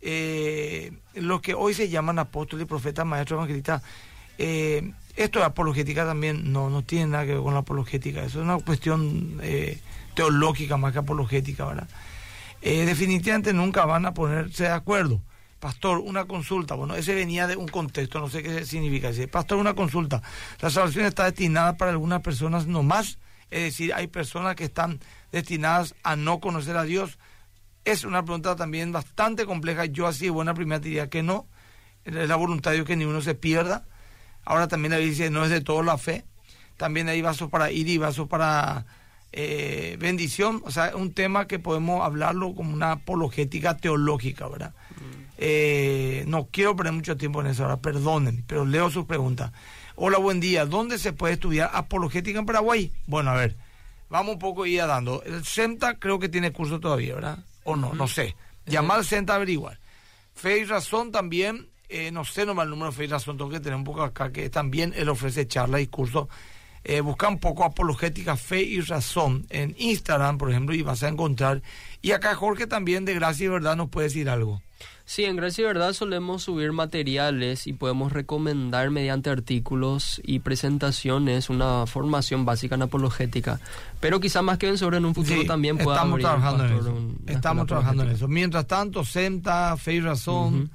Eh, 0.00 0.92
los 1.14 1.40
que 1.40 1.54
hoy 1.54 1.74
se 1.74 1.88
llaman 1.88 2.18
apóstoles, 2.18 2.66
profetas, 2.66 3.04
maestros, 3.06 3.38
evangelistas, 3.38 3.82
eh, 4.38 4.92
esto 5.16 5.40
de 5.40 5.46
apologética 5.46 6.06
también 6.06 6.52
no, 6.52 6.70
no 6.70 6.82
tiene 6.82 7.08
nada 7.08 7.26
que 7.26 7.34
ver 7.34 7.42
con 7.42 7.54
la 7.54 7.60
apologética, 7.60 8.20
eso 8.20 8.38
es 8.38 8.44
una 8.44 8.58
cuestión 8.58 9.40
eh, 9.42 9.80
teológica 10.14 10.76
más 10.76 10.92
que 10.92 11.00
apologética, 11.00 11.64
¿verdad? 11.64 11.88
Eh, 12.62 12.84
definitivamente 12.84 13.52
nunca 13.52 13.84
van 13.84 14.06
a 14.06 14.14
ponerse 14.14 14.64
de 14.64 14.70
acuerdo. 14.70 15.20
Pastor, 15.60 15.98
una 15.98 16.24
consulta. 16.26 16.74
Bueno, 16.74 16.94
ese 16.94 17.14
venía 17.14 17.48
de 17.48 17.56
un 17.56 17.66
contexto, 17.66 18.20
no 18.20 18.28
sé 18.28 18.42
qué 18.42 18.64
significa. 18.64 19.08
Dice, 19.08 19.26
Pastor, 19.26 19.58
una 19.58 19.74
consulta. 19.74 20.22
La 20.60 20.70
salvación 20.70 21.04
está 21.04 21.24
destinada 21.24 21.76
para 21.76 21.90
algunas 21.90 22.20
personas 22.22 22.66
no 22.66 22.84
más. 22.84 23.18
Es 23.50 23.62
decir, 23.62 23.92
hay 23.94 24.06
personas 24.06 24.54
que 24.54 24.64
están 24.64 25.00
destinadas 25.32 25.94
a 26.04 26.14
no 26.14 26.38
conocer 26.38 26.76
a 26.76 26.84
Dios 26.84 27.18
es 27.90 28.04
una 28.04 28.24
pregunta 28.24 28.56
también 28.56 28.92
bastante 28.92 29.46
compleja. 29.46 29.86
Yo 29.86 30.06
así, 30.06 30.28
buena 30.28 30.54
primera 30.54 30.78
diría 30.78 31.08
que 31.08 31.22
no. 31.22 31.46
Es 32.04 32.14
la 32.14 32.36
voluntad 32.36 32.70
de 32.70 32.78
Dios 32.78 32.86
que 32.86 32.96
ninguno 32.96 33.20
se 33.20 33.34
pierda. 33.34 33.86
Ahora 34.44 34.68
también 34.68 34.92
la 34.92 34.98
dice, 34.98 35.30
no 35.30 35.44
es 35.44 35.50
de 35.50 35.60
todo 35.60 35.82
la 35.82 35.98
fe. 35.98 36.24
También 36.76 37.08
hay 37.08 37.20
vasos 37.22 37.50
para 37.50 37.70
ir 37.70 37.88
y 37.88 37.98
vasos 37.98 38.28
para 38.28 38.86
eh, 39.32 39.96
bendición. 40.00 40.62
O 40.64 40.70
sea, 40.70 40.88
es 40.88 40.94
un 40.94 41.12
tema 41.12 41.46
que 41.46 41.58
podemos 41.58 42.04
hablarlo 42.04 42.54
como 42.54 42.72
una 42.72 42.92
apologética 42.92 43.76
teológica, 43.76 44.48
¿verdad? 44.48 44.74
Mm. 44.96 45.28
Eh, 45.38 46.24
no 46.26 46.48
quiero 46.50 46.74
perder 46.74 46.94
mucho 46.94 47.16
tiempo 47.16 47.40
en 47.40 47.48
eso 47.48 47.64
ahora, 47.64 47.76
perdonen, 47.76 48.44
pero 48.46 48.64
leo 48.64 48.90
su 48.90 49.06
pregunta. 49.06 49.52
Hola, 49.96 50.18
buen 50.18 50.40
día. 50.40 50.66
¿Dónde 50.66 50.98
se 50.98 51.12
puede 51.12 51.34
estudiar 51.34 51.70
apologética 51.72 52.38
en 52.38 52.46
Paraguay? 52.46 52.92
Bueno, 53.06 53.30
a 53.30 53.34
ver, 53.34 53.56
vamos 54.08 54.34
un 54.34 54.38
poco 54.38 54.64
ir 54.66 54.80
dando. 54.80 55.22
El 55.24 55.44
CEMTA 55.44 55.98
creo 55.98 56.18
que 56.18 56.28
tiene 56.28 56.52
curso 56.52 56.80
todavía, 56.80 57.14
¿verdad? 57.14 57.38
O 57.68 57.76
no, 57.76 57.92
no 57.92 58.08
sé. 58.08 58.34
Llamar 58.66 58.98
al 58.98 59.04
centro 59.04 59.34
a 59.34 59.36
averiguar. 59.36 59.78
Fe 60.34 60.58
y 60.58 60.64
Razón 60.64 61.12
también, 61.12 61.70
eh, 61.88 62.10
no 62.10 62.24
sé 62.24 62.46
nomás 62.46 62.64
el 62.64 62.70
número 62.70 62.90
de 62.90 62.96
Fe 62.96 63.04
y 63.04 63.08
Razón, 63.08 63.36
tengo 63.36 63.50
que 63.50 63.60
tener 63.60 63.76
un 63.76 63.84
poco 63.84 64.02
acá, 64.02 64.32
que 64.32 64.48
también 64.50 64.94
él 64.96 65.08
ofrece 65.08 65.46
charlas 65.46 65.80
y 65.82 65.86
cursos. 65.86 66.28
Eh, 66.84 67.00
busca 67.00 67.28
un 67.28 67.38
poco 67.38 67.64
apologética, 67.64 68.36
fe 68.36 68.62
y 68.62 68.80
razón 68.80 69.46
en 69.50 69.74
Instagram, 69.78 70.38
por 70.38 70.50
ejemplo, 70.50 70.74
y 70.74 70.82
vas 70.82 71.02
a 71.02 71.08
encontrar. 71.08 71.62
Y 72.02 72.12
acá 72.12 72.34
Jorge 72.34 72.66
también, 72.66 73.04
de 73.04 73.14
gracia 73.14 73.46
y 73.46 73.48
verdad, 73.48 73.76
nos 73.76 73.88
puede 73.88 74.08
decir 74.08 74.28
algo. 74.28 74.62
Sí, 75.08 75.24
en 75.24 75.36
Gracia 75.36 75.62
y 75.62 75.64
Verdad 75.64 75.94
solemos 75.94 76.42
subir 76.42 76.72
materiales 76.72 77.66
y 77.66 77.72
podemos 77.72 78.12
recomendar 78.12 78.90
mediante 78.90 79.30
artículos 79.30 80.20
y 80.22 80.40
presentaciones 80.40 81.48
una 81.48 81.86
formación 81.86 82.44
básica 82.44 82.74
en 82.74 82.82
apologética. 82.82 83.58
Pero 84.00 84.20
quizá 84.20 84.42
más 84.42 84.58
que 84.58 84.76
sobre 84.76 84.98
en 84.98 85.06
un 85.06 85.14
futuro 85.14 85.46
también 85.46 85.78
pueda 85.78 85.96
Estamos 85.96 86.20
trabajando 86.20 86.66
en 86.66 86.72
eso. 86.74 86.94
estamos 87.26 87.66
trabajando 87.66 88.02
en 88.02 88.10
eso. 88.10 88.28
Mientras 88.28 88.66
tanto, 88.66 89.02
SEMTA, 89.02 89.78
Fe 89.78 89.94
y 89.94 90.00
Razón, 90.00 90.70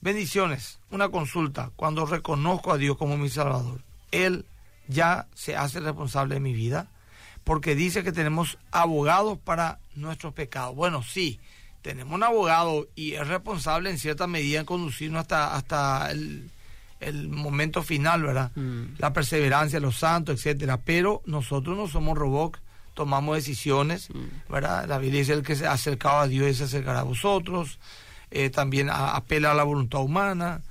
bendiciones. 0.00 0.78
Una 0.90 1.10
consulta. 1.10 1.70
Cuando 1.76 2.06
reconozco 2.06 2.72
a 2.72 2.78
Dios 2.78 2.96
como 2.96 3.18
mi 3.18 3.28
Salvador, 3.28 3.82
Él 4.12 4.46
ya 4.88 5.26
se 5.34 5.56
hace 5.56 5.80
responsable 5.80 6.34
de 6.34 6.40
mi 6.40 6.52
vida 6.52 6.88
porque 7.44 7.74
dice 7.74 8.02
que 8.02 8.12
tenemos 8.12 8.58
abogados 8.72 9.38
para 9.38 9.78
nuestros 9.94 10.32
pecados. 10.32 10.74
Bueno, 10.74 11.02
sí 11.02 11.38
tenemos 11.84 12.14
un 12.14 12.22
abogado 12.22 12.88
y 12.96 13.12
es 13.12 13.28
responsable 13.28 13.90
en 13.90 13.98
cierta 13.98 14.26
medida 14.26 14.58
en 14.58 14.64
conducirnos 14.64 15.20
hasta, 15.20 15.54
hasta 15.54 16.10
el, 16.10 16.50
momento 17.28 17.82
final, 17.82 18.22
¿verdad? 18.22 18.50
Mm. 18.54 18.94
La 18.96 19.12
perseverancia, 19.12 19.78
los 19.78 19.96
santos, 19.96 20.36
etcétera. 20.36 20.78
Pero 20.78 21.20
nosotros 21.26 21.76
no 21.76 21.86
somos 21.86 22.16
robots, 22.16 22.58
tomamos 22.94 23.36
decisiones, 23.36 24.08
mm. 24.08 24.50
¿verdad? 24.50 24.88
La 24.88 24.96
Biblia 24.96 25.20
dice 25.20 25.34
el 25.34 25.42
que 25.42 25.56
se 25.56 25.66
ha 25.66 25.72
acercado 25.72 26.20
a 26.20 26.26
Dios 26.26 26.48
y 26.48 26.54
se 26.54 26.64
acercará 26.64 27.00
a 27.00 27.02
vosotros. 27.02 27.78
Eh, 28.30 28.48
también 28.48 28.88
apela 28.90 29.50
a 29.50 29.54
la 29.54 29.64
voluntad 29.64 30.00
humana, 30.00 30.62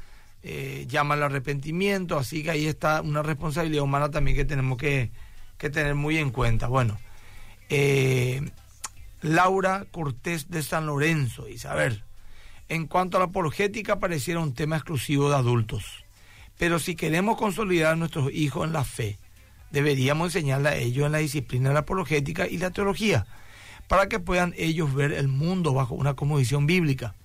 eh, 0.44 0.86
llama 0.90 1.14
al 1.14 1.24
arrepentimiento, 1.24 2.18
así 2.18 2.44
que 2.44 2.52
ahí 2.52 2.68
está 2.68 3.02
una 3.02 3.24
responsabilidad 3.24 3.84
humana 3.84 4.12
también 4.12 4.36
que 4.36 4.46
tenemos 4.46 4.78
que, 4.78 5.12
que 5.58 5.70
tener 5.70 5.96
muy 5.96 6.18
en 6.18 6.32
cuenta. 6.32 6.68
Bueno, 6.68 7.00
eh, 7.70 8.52
Laura 9.22 9.86
Cortés 9.90 10.50
de 10.50 10.62
San 10.62 10.86
Lorenzo. 10.86 11.46
Dice, 11.46 11.70
a 11.70 11.76
ver, 11.76 12.04
en 12.68 12.88
cuanto 12.88 13.18
a 13.18 13.22
la 13.22 13.28
apologética 13.28 14.00
pareciera 14.00 14.42
un 14.42 14.54
tema 14.54 14.76
exclusivo 14.76 15.30
de 15.30 15.38
adultos, 15.38 16.04
pero 16.58 16.78
si 16.78 16.96
queremos 16.96 17.38
consolidar 17.38 17.94
a 17.94 17.96
nuestros 17.96 18.30
hijos 18.34 18.68
en 18.68 18.74
la 18.74 18.84
fe, 18.84 19.18
deberíamos 19.72 20.36
enseñarle 20.36 20.70
a 20.70 20.76
ellos 20.76 21.06
en 21.06 21.14
la 21.14 21.18
disciplina 21.20 21.70
de 21.70 21.74
la 21.74 21.82
apologética 21.82 22.48
y 22.48 22.58
la 22.58 22.72
teología, 22.72 23.26
para 23.88 24.08
que 24.08 24.20
puedan 24.20 24.54
ellos 24.58 24.94
ver 24.94 25.14
el 25.14 25.30
mundo 25.30 25.74
bajo 25.74 25.96
una 25.96 26.16
cosmovisión 26.16 26.68
bíblica. 26.68 27.16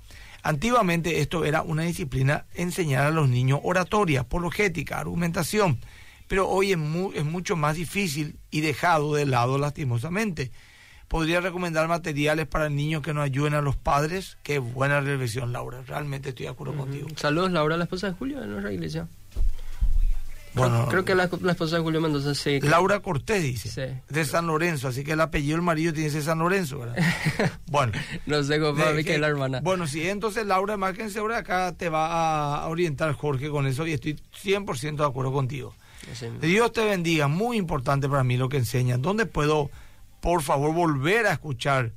Antiguamente 0.48 1.20
esto 1.20 1.44
era 1.44 1.60
una 1.60 1.82
disciplina 1.82 2.46
enseñar 2.54 3.04
a 3.04 3.10
los 3.10 3.28
niños 3.28 3.60
oratoria, 3.62 4.20
apologética, 4.20 4.98
argumentación, 4.98 5.78
pero 6.26 6.48
hoy 6.48 6.72
es, 6.72 6.78
es 7.16 7.24
mucho 7.26 7.54
más 7.54 7.76
difícil 7.76 8.38
y 8.50 8.62
dejado 8.62 9.14
de 9.14 9.26
lado 9.26 9.58
lastimosamente 9.58 10.50
podría 11.06 11.42
recomendar 11.42 11.86
materiales 11.86 12.46
para 12.46 12.70
niños 12.70 13.02
que 13.02 13.12
nos 13.12 13.24
ayuden 13.24 13.52
a 13.52 13.60
los 13.60 13.76
padres. 13.76 14.38
Qué 14.42 14.58
buena 14.58 15.02
reflexión, 15.02 15.52
Laura. 15.52 15.82
Realmente 15.86 16.30
estoy 16.30 16.44
de 16.44 16.52
acuerdo 16.52 16.74
contigo. 16.74 17.08
Saludos, 17.16 17.50
Laura, 17.52 17.76
la 17.76 17.84
esposa 17.84 18.06
de 18.06 18.14
Julio 18.14 18.40
de 18.40 18.46
nuestra 18.46 18.72
iglesia. 18.72 19.06
Bueno, 20.54 20.86
creo, 20.88 21.04
que 21.04 21.14
la, 21.14 21.24
esposa 21.24 21.76
de 21.76 21.82
Julio 21.82 22.00
Mendoza 22.00 22.34
sí. 22.34 22.60
Laura 22.60 23.00
Cortés 23.00 23.42
dice, 23.42 24.02
de 24.08 24.24
San 24.24 24.46
Lorenzo, 24.46 24.88
así 24.88 25.04
que 25.04 25.12
el 25.12 25.20
apellido 25.20 25.56
del 25.56 25.62
marido 25.62 25.92
tiene 25.92 26.08
que 26.08 26.14
ser 26.14 26.22
San 26.22 26.38
Lorenzo, 26.38 26.78
¿verdad? 26.80 26.96
bueno. 27.66 27.92
no 28.26 28.42
sé 28.42 28.58
cómo 28.58 28.82
que 29.04 29.18
la 29.18 29.28
hermana. 29.28 29.60
Bueno, 29.60 29.86
sí, 29.86 30.08
entonces 30.08 30.46
Laura, 30.46 30.76
márquense 30.76 31.18
ahora 31.18 31.38
acá 31.38 31.74
te 31.76 31.88
va 31.88 32.56
a 32.62 32.68
orientar 32.68 33.12
Jorge 33.12 33.50
con 33.50 33.66
eso 33.66 33.86
y 33.86 33.92
estoy 33.92 34.18
100% 34.42 34.96
de 34.96 35.04
acuerdo 35.04 35.32
contigo. 35.32 35.74
Dios 36.40 36.72
te 36.72 36.84
bendiga, 36.84 37.28
muy 37.28 37.56
importante 37.56 38.08
para 38.08 38.24
mí 38.24 38.36
lo 38.36 38.48
que 38.48 38.56
enseñan. 38.56 39.02
¿Dónde 39.02 39.26
puedo 39.26 39.70
por 40.20 40.42
favor 40.42 40.72
volver 40.74 41.26
a 41.26 41.32
escuchar 41.32 41.92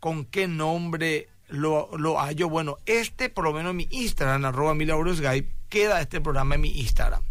con 0.00 0.24
qué 0.24 0.46
nombre 0.48 1.28
lo, 1.48 1.90
lo 1.96 2.18
hallo. 2.18 2.48
Bueno, 2.48 2.76
este 2.86 3.28
por 3.28 3.44
lo 3.44 3.52
menos 3.52 3.70
en 3.70 3.76
mi 3.76 3.88
Instagram, 3.90 4.44
arroba 4.44 4.74
Skype, 4.74 5.48
queda 5.68 6.00
este 6.00 6.20
programa 6.20 6.56
en 6.56 6.60
mi 6.62 6.80
Instagram. 6.80 7.22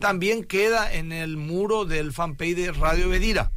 También 0.00 0.44
queda 0.44 0.92
en 0.92 1.12
el 1.12 1.36
muro 1.36 1.84
del 1.84 2.12
fanpage 2.12 2.54
de 2.54 2.72
Radio 2.72 3.08
Bedira. 3.08 3.52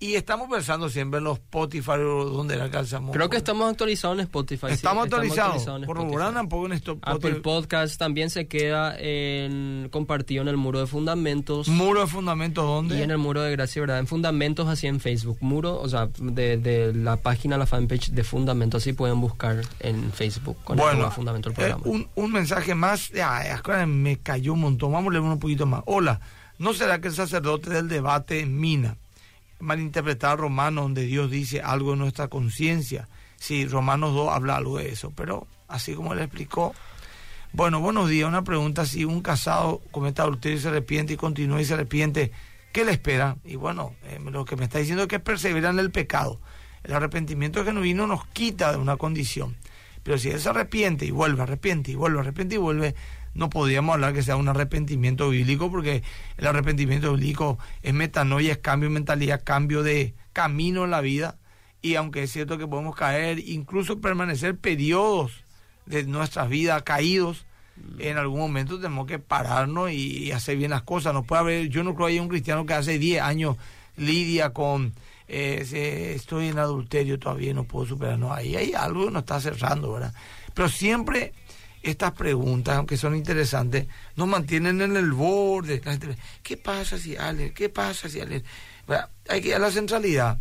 Y 0.00 0.14
estamos 0.14 0.48
pensando 0.48 0.88
siempre 0.88 1.18
en 1.18 1.24
los 1.24 1.38
Spotify 1.38 1.90
o 1.90 2.24
donde 2.26 2.56
la 2.56 2.70
calzamos. 2.70 3.12
Creo 3.12 3.28
que 3.28 3.36
estamos 3.36 3.68
actualizados 3.68 4.16
en 4.18 4.24
Spotify. 4.24 4.66
Estamos 4.70 5.04
actualizados. 5.04 5.66
un 5.66 6.48
poco 6.48 6.66
en 6.66 6.72
esto. 6.72 6.98
Apple 7.02 7.36
Podcast 7.36 7.98
también 7.98 8.30
se 8.30 8.46
queda 8.46 8.94
en, 8.96 9.88
compartido 9.90 10.42
en 10.42 10.48
el 10.48 10.56
muro 10.56 10.78
de 10.78 10.86
Fundamentos. 10.86 11.66
¿Muro 11.66 12.02
de 12.02 12.06
Fundamentos 12.06 12.64
dónde? 12.64 12.98
Y 12.98 13.02
en 13.02 13.10
el 13.10 13.18
muro 13.18 13.42
de 13.42 13.50
Gracia 13.50 13.80
¿verdad? 13.80 13.98
En 13.98 14.06
Fundamentos, 14.06 14.68
así 14.68 14.86
en 14.86 15.00
Facebook. 15.00 15.38
Muro, 15.40 15.80
o 15.80 15.88
sea, 15.88 16.08
de, 16.20 16.92
la 16.94 17.16
página, 17.16 17.58
la 17.58 17.66
fanpage 17.66 18.10
de 18.10 18.22
Fundamentos, 18.22 18.82
así 18.82 18.92
pueden 18.92 19.20
buscar 19.20 19.62
en 19.80 20.12
Facebook 20.12 20.58
con 20.62 20.76
bueno, 20.76 21.06
el 21.06 21.12
Fundamento 21.12 21.50
del 21.50 21.58
eh, 21.58 21.74
programa. 21.74 22.06
un, 22.14 22.32
mensaje 22.32 22.76
más. 22.76 23.10
Ya, 23.10 23.60
me 23.86 24.18
cayó 24.18 24.52
un 24.52 24.60
montón. 24.60 24.92
Vamos 24.92 25.10
a 25.10 25.12
leer 25.14 25.24
un 25.24 25.40
poquito 25.40 25.66
más. 25.66 25.82
Hola, 25.86 26.20
¿no 26.58 26.72
será 26.72 27.00
que 27.00 27.08
el 27.08 27.14
sacerdote 27.14 27.70
del 27.70 27.88
debate 27.88 28.46
Mina? 28.46 28.96
Malinterpretar 29.60 30.38
Romanos 30.38 30.84
donde 30.84 31.02
Dios 31.02 31.30
dice 31.30 31.60
algo 31.60 31.92
en 31.94 32.00
nuestra 32.00 32.28
conciencia. 32.28 33.08
Sí, 33.36 33.66
Romanos 33.66 34.14
2 34.14 34.32
habla 34.32 34.56
algo 34.56 34.78
de 34.78 34.90
eso, 34.90 35.12
pero 35.14 35.46
así 35.68 35.94
como 35.94 36.14
le 36.14 36.24
explicó. 36.24 36.74
Bueno, 37.52 37.80
buenos 37.80 38.08
días. 38.08 38.28
Una 38.28 38.44
pregunta, 38.44 38.84
si 38.84 39.04
un 39.04 39.22
casado 39.22 39.80
comete 39.90 40.20
adulterio 40.22 40.58
y 40.58 40.60
se 40.60 40.68
arrepiente 40.68 41.14
y 41.14 41.16
continúa 41.16 41.60
y 41.60 41.64
se 41.64 41.74
arrepiente, 41.74 42.32
¿qué 42.72 42.84
le 42.84 42.92
espera? 42.92 43.36
Y 43.44 43.56
bueno, 43.56 43.94
eh, 44.04 44.18
lo 44.30 44.44
que 44.44 44.56
me 44.56 44.64
está 44.64 44.78
diciendo 44.78 45.04
es 45.04 45.08
que 45.08 45.20
persevera 45.20 45.70
en 45.70 45.78
el 45.78 45.90
pecado. 45.90 46.40
El 46.84 46.94
arrepentimiento 46.94 47.64
genuino 47.64 48.06
nos 48.06 48.26
quita 48.26 48.72
de 48.72 48.78
una 48.78 48.96
condición. 48.96 49.56
Pero 50.02 50.18
si 50.18 50.30
él 50.30 50.40
se 50.40 50.48
arrepiente 50.48 51.04
y 51.04 51.10
vuelve, 51.10 51.42
arrepiente 51.42 51.90
y 51.90 51.94
vuelve, 51.94 52.20
arrepiente 52.20 52.54
y 52.54 52.58
vuelve, 52.58 52.94
no 53.34 53.50
podríamos 53.50 53.94
hablar 53.94 54.14
que 54.14 54.22
sea 54.22 54.36
un 54.36 54.48
arrepentimiento 54.48 55.30
bíblico, 55.30 55.70
porque 55.70 56.02
el 56.36 56.46
arrepentimiento 56.46 57.12
bíblico 57.12 57.58
es 57.82 57.94
metanoia, 57.94 58.52
es 58.52 58.58
cambio 58.58 58.88
de 58.88 58.94
mentalidad, 58.94 59.42
cambio 59.44 59.82
de 59.82 60.14
camino 60.32 60.84
en 60.84 60.90
la 60.90 61.00
vida. 61.00 61.36
Y 61.80 61.94
aunque 61.94 62.24
es 62.24 62.32
cierto 62.32 62.58
que 62.58 62.66
podemos 62.66 62.96
caer, 62.96 63.38
incluso 63.38 64.00
permanecer 64.00 64.56
periodos 64.56 65.44
de 65.86 66.04
nuestras 66.04 66.48
vidas 66.48 66.82
caídos, 66.82 67.46
en 67.98 68.16
algún 68.18 68.40
momento 68.40 68.80
tenemos 68.80 69.06
que 69.06 69.18
pararnos 69.18 69.92
y, 69.92 70.32
hacer 70.32 70.56
bien 70.56 70.70
las 70.70 70.82
cosas. 70.82 71.14
No 71.14 71.22
puede 71.22 71.40
haber, 71.40 71.68
yo 71.68 71.84
no 71.84 71.94
creo 71.94 72.08
que 72.08 72.12
haya 72.14 72.22
un 72.22 72.28
cristiano 72.28 72.66
que 72.66 72.74
hace 72.74 72.98
10 72.98 73.22
años 73.22 73.56
lidia 73.96 74.52
con 74.52 74.94
eh, 75.28 76.14
estoy 76.14 76.48
en 76.48 76.58
adulterio 76.58 77.18
todavía 77.18 77.52
no 77.52 77.64
puedo 77.64 77.86
superar. 77.86 78.18
No, 78.18 78.32
ahí 78.32 78.56
hay 78.56 78.72
algo 78.72 79.06
que 79.06 79.12
nos 79.12 79.22
está 79.22 79.40
cerrando, 79.40 79.92
¿verdad? 79.92 80.14
Pero 80.54 80.68
siempre 80.68 81.32
estas 81.88 82.12
preguntas, 82.12 82.76
aunque 82.76 82.96
son 82.96 83.14
interesantes, 83.14 83.86
nos 84.16 84.28
mantienen 84.28 84.80
en 84.80 84.96
el 84.96 85.12
borde. 85.12 85.80
¿Qué 86.42 86.56
pasa 86.56 86.98
si 86.98 87.16
Ale? 87.16 87.52
¿Qué 87.52 87.68
pasa 87.68 88.08
si 88.08 88.20
Ale? 88.20 88.42
Hay 89.28 89.40
que 89.40 89.48
ir 89.48 89.54
a 89.54 89.58
la 89.58 89.70
centralidad. 89.70 90.38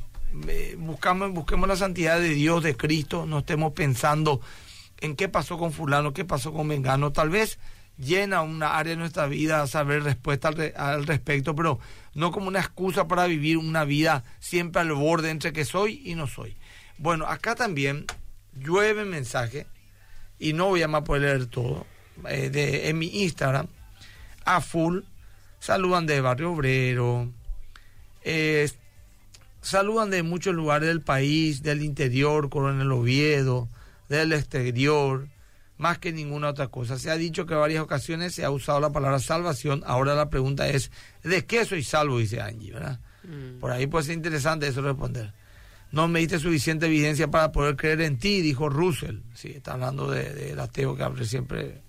Buscamos, 0.78 1.32
busquemos 1.32 1.68
la 1.68 1.76
santidad 1.76 2.20
de 2.20 2.30
Dios, 2.30 2.64
de 2.64 2.76
Cristo, 2.76 3.26
no 3.26 3.40
estemos 3.40 3.74
pensando 3.74 4.42
en 5.00 5.16
qué 5.16 5.30
pasó 5.30 5.58
con 5.58 5.72
fulano, 5.72 6.14
qué 6.14 6.26
pasó 6.26 6.54
con 6.54 6.68
Mengano. 6.68 7.12
Tal 7.12 7.30
vez 7.30 7.60
llena 7.98 8.42
una 8.42 8.78
área 8.78 8.92
de 8.92 8.98
nuestra 8.98 9.28
vida 9.28 9.66
saber 9.68 10.04
respuesta 10.04 10.50
al, 10.50 10.74
al, 10.76 11.08
respecto, 11.08 11.56
pero 11.56 11.80
no 12.14 12.32
como 12.32 12.48
una 12.48 12.60
excusa 12.60 13.08
para 13.08 13.26
vivir 13.26 13.58
una 13.58 13.86
vida 13.86 14.24
siempre 14.40 14.82
al 14.82 14.92
borde 14.94 15.30
entre 15.30 15.54
que 15.54 15.66
soy 15.66 16.02
y 16.06 16.16
no 16.16 16.28
soy. 16.28 16.58
Bueno, 16.98 17.26
acá 17.26 17.56
también 17.56 18.06
llueve 18.54 19.06
mensaje 19.06 19.66
y 20.40 20.54
no 20.54 20.68
voy 20.68 20.82
a 20.82 20.88
más 20.88 21.04
poder 21.04 21.22
leer 21.22 21.46
todo, 21.48 21.86
eh, 22.28 22.50
de, 22.50 22.90
en 22.90 23.00
mi 23.00 23.24
Instagram, 23.24 23.68
a 24.46 24.62
full, 24.62 25.02
saludan 25.60 26.06
de 26.06 26.22
Barrio 26.22 26.52
Obrero, 26.52 27.32
eh, 28.24 28.70
saludan 29.62 30.10
de 30.10 30.24
muchos 30.24 30.54
lugares 30.56 30.88
del 30.88 31.02
país, 31.02 31.64
del 31.64 31.84
interior, 31.84 32.50
Coronel 32.50 32.92
Oviedo, 32.92 33.68
del 34.10 34.34
exterior, 34.34 35.28
más 35.78 36.00
que 36.00 36.12
ninguna 36.12 36.50
otra 36.50 36.70
cosa. 36.70 36.98
Se 36.98 37.12
ha 37.12 37.18
dicho 37.18 37.46
que 37.46 37.54
en 37.54 37.60
varias 37.60 37.84
ocasiones 37.84 38.34
se 38.34 38.46
ha 38.46 38.50
usado 38.50 38.80
la 38.80 38.92
palabra 38.92 39.20
salvación, 39.20 39.84
ahora 39.86 40.16
la 40.16 40.30
pregunta 40.30 40.68
es, 40.70 40.92
¿de 41.24 41.46
qué 41.46 41.66
soy 41.66 41.84
salvo? 41.84 42.20
Dice 42.20 42.42
Angie, 42.42 42.74
¿verdad? 42.74 43.00
Mm. 43.24 43.60
Por 43.60 43.72
ahí 43.72 43.88
puede 43.88 44.06
ser 44.06 44.16
interesante 44.16 44.68
eso 44.68 44.82
responder 44.82 45.34
no 45.92 46.08
me 46.08 46.20
diste 46.20 46.40
suficiente 46.40 46.88
evidencia 46.88 47.30
para 47.30 47.52
poder 47.52 47.76
creer 47.76 48.02
en 48.02 48.18
ti, 48.18 48.42
dijo 48.42 48.70
Russell. 48.70 49.20
Sí, 49.34 49.50
está 49.50 49.74
hablando 49.74 50.10
del 50.10 50.56
de, 50.56 50.62
ateo 50.62 50.96
que 50.96 51.04
abre 51.04 51.26
siempre. 51.26 51.82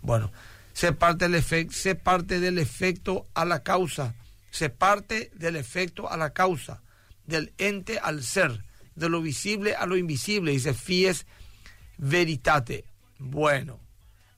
Bueno, 0.00 0.32
se 0.72 0.92
parte, 0.92 1.28
se 1.70 1.94
parte 1.94 2.40
del 2.40 2.58
efecto 2.58 3.26
a 3.34 3.44
la 3.44 3.62
causa, 3.62 4.14
se 4.50 4.70
parte 4.70 5.30
del 5.34 5.56
efecto 5.56 6.10
a 6.10 6.16
la 6.16 6.32
causa, 6.32 6.82
del 7.26 7.52
ente 7.58 7.98
al 7.98 8.22
ser, 8.22 8.64
de 8.94 9.08
lo 9.08 9.20
visible 9.20 9.74
a 9.74 9.86
lo 9.86 9.96
invisible, 9.96 10.52
dice 10.52 10.74
Fies 10.74 11.26
Veritate. 11.98 12.84
Bueno, 13.18 13.78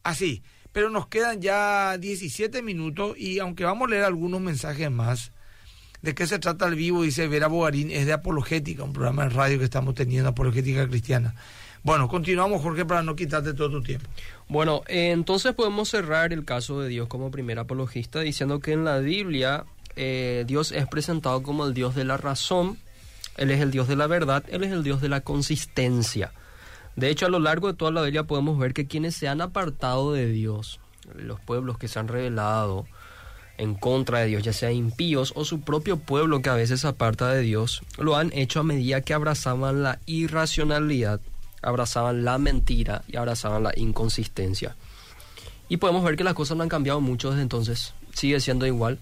así, 0.02 0.42
pero 0.72 0.90
nos 0.90 1.06
quedan 1.06 1.40
ya 1.40 1.96
17 1.98 2.62
minutos 2.62 3.16
y 3.16 3.38
aunque 3.38 3.64
vamos 3.64 3.86
a 3.86 3.90
leer 3.92 4.04
algunos 4.04 4.40
mensajes 4.40 4.90
más, 4.90 5.30
¿De 6.04 6.14
qué 6.14 6.26
se 6.26 6.38
trata 6.38 6.66
el 6.66 6.74
vivo? 6.74 7.02
Dice 7.02 7.26
Vera 7.28 7.46
Bogarín, 7.46 7.90
es 7.90 8.04
de 8.04 8.12
Apologética, 8.12 8.84
un 8.84 8.92
programa 8.92 9.22
de 9.24 9.30
radio 9.30 9.58
que 9.58 9.64
estamos 9.64 9.94
teniendo, 9.94 10.28
Apologética 10.28 10.86
Cristiana. 10.86 11.34
Bueno, 11.82 12.08
continuamos, 12.08 12.60
Jorge, 12.60 12.84
para 12.84 13.02
no 13.02 13.16
quitarte 13.16 13.54
todo 13.54 13.70
tu 13.70 13.82
tiempo. 13.82 14.06
Bueno, 14.46 14.82
entonces 14.86 15.54
podemos 15.54 15.88
cerrar 15.88 16.34
el 16.34 16.44
caso 16.44 16.78
de 16.78 16.90
Dios 16.90 17.08
como 17.08 17.30
primer 17.30 17.58
apologista 17.58 18.20
diciendo 18.20 18.60
que 18.60 18.72
en 18.72 18.84
la 18.84 18.98
Biblia 18.98 19.64
eh, 19.96 20.44
Dios 20.46 20.72
es 20.72 20.86
presentado 20.88 21.42
como 21.42 21.64
el 21.64 21.72
Dios 21.72 21.94
de 21.94 22.04
la 22.04 22.18
razón, 22.18 22.76
Él 23.38 23.50
es 23.50 23.62
el 23.62 23.70
Dios 23.70 23.88
de 23.88 23.96
la 23.96 24.06
verdad, 24.06 24.44
Él 24.48 24.62
es 24.62 24.72
el 24.72 24.82
Dios 24.82 25.00
de 25.00 25.08
la 25.08 25.22
consistencia. 25.22 26.34
De 26.96 27.08
hecho, 27.08 27.24
a 27.24 27.30
lo 27.30 27.38
largo 27.38 27.68
de 27.68 27.78
toda 27.78 27.90
la 27.90 28.02
Biblia 28.02 28.24
podemos 28.24 28.58
ver 28.58 28.74
que 28.74 28.86
quienes 28.86 29.16
se 29.16 29.26
han 29.26 29.40
apartado 29.40 30.12
de 30.12 30.26
Dios, 30.26 30.80
los 31.14 31.40
pueblos 31.40 31.78
que 31.78 31.88
se 31.88 31.98
han 31.98 32.08
revelado 32.08 32.84
en 33.58 33.74
contra 33.74 34.20
de 34.20 34.26
Dios, 34.26 34.42
ya 34.42 34.52
sea 34.52 34.72
impíos 34.72 35.32
o 35.36 35.44
su 35.44 35.60
propio 35.60 35.98
pueblo 35.98 36.42
que 36.42 36.50
a 36.50 36.54
veces 36.54 36.84
aparta 36.84 37.30
de 37.30 37.42
Dios, 37.42 37.82
lo 37.98 38.16
han 38.16 38.32
hecho 38.32 38.60
a 38.60 38.64
medida 38.64 39.00
que 39.00 39.14
abrazaban 39.14 39.82
la 39.82 39.98
irracionalidad, 40.06 41.20
abrazaban 41.62 42.24
la 42.24 42.38
mentira 42.38 43.02
y 43.08 43.16
abrazaban 43.16 43.62
la 43.62 43.72
inconsistencia. 43.76 44.76
Y 45.68 45.78
podemos 45.78 46.04
ver 46.04 46.16
que 46.16 46.24
las 46.24 46.34
cosas 46.34 46.56
no 46.56 46.62
han 46.62 46.68
cambiado 46.68 47.00
mucho 47.00 47.30
desde 47.30 47.42
entonces, 47.42 47.94
sigue 48.12 48.40
siendo 48.40 48.66
igual. 48.66 48.98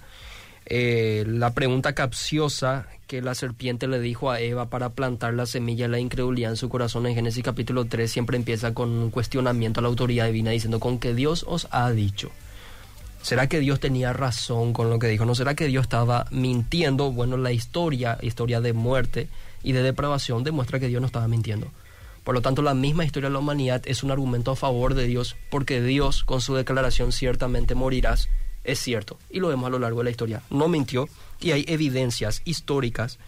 Eh, 0.66 1.24
la 1.26 1.54
pregunta 1.54 1.92
capciosa 1.94 2.86
que 3.08 3.20
la 3.20 3.34
serpiente 3.34 3.88
le 3.88 4.00
dijo 4.00 4.30
a 4.30 4.40
Eva 4.40 4.70
para 4.70 4.90
plantar 4.90 5.34
la 5.34 5.44
semilla 5.44 5.86
de 5.86 5.90
la 5.90 5.98
incredulidad 5.98 6.52
en 6.52 6.56
su 6.56 6.68
corazón 6.68 7.06
en 7.06 7.14
Génesis 7.14 7.42
capítulo 7.42 7.84
3 7.84 8.10
siempre 8.10 8.36
empieza 8.36 8.72
con 8.72 8.90
un 8.90 9.10
cuestionamiento 9.10 9.80
a 9.80 9.82
la 9.82 9.88
autoridad 9.88 10.26
divina 10.26 10.52
diciendo 10.52 10.78
con 10.78 10.98
que 10.98 11.14
Dios 11.14 11.44
os 11.48 11.66
ha 11.72 11.90
dicho. 11.90 12.30
¿Será 13.22 13.48
que 13.48 13.60
Dios 13.60 13.78
tenía 13.78 14.12
razón 14.12 14.72
con 14.72 14.90
lo 14.90 14.98
que 14.98 15.06
dijo? 15.06 15.24
¿No 15.24 15.36
será 15.36 15.54
que 15.54 15.68
Dios 15.68 15.82
estaba 15.82 16.26
mintiendo? 16.32 17.12
Bueno, 17.12 17.36
la 17.36 17.52
historia, 17.52 18.18
historia 18.20 18.60
de 18.60 18.72
muerte 18.72 19.28
y 19.62 19.72
de 19.72 19.82
depravación, 19.84 20.42
demuestra 20.42 20.80
que 20.80 20.88
Dios 20.88 21.00
no 21.00 21.06
estaba 21.06 21.28
mintiendo. 21.28 21.68
Por 22.24 22.34
lo 22.34 22.42
tanto, 22.42 22.62
la 22.62 22.74
misma 22.74 23.04
historia 23.04 23.28
de 23.28 23.32
la 23.32 23.38
humanidad 23.38 23.80
es 23.84 24.02
un 24.02 24.10
argumento 24.10 24.50
a 24.50 24.56
favor 24.56 24.94
de 24.94 25.06
Dios, 25.06 25.36
porque 25.50 25.80
Dios, 25.80 26.24
con 26.24 26.40
su 26.40 26.56
declaración, 26.56 27.12
ciertamente 27.12 27.76
morirás, 27.76 28.28
es 28.64 28.80
cierto. 28.80 29.18
Y 29.30 29.38
lo 29.38 29.48
vemos 29.48 29.68
a 29.68 29.70
lo 29.70 29.78
largo 29.78 30.00
de 30.00 30.04
la 30.04 30.10
historia. 30.10 30.42
No 30.50 30.66
mintió 30.66 31.08
y 31.40 31.52
hay 31.52 31.64
evidencias 31.68 32.42
históricas. 32.44 33.20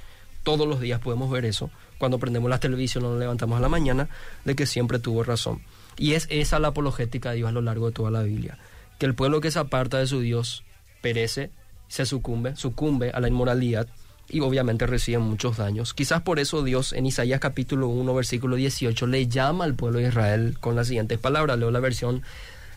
Todos 0.42 0.66
los 0.66 0.80
días 0.80 1.00
podemos 1.00 1.30
ver 1.30 1.44
eso. 1.44 1.70
Cuando 1.98 2.18
prendemos 2.18 2.50
la 2.50 2.58
televisión 2.58 3.04
o 3.04 3.10
nos 3.10 3.20
levantamos 3.20 3.58
a 3.58 3.60
la 3.60 3.68
mañana, 3.68 4.08
de 4.44 4.56
que 4.56 4.66
siempre 4.66 4.98
tuvo 4.98 5.22
razón. 5.22 5.62
Y 5.96 6.14
es 6.14 6.26
esa 6.30 6.58
la 6.58 6.68
apologética 6.68 7.30
de 7.30 7.36
Dios 7.36 7.48
a 7.48 7.52
lo 7.52 7.62
largo 7.62 7.86
de 7.86 7.92
toda 7.92 8.10
la 8.10 8.22
Biblia. 8.22 8.58
Que 8.98 9.06
el 9.06 9.14
pueblo 9.14 9.40
que 9.40 9.50
se 9.50 9.58
aparta 9.58 9.98
de 9.98 10.06
su 10.06 10.20
Dios 10.20 10.64
perece, 11.02 11.50
se 11.88 12.06
sucumbe, 12.06 12.56
sucumbe 12.56 13.10
a 13.10 13.20
la 13.20 13.28
inmoralidad 13.28 13.88
y 14.28 14.40
obviamente 14.40 14.86
recibe 14.86 15.18
muchos 15.18 15.56
daños. 15.56 15.94
Quizás 15.94 16.22
por 16.22 16.38
eso 16.38 16.62
Dios 16.62 16.92
en 16.92 17.06
Isaías 17.06 17.40
capítulo 17.40 17.88
1 17.88 18.14
versículo 18.14 18.56
18 18.56 19.06
le 19.06 19.28
llama 19.28 19.64
al 19.64 19.74
pueblo 19.74 19.98
de 19.98 20.08
Israel 20.08 20.56
con 20.60 20.76
las 20.76 20.88
siguientes 20.88 21.18
palabras. 21.18 21.58
Leo 21.58 21.70
la 21.70 21.80
versión 21.80 22.22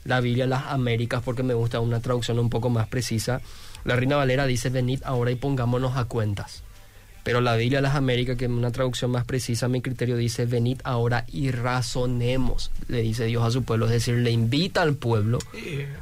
la 0.03 0.21
Biblia 0.21 0.47
las 0.47 0.67
Américas 0.67 1.21
porque 1.23 1.43
me 1.43 1.53
gusta 1.53 1.79
una 1.79 1.99
traducción 1.99 2.39
un 2.39 2.49
poco 2.49 2.69
más 2.69 2.87
precisa. 2.87 3.41
La 3.83 3.95
Reina 3.95 4.15
Valera 4.15 4.45
dice, 4.45 4.69
venid 4.69 5.01
ahora 5.03 5.31
y 5.31 5.35
pongámonos 5.35 5.97
a 5.97 6.05
cuentas. 6.05 6.63
Pero 7.27 7.41
la 7.41 7.57
Biblia 7.57 7.79
de 7.79 7.81
las 7.81 7.95
Américas, 7.95 8.37
que 8.37 8.45
es 8.45 8.51
una 8.51 8.71
traducción 8.71 9.11
más 9.11 9.25
precisa, 9.25 9.67
mi 9.67 9.81
criterio 9.81 10.15
dice, 10.15 10.45
venid 10.45 10.79
ahora 10.85 11.25
y 11.27 11.51
razonemos, 11.51 12.71
le 12.87 13.01
dice 13.01 13.25
Dios 13.25 13.43
a 13.43 13.51
su 13.51 13.63
pueblo, 13.63 13.85
es 13.87 13.91
decir, 13.91 14.15
le 14.15 14.31
invita 14.31 14.81
al 14.81 14.95
pueblo 14.95 15.39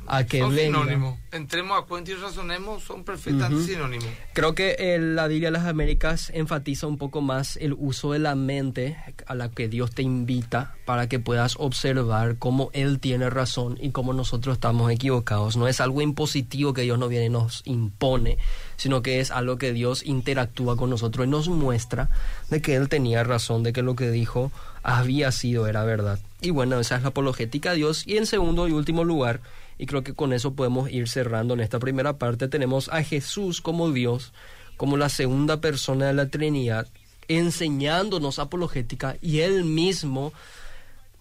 a 0.06 0.24
que 0.26 0.38
son 0.42 0.56
venga. 0.56 0.82
Sinónimos. 0.82 1.18
Entremos 1.32 1.82
a 1.82 1.88
cuenta 1.88 2.12
y 2.12 2.14
razonemos, 2.14 2.84
son 2.84 3.04
perfectamente 3.04 3.74
sinónimos. 3.74 4.06
Creo 4.34 4.54
que 4.54 4.76
eh, 4.78 5.00
la 5.00 5.26
Biblia 5.28 5.48
de 5.48 5.58
las 5.58 5.66
Américas 5.66 6.32
enfatiza 6.32 6.86
un 6.86 7.00
poco 7.00 7.22
más 7.22 7.58
el 7.58 7.74
uso 7.74 8.12
de 8.12 8.20
la 8.20 8.36
mente 8.36 8.96
a 9.26 9.34
la 9.34 9.50
que 9.50 9.68
Dios 9.68 9.96
te 9.96 10.04
invita 10.04 10.76
para 10.86 11.10
que 11.10 11.18
puedas 11.20 11.56
observar 11.58 12.38
cómo 12.38 12.70
Él 12.74 13.00
tiene 13.00 13.32
razón 13.32 13.80
y 13.82 13.90
cómo 13.90 14.14
nosotros 14.14 14.54
estamos 14.58 14.92
equivocados. 14.92 15.58
No 15.58 15.68
es 15.68 15.82
algo 15.82 16.04
impositivo 16.04 16.74
que 16.74 16.84
Dios 16.84 17.00
no 17.00 17.08
viene 17.08 17.26
y 17.26 17.30
nos 17.30 17.64
impone, 17.66 18.38
sino 18.78 19.02
que 19.02 19.20
es 19.20 19.32
algo 19.32 19.58
que 19.58 19.74
Dios 19.74 20.04
interactúa 20.06 20.78
con 20.78 20.90
nosotros 20.90 21.26
y 21.26 21.30
nos 21.30 21.50
muestra 21.50 22.10
de 22.50 22.62
que 22.62 22.76
Él 22.76 22.90
tenía 22.90 23.24
razón, 23.24 23.64
de 23.64 23.74
que 23.74 23.82
lo 23.82 23.96
que 23.96 24.12
dijo 24.12 24.52
había 24.84 25.32
sido, 25.32 25.68
era 25.68 25.84
verdad. 25.84 26.20
Y 26.42 26.52
bueno, 26.52 26.80
esa 26.80 26.98
es 26.98 27.02
la 27.02 27.10
apologética 27.10 27.72
a 27.72 27.74
Dios. 27.74 28.06
Y 28.06 28.18
en 28.18 28.26
segundo 28.26 28.68
y 28.68 28.72
último 28.72 29.04
lugar, 29.04 29.42
y 29.78 29.86
creo 29.86 30.04
que 30.04 30.14
con 30.14 30.34
eso 30.34 30.54
podemos 30.54 30.90
ir 30.90 31.08
cerrando 31.08 31.54
en 31.54 31.62
esta 31.62 31.80
primera 31.80 32.18
parte, 32.18 32.48
tenemos 32.48 32.90
a 32.90 33.04
Jesús 33.04 33.62
como 33.62 33.92
Dios, 33.92 34.32
como 34.78 34.98
la 34.98 35.10
segunda 35.10 35.62
persona 35.62 36.08
de 36.08 36.14
la 36.14 36.28
Trinidad, 36.30 36.88
enseñándonos 37.28 38.40
apologética 38.40 39.18
y 39.22 39.40
Él 39.40 39.64
mismo 39.64 40.34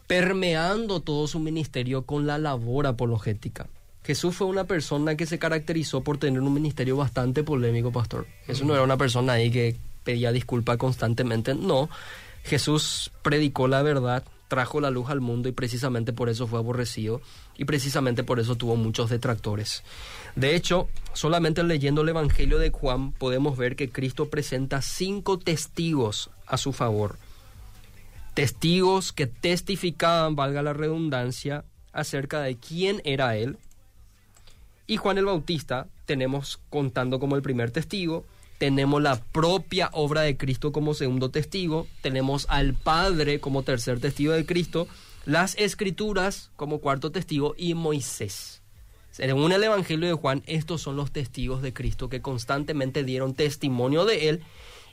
permeando 0.07 1.01
todo 1.01 1.27
su 1.27 1.39
ministerio 1.41 2.03
con 2.03 2.27
la 2.27 2.39
labor 2.39 2.87
apologética. 2.87 3.67
Jesús 4.05 4.37
fue 4.37 4.47
una 4.47 4.65
persona 4.65 5.17
que 5.17 5.27
se 5.27 5.39
caracterizó 5.39 6.03
por 6.03 6.19
tener 6.19 6.41
un 6.41 6.53
ministerio 6.53 6.97
bastante 6.97 7.43
polémico, 7.43 7.91
pastor. 7.91 8.27
Jesús 8.47 8.67
no 8.67 8.75
era 8.75 8.83
una 8.83 8.99
persona 8.99 9.35
ahí 9.35 9.51
que 9.51 9.77
pedía 10.05 10.31
disculpa 10.31 10.77
constantemente, 10.77 11.55
no. 11.55 11.89
Jesús 12.45 13.11
predicó 13.23 13.67
la 13.67 13.83
verdad, 13.83 14.23
trajo 14.49 14.81
la 14.81 14.91
luz 14.91 15.09
al 15.09 15.23
mundo 15.23 15.49
y 15.49 15.53
precisamente 15.53 16.13
por 16.13 16.29
eso 16.29 16.47
fue 16.47 16.59
aborrecido 16.59 17.23
y 17.57 17.65
precisamente 17.65 18.25
por 18.25 18.41
eso 18.41 18.57
tuvo 18.57 18.77
muchos 18.77 19.09
detractores. 19.09 19.83
De 20.37 20.55
hecho, 20.55 20.89
solamente 21.15 21.63
leyendo 21.63 22.03
el 22.03 22.11
Evangelio 22.11 22.59
de 22.59 22.71
Juan 22.71 23.13
podemos 23.13 23.57
ver 23.57 23.75
que 23.75 23.89
Cristo 23.89 24.29
presenta 24.29 24.83
cinco 24.83 25.39
testigos 25.39 26.31
a 26.47 26.59
su 26.59 26.75
favor. 26.75 27.17
Testigos 28.35 29.13
que 29.13 29.27
testificaban, 29.27 30.37
valga 30.37 30.61
la 30.61 30.75
redundancia, 30.75 31.65
acerca 31.93 32.41
de 32.41 32.57
quién 32.57 33.01
era 33.05 33.37
Él, 33.37 33.57
y 34.87 34.97
Juan 34.97 35.19
el 35.19 35.25
Bautista 35.25 35.87
tenemos 36.07 36.61
contando 36.71 37.19
como 37.19 37.37
el 37.37 37.43
primer 37.43 37.71
testigo, 37.71 38.25
tenemos 38.59 39.03
la 39.03 39.17
propia 39.17 39.91
obra 39.93 40.23
de 40.23 40.37
Cristo 40.37 40.73
como 40.73 40.95
segundo 40.95 41.31
testigo, 41.31 41.87
tenemos 42.03 42.47
al 42.49 42.75
Padre 42.75 43.41
como 43.41 43.63
tercer 43.63 44.01
testigo 44.01 44.33
de 44.33 44.47
Cristo, 44.47 44.87
las 45.25 45.57
escrituras 45.57 46.51
como 46.57 46.81
cuarto 46.81 47.11
testigo 47.11 47.55
y 47.57 47.75
Moisés. 47.75 48.63
Según 49.11 49.53
el 49.53 49.63
Evangelio 49.63 50.09
de 50.09 50.15
Juan, 50.15 50.43
estos 50.47 50.83
son 50.83 50.97
los 50.97 51.13
testigos 51.13 51.63
de 51.63 51.73
Cristo 51.73 52.09
que 52.09 52.21
constantemente 52.21 53.05
dieron 53.05 53.35
testimonio 53.35 54.05
de 54.05 54.29
Él 54.29 54.43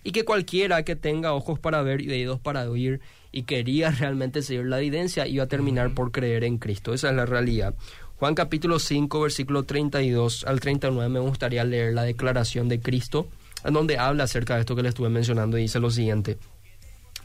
y 0.03 0.11
que 0.11 0.25
cualquiera 0.25 0.83
que 0.83 0.95
tenga 0.95 1.33
ojos 1.33 1.59
para 1.59 1.81
ver 1.81 2.01
y 2.01 2.09
oídos 2.09 2.39
para 2.39 2.69
oír 2.69 3.01
y 3.31 3.43
quería 3.43 3.91
realmente 3.99 4.41
seguir 4.41 4.65
la 4.65 4.79
evidencia 4.79 5.27
iba 5.27 5.43
a 5.43 5.47
terminar 5.47 5.93
por 5.93 6.11
creer 6.11 6.43
en 6.43 6.57
Cristo. 6.57 6.93
Esa 6.93 7.09
es 7.09 7.15
la 7.15 7.25
realidad. 7.25 7.75
Juan 8.21 8.35
capítulo 8.35 8.77
5, 8.77 9.19
versículo 9.19 9.63
32 9.63 10.43
al 10.43 10.59
39 10.59 11.09
me 11.09 11.19
gustaría 11.19 11.63
leer 11.63 11.95
la 11.95 12.03
declaración 12.03 12.69
de 12.69 12.79
Cristo, 12.79 13.27
en 13.63 13.73
donde 13.73 13.97
habla 13.97 14.25
acerca 14.25 14.53
de 14.53 14.59
esto 14.59 14.75
que 14.75 14.83
le 14.83 14.89
estuve 14.89 15.09
mencionando 15.09 15.57
y 15.57 15.63
dice 15.63 15.79
lo 15.79 15.89
siguiente. 15.89 16.37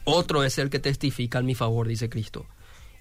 Otro 0.05 0.43
es 0.43 0.57
el 0.57 0.71
que 0.71 0.79
testifica 0.79 1.37
en 1.37 1.45
mi 1.45 1.53
favor, 1.53 1.87
dice 1.87 2.09
Cristo, 2.09 2.47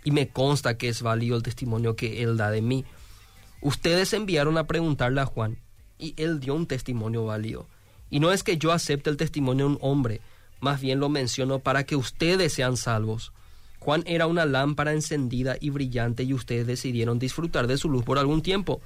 y 0.04 0.10
me 0.10 0.28
consta 0.28 0.76
que 0.76 0.90
es 0.90 1.00
válido 1.00 1.38
el 1.38 1.42
testimonio 1.42 1.96
que 1.96 2.22
él 2.22 2.36
da 2.36 2.50
de 2.50 2.60
mí. 2.60 2.84
Ustedes 3.62 4.12
enviaron 4.12 4.58
a 4.58 4.66
preguntarle 4.66 5.22
a 5.22 5.24
Juan, 5.24 5.56
y 5.98 6.12
él 6.18 6.38
dio 6.38 6.54
un 6.54 6.66
testimonio 6.66 7.24
válido. 7.24 7.66
Y 8.10 8.20
no 8.20 8.30
es 8.30 8.42
que 8.42 8.58
yo 8.58 8.72
acepte 8.72 9.08
el 9.08 9.16
testimonio 9.16 9.68
de 9.68 9.72
un 9.72 9.78
hombre, 9.80 10.20
más 10.60 10.82
bien 10.82 11.00
lo 11.00 11.08
menciono 11.08 11.60
para 11.60 11.84
que 11.84 11.96
ustedes 11.96 12.52
sean 12.52 12.76
salvos. 12.76 13.32
Juan 13.78 14.02
era 14.06 14.26
una 14.26 14.44
lámpara 14.44 14.92
encendida 14.92 15.56
y 15.60 15.70
brillante 15.70 16.22
y 16.24 16.34
ustedes 16.34 16.66
decidieron 16.66 17.18
disfrutar 17.18 17.66
de 17.66 17.78
su 17.78 17.88
luz 17.88 18.04
por 18.04 18.18
algún 18.18 18.42
tiempo. 18.42 18.80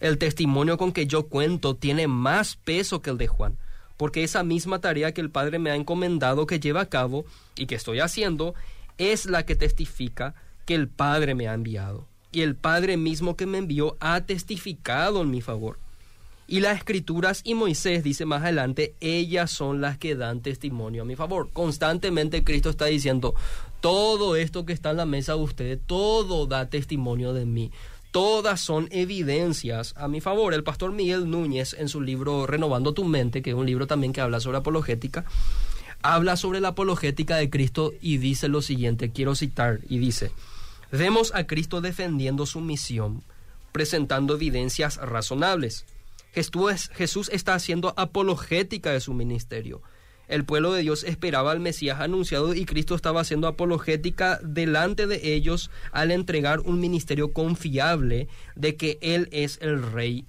El 0.00 0.18
testimonio 0.18 0.78
con 0.78 0.92
que 0.92 1.06
yo 1.06 1.26
cuento 1.26 1.76
tiene 1.76 2.08
más 2.08 2.56
peso 2.56 3.02
que 3.02 3.10
el 3.10 3.18
de 3.18 3.28
Juan, 3.28 3.58
porque 3.96 4.24
esa 4.24 4.42
misma 4.42 4.80
tarea 4.80 5.12
que 5.12 5.20
el 5.20 5.30
Padre 5.30 5.58
me 5.58 5.70
ha 5.70 5.76
encomendado 5.76 6.46
que 6.46 6.58
lleve 6.58 6.80
a 6.80 6.88
cabo 6.88 7.24
y 7.56 7.66
que 7.66 7.74
estoy 7.74 8.00
haciendo 8.00 8.54
es 8.96 9.26
la 9.26 9.44
que 9.44 9.56
testifica 9.56 10.34
que 10.64 10.74
el 10.74 10.88
Padre 10.88 11.34
me 11.34 11.48
ha 11.48 11.54
enviado. 11.54 12.06
Y 12.32 12.42
el 12.42 12.54
Padre 12.54 12.96
mismo 12.96 13.36
que 13.36 13.46
me 13.46 13.58
envió 13.58 13.96
ha 14.00 14.20
testificado 14.22 15.22
en 15.22 15.30
mi 15.30 15.40
favor. 15.40 15.78
Y 16.50 16.58
las 16.58 16.78
escrituras 16.78 17.42
y 17.44 17.54
Moisés 17.54 18.02
dice 18.02 18.26
más 18.26 18.42
adelante, 18.42 18.96
ellas 18.98 19.52
son 19.52 19.80
las 19.80 19.98
que 19.98 20.16
dan 20.16 20.40
testimonio 20.40 21.02
a 21.02 21.04
mi 21.04 21.14
favor. 21.14 21.48
Constantemente 21.52 22.42
Cristo 22.42 22.70
está 22.70 22.86
diciendo, 22.86 23.36
todo 23.80 24.34
esto 24.34 24.66
que 24.66 24.72
está 24.72 24.90
en 24.90 24.96
la 24.96 25.06
mesa 25.06 25.34
de 25.34 25.38
ustedes, 25.38 25.78
todo 25.86 26.48
da 26.48 26.68
testimonio 26.68 27.34
de 27.34 27.46
mí. 27.46 27.70
Todas 28.10 28.60
son 28.60 28.88
evidencias 28.90 29.94
a 29.96 30.08
mi 30.08 30.20
favor. 30.20 30.52
El 30.52 30.64
pastor 30.64 30.90
Miguel 30.90 31.30
Núñez 31.30 31.76
en 31.78 31.88
su 31.88 32.00
libro 32.00 32.48
Renovando 32.48 32.94
tu 32.94 33.04
mente, 33.04 33.42
que 33.42 33.50
es 33.50 33.56
un 33.56 33.66
libro 33.66 33.86
también 33.86 34.12
que 34.12 34.20
habla 34.20 34.40
sobre 34.40 34.58
apologética, 34.58 35.24
habla 36.02 36.36
sobre 36.36 36.58
la 36.58 36.70
apologética 36.70 37.36
de 37.36 37.48
Cristo 37.48 37.92
y 38.00 38.18
dice 38.18 38.48
lo 38.48 38.60
siguiente, 38.60 39.12
quiero 39.12 39.36
citar, 39.36 39.78
y 39.88 39.98
dice, 39.98 40.32
vemos 40.90 41.32
a 41.32 41.46
Cristo 41.46 41.80
defendiendo 41.80 42.44
su 42.44 42.60
misión, 42.60 43.22
presentando 43.70 44.34
evidencias 44.34 44.96
razonables 44.96 45.86
Jesús, 46.32 47.28
está 47.32 47.54
haciendo 47.54 47.94
apologética 47.96 48.92
de 48.92 49.00
su 49.00 49.14
ministerio. 49.14 49.82
El 50.28 50.44
pueblo 50.44 50.72
de 50.72 50.82
Dios 50.82 51.02
esperaba 51.02 51.50
al 51.50 51.58
Mesías 51.58 52.00
anunciado 52.00 52.54
y 52.54 52.64
Cristo 52.64 52.94
estaba 52.94 53.20
haciendo 53.20 53.48
apologética 53.48 54.38
delante 54.42 55.08
de 55.08 55.34
ellos 55.34 55.70
al 55.90 56.12
entregar 56.12 56.60
un 56.60 56.78
ministerio 56.78 57.32
confiable 57.32 58.28
de 58.54 58.76
que 58.76 58.98
Él 59.00 59.28
es 59.32 59.58
el 59.60 59.82
rey 59.82 60.24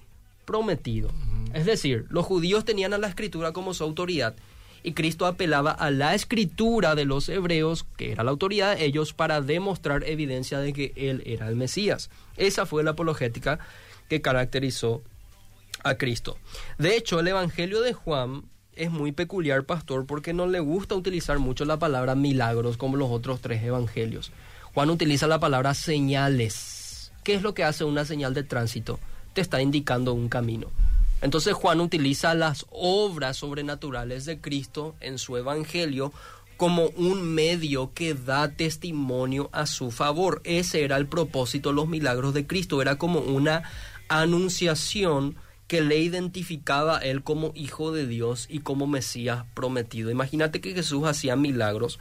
prometido. 0.46 1.12
Es 1.54 1.66
decir, 1.66 2.08
los 2.10 2.26
judíos 2.26 2.66
tenían 2.66 2.94
a 2.94 2.98
la 2.98 3.08
escritura 3.08 3.54
como 3.54 3.76
su 3.76 3.84
autoridad 3.84 4.36
y 4.84 4.94
Cristo 4.94 5.28
apelaba 5.28 5.72
a 5.72 5.92
la 5.92 6.16
escritura 6.16 6.96
de 6.96 7.06
los 7.06 7.30
hebreos, 7.30 7.86
que 7.98 8.12
era 8.12 8.24
la 8.24 8.32
autoridad 8.32 8.76
de 8.76 8.86
ellos, 8.86 9.14
para 9.14 9.42
demostrar 9.42 10.04
evidencia 10.06 10.60
de 10.60 10.74
que 10.74 10.94
Él 10.96 11.22
era 11.26 11.48
el 11.48 11.56
Mesías. 11.56 12.10
Esa 12.38 12.66
fue 12.66 12.84
la 12.84 12.92
apologética 12.92 13.60
que 14.10 14.22
caracterizó 14.22 15.04
a 15.84 15.96
Cristo. 15.96 16.38
De 16.78 16.96
hecho, 16.96 17.20
el 17.20 17.28
Evangelio 17.28 17.82
de 17.82 17.94
Juan 17.94 18.44
es 18.76 18.92
muy 18.92 19.12
peculiar, 19.12 19.66
pastor, 19.66 20.06
porque 20.06 20.34
no 20.34 20.48
le 20.48 20.60
gusta 20.60 20.96
utilizar 20.96 21.40
mucho 21.40 21.66
la 21.66 21.80
palabra 21.80 22.16
milagros 22.16 22.78
como 22.78 22.98
los 22.98 23.10
otros 23.12 23.42
tres 23.42 23.64
evangelios. 23.64 24.32
Juan 24.74 24.90
utiliza 24.90 25.28
la 25.28 25.40
palabra 25.40 25.74
señales. 25.74 27.12
¿Qué 27.24 27.36
es 27.36 27.42
lo 27.42 27.54
que 27.54 27.64
hace 27.64 27.84
una 27.84 28.06
señal 28.06 28.34
de 28.34 28.44
tránsito? 28.44 29.00
Te 29.34 29.42
está 29.42 29.62
indicando 29.62 30.14
un 30.14 30.30
camino. 30.30 30.68
Entonces 31.22 31.54
Juan 31.54 31.82
utiliza 31.82 32.34
las 32.34 32.66
obras 32.72 33.38
sobrenaturales 33.38 34.26
de 34.26 34.40
Cristo 34.40 34.96
en 35.02 35.20
su 35.20 35.38
evangelio 35.38 36.12
como 36.58 36.86
un 36.96 37.24
medio 37.24 37.92
que 37.94 38.14
da 38.14 38.50
testimonio 38.50 39.50
a 39.52 39.66
su 39.66 39.92
favor. 39.92 40.42
Ese 40.44 40.84
era 40.84 40.98
el 40.98 41.08
propósito, 41.08 41.74
los 41.74 41.88
milagros 41.88 42.34
de 42.34 42.48
Cristo. 42.48 42.82
Era 42.82 42.98
como 42.98 43.20
una 43.20 43.64
anunciación 44.10 45.36
que 45.72 45.80
le 45.80 46.00
identificaba 46.00 46.98
a 46.98 47.00
él 47.00 47.24
como 47.24 47.54
hijo 47.56 47.94
de 47.94 48.06
Dios 48.06 48.46
y 48.50 48.60
como 48.60 48.88
Mesías 48.88 49.46
prometido. 49.54 50.12
Imagínate 50.12 50.60
que 50.60 50.74
Jesús 50.74 51.08
hacía 51.08 51.38
milagros 51.38 51.98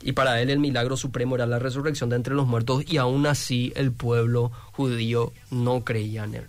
y 0.00 0.12
para 0.12 0.40
él 0.40 0.48
el 0.48 0.60
milagro 0.60 0.96
supremo 0.96 1.34
era 1.34 1.44
la 1.44 1.58
resurrección 1.58 2.08
de 2.08 2.14
entre 2.14 2.36
los 2.36 2.46
muertos 2.46 2.84
y 2.86 2.98
aún 2.98 3.26
así 3.26 3.72
el 3.74 3.90
pueblo 3.90 4.52
judío 4.74 5.32
no 5.50 5.82
creía 5.82 6.22
en 6.22 6.36
él. 6.36 6.44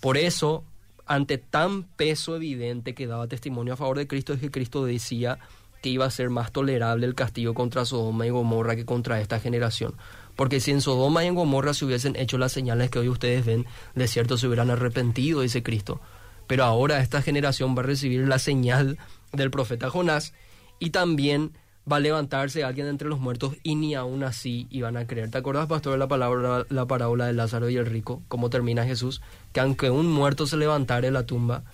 Por 0.00 0.16
eso, 0.16 0.64
ante 1.06 1.38
tan 1.38 1.84
peso 1.84 2.34
evidente 2.34 2.92
que 2.92 3.06
daba 3.06 3.28
testimonio 3.28 3.74
a 3.74 3.76
favor 3.76 3.96
de 3.96 4.08
Cristo, 4.08 4.32
es 4.32 4.40
que 4.40 4.50
Cristo 4.50 4.84
decía 4.84 5.38
que 5.82 5.90
iba 5.90 6.04
a 6.04 6.10
ser 6.10 6.30
más 6.30 6.50
tolerable 6.50 7.06
el 7.06 7.14
castigo 7.14 7.54
contra 7.54 7.84
Sodoma 7.84 8.26
y 8.26 8.30
Gomorra 8.30 8.74
que 8.74 8.84
contra 8.84 9.20
esta 9.20 9.38
generación. 9.38 9.94
Porque 10.36 10.60
si 10.60 10.70
en 10.70 10.80
Sodoma 10.80 11.24
y 11.24 11.28
en 11.28 11.34
Gomorra 11.34 11.74
se 11.74 11.84
hubiesen 11.84 12.14
hecho 12.14 12.38
las 12.38 12.52
señales 12.52 12.90
que 12.90 12.98
hoy 12.98 13.08
ustedes 13.08 13.44
ven, 13.44 13.66
de 13.94 14.06
cierto 14.06 14.36
se 14.36 14.46
hubieran 14.46 14.70
arrepentido, 14.70 15.40
dice 15.40 15.62
Cristo. 15.62 16.00
Pero 16.46 16.64
ahora 16.64 17.00
esta 17.00 17.22
generación 17.22 17.76
va 17.76 17.80
a 17.80 17.86
recibir 17.86 18.28
la 18.28 18.38
señal 18.38 18.98
del 19.32 19.50
profeta 19.50 19.90
Jonás 19.90 20.34
y 20.78 20.90
también 20.90 21.52
va 21.90 21.96
a 21.96 22.00
levantarse 22.00 22.64
alguien 22.64 22.88
entre 22.88 23.08
los 23.08 23.20
muertos 23.20 23.54
y 23.62 23.76
ni 23.76 23.94
aún 23.94 24.24
así 24.24 24.66
iban 24.70 24.96
a 24.96 25.06
creer. 25.06 25.30
¿Te 25.30 25.38
acuerdas, 25.38 25.68
pastor, 25.68 25.92
de 25.92 25.98
la, 25.98 26.08
palabra, 26.08 26.66
la 26.68 26.86
parábola 26.86 27.26
de 27.26 27.32
Lázaro 27.32 27.70
y 27.70 27.76
el 27.76 27.86
rico? 27.86 28.22
¿Cómo 28.28 28.50
termina 28.50 28.84
Jesús? 28.84 29.22
Que 29.52 29.60
aunque 29.60 29.90
un 29.90 30.10
muerto 30.10 30.46
se 30.46 30.56
levantare 30.56 31.08
de 31.08 31.12
la 31.12 31.26
tumba, 31.26 31.64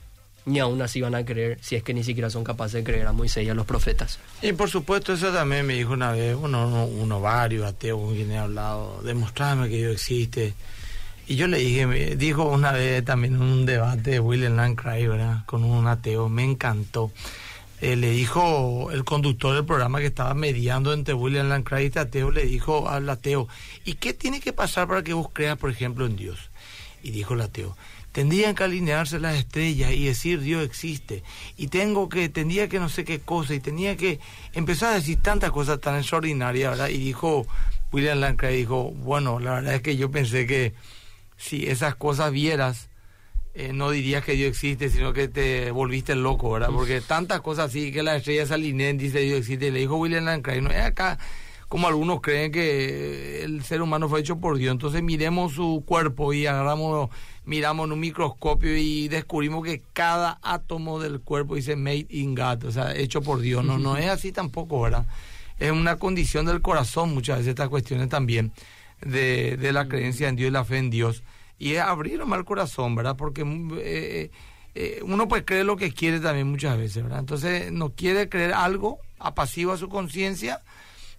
ni 0.45 0.59
aún 0.59 0.80
así 0.82 1.01
van 1.01 1.14
a 1.14 1.24
creer 1.24 1.59
si 1.61 1.76
es 1.76 1.82
que 1.82 1.95
ni 1.95 2.03
siquiera 2.05 2.30
son 2.30 2.45
capaces 2.45 2.74
de 2.74 2.84
creer 2.84 3.07
a 3.07 3.12
Moisés 3.12 3.45
y 3.47 3.51
a 3.51 3.55
los 3.55 3.66
profetas. 3.66 4.18
Y 4.40 4.53
por 4.53 4.68
supuesto, 4.68 5.12
eso 5.12 5.32
también 5.32 5.66
me 5.66 5.74
dijo 5.74 5.93
una 5.93 6.12
vez, 6.12 6.36
uno, 6.40 6.86
uno, 6.86 7.20
varios 7.20 7.66
ateos 7.66 8.01
con 8.01 8.14
quien 8.14 8.30
he 8.32 8.38
hablado, 8.38 9.01
demostrarme 9.03 9.68
que 9.68 9.76
Dios 9.76 9.93
existe. 9.93 10.55
Y 11.28 11.36
yo 11.36 11.47
le 11.47 11.59
dije, 11.59 12.16
dijo 12.16 12.45
una 12.45 12.72
vez 12.72 13.05
también 13.05 13.34
en 13.34 13.43
un 13.43 13.66
debate 13.66 14.11
de 14.11 14.20
William 14.20 14.57
Lancray, 14.57 15.07
¿verdad? 15.07 15.45
Con 15.47 15.62
un 15.64 15.86
ateo, 15.86 16.28
me 16.28 16.45
encantó. 16.45 17.12
Eh, 17.80 17.97
le 17.97 18.11
dijo 18.11 18.90
el 18.93 19.03
conductor 19.05 19.55
del 19.57 19.64
programa 19.64 19.99
que 19.99 20.07
estaba 20.07 20.34
mediando 20.34 20.93
entre 20.93 21.14
William 21.14 21.49
Lancray 21.49 21.84
y 21.84 21.86
este 21.88 21.99
ateo, 21.99 22.30
le 22.30 22.45
dijo 22.45 22.88
al 22.88 23.09
ateo, 23.09 23.49
¿y 23.84 23.95
qué 23.95 24.14
tiene 24.14 24.40
que 24.40 24.53
pasar 24.53 24.86
para 24.86 25.03
que 25.03 25.14
vos 25.14 25.28
creas, 25.32 25.59
por 25.59 25.70
ejemplo, 25.70 26.07
en 26.07 26.14
Dios? 26.14 26.38
Y 27.03 27.11
dijo 27.11 27.34
el 27.34 27.40
ateo, 27.40 27.76
tendrían 28.13 28.55
que 28.55 28.65
alinearse 28.65 29.19
las 29.19 29.37
estrellas 29.37 29.91
y 29.93 30.05
decir 30.05 30.41
Dios 30.41 30.65
existe 30.65 31.23
y 31.57 31.69
tengo 31.69 32.09
que 32.09 32.29
tendría 32.29 32.69
que 32.69 32.79
no 32.79 32.89
sé 32.89 33.05
qué 33.05 33.21
cosa 33.21 33.55
y 33.55 33.61
tenía 33.61 33.97
que 33.97 34.21
empezar 34.53 34.93
a 34.93 34.97
decir 34.97 35.19
tantas 35.21 35.51
cosas 35.51 35.81
tan 35.81 35.97
extraordinarias 35.97 36.73
¿verdad? 36.73 36.89
y 36.89 36.99
dijo 36.99 37.47
William 37.91 38.21
Lancray 38.21 38.57
dijo 38.57 38.91
bueno 38.91 39.41
la 39.41 39.55
verdad 39.55 39.75
es 39.75 39.83
que 39.83 39.97
yo 39.97 40.11
pensé 40.11 40.47
que 40.47 40.75
si 41.37 41.67
esas 41.67 41.95
cosas 41.95 42.31
vieras 42.33 42.91
eh, 43.55 43.73
no 43.73 43.91
dirías 43.91 44.25
que 44.25 44.33
Dios 44.33 44.51
existe 44.51 44.91
sino 44.91 45.15
que 45.15 45.29
te 45.29 45.71
volviste 45.71 46.15
loco 46.15 46.53
verdad 46.53 46.69
porque 46.71 47.01
tantas 47.01 47.41
cosas 47.41 47.71
así 47.71 47.93
que 47.93 48.03
las 48.03 48.19
estrellas 48.19 48.49
se 48.49 48.55
alineen 48.55 48.99
dice 48.99 49.21
Dios 49.21 49.39
existe 49.39 49.69
y 49.69 49.71
le 49.71 49.81
dijo 49.81 49.97
William 49.97 50.27
Lancray 50.27 50.61
no 50.61 50.71
es 50.71 50.85
acá 50.85 51.19
como 51.73 51.89
algunos 51.89 52.21
creen 52.21 52.53
que 52.53 53.45
el 53.45 53.65
ser 53.65 53.81
humano 53.81 54.07
fue 54.07 54.21
hecho 54.21 54.37
por 54.37 54.59
Dios. 54.59 54.73
Entonces 54.73 55.03
miremos 55.03 55.55
su 55.55 55.83
cuerpo 55.87 56.35
y 56.35 56.45
agarramos, 56.45 57.09
miramos 57.45 57.86
en 57.86 57.93
un 57.93 58.01
microscopio 58.01 58.76
y 58.76 59.09
descubrimos 59.09 59.64
que 59.64 59.82
cada 59.93 60.38
átomo 60.43 61.01
del 61.01 61.20
cuerpo 61.20 61.57
dice 61.57 61.76
made 61.76 62.07
in 62.11 62.34
God, 62.34 62.64
o 62.64 62.72
sea, 62.72 62.95
hecho 62.95 63.22
por 63.22 63.40
Dios. 63.40 63.64
No, 63.64 63.78
no 63.78 63.97
es 63.97 64.09
así 64.09 64.32
tampoco, 64.32 64.80
¿verdad? 64.80 65.07
Es 65.59 65.70
una 65.70 65.97
condición 65.97 66.47
del 66.47 66.61
corazón 66.61 67.14
muchas 67.14 67.38
veces 67.38 67.51
estas 67.51 67.68
cuestiones 67.68 68.09
también 68.09 68.53
de, 69.01 69.57
de 69.57 69.72
la 69.72 69.88
creencia 69.88 70.28
en 70.28 70.36
Dios 70.36 70.49
y 70.49 70.53
la 70.53 70.64
fe 70.64 70.78
en 70.78 70.90
Dios. 70.90 71.22
Y 71.59 71.74
es 71.74 71.80
abrir 71.80 72.24
mal 72.24 72.45
corazón, 72.45 72.95
¿verdad? 72.95 73.16
Porque 73.16 73.43
eh, 73.78 74.30
eh, 74.74 75.01
uno 75.05 75.28
puede 75.28 75.45
creer 75.45 75.66
lo 75.66 75.76
que 75.76 75.93
quiere 75.93 76.18
también 76.20 76.49
muchas 76.49 76.76
veces, 76.76 77.03
¿verdad? 77.03 77.20
Entonces 77.20 77.70
no 77.70 77.90
quiere 77.90 78.28
creer 78.28 78.55
algo 78.55 78.99
apasivo 79.18 79.72
a 79.72 79.76
su 79.76 79.88
conciencia 79.88 80.61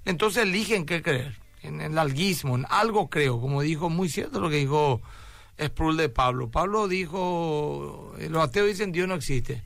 entonces 0.06 0.44
eligen 0.44 0.86
qué 0.86 1.02
creer, 1.02 1.38
en 1.62 1.82
el 1.82 1.98
alguismo, 1.98 2.56
en 2.56 2.66
algo 2.70 3.10
creo, 3.10 3.40
como 3.40 3.62
dijo, 3.62 3.90
muy 3.90 4.10
cierto 4.10 4.42
lo 4.42 4.50
que 4.50 4.58
dijo 4.58 5.02
Sproul 5.60 5.98
de 5.98 6.10
Pablo. 6.10 6.50
Pablo 6.50 6.88
dijo, 6.88 8.14
eh, 8.20 8.30
los 8.30 8.44
ateos 8.44 8.68
dicen 8.68 8.92
Dios 8.92 9.08
no 9.08 9.16
existe. 9.16 9.64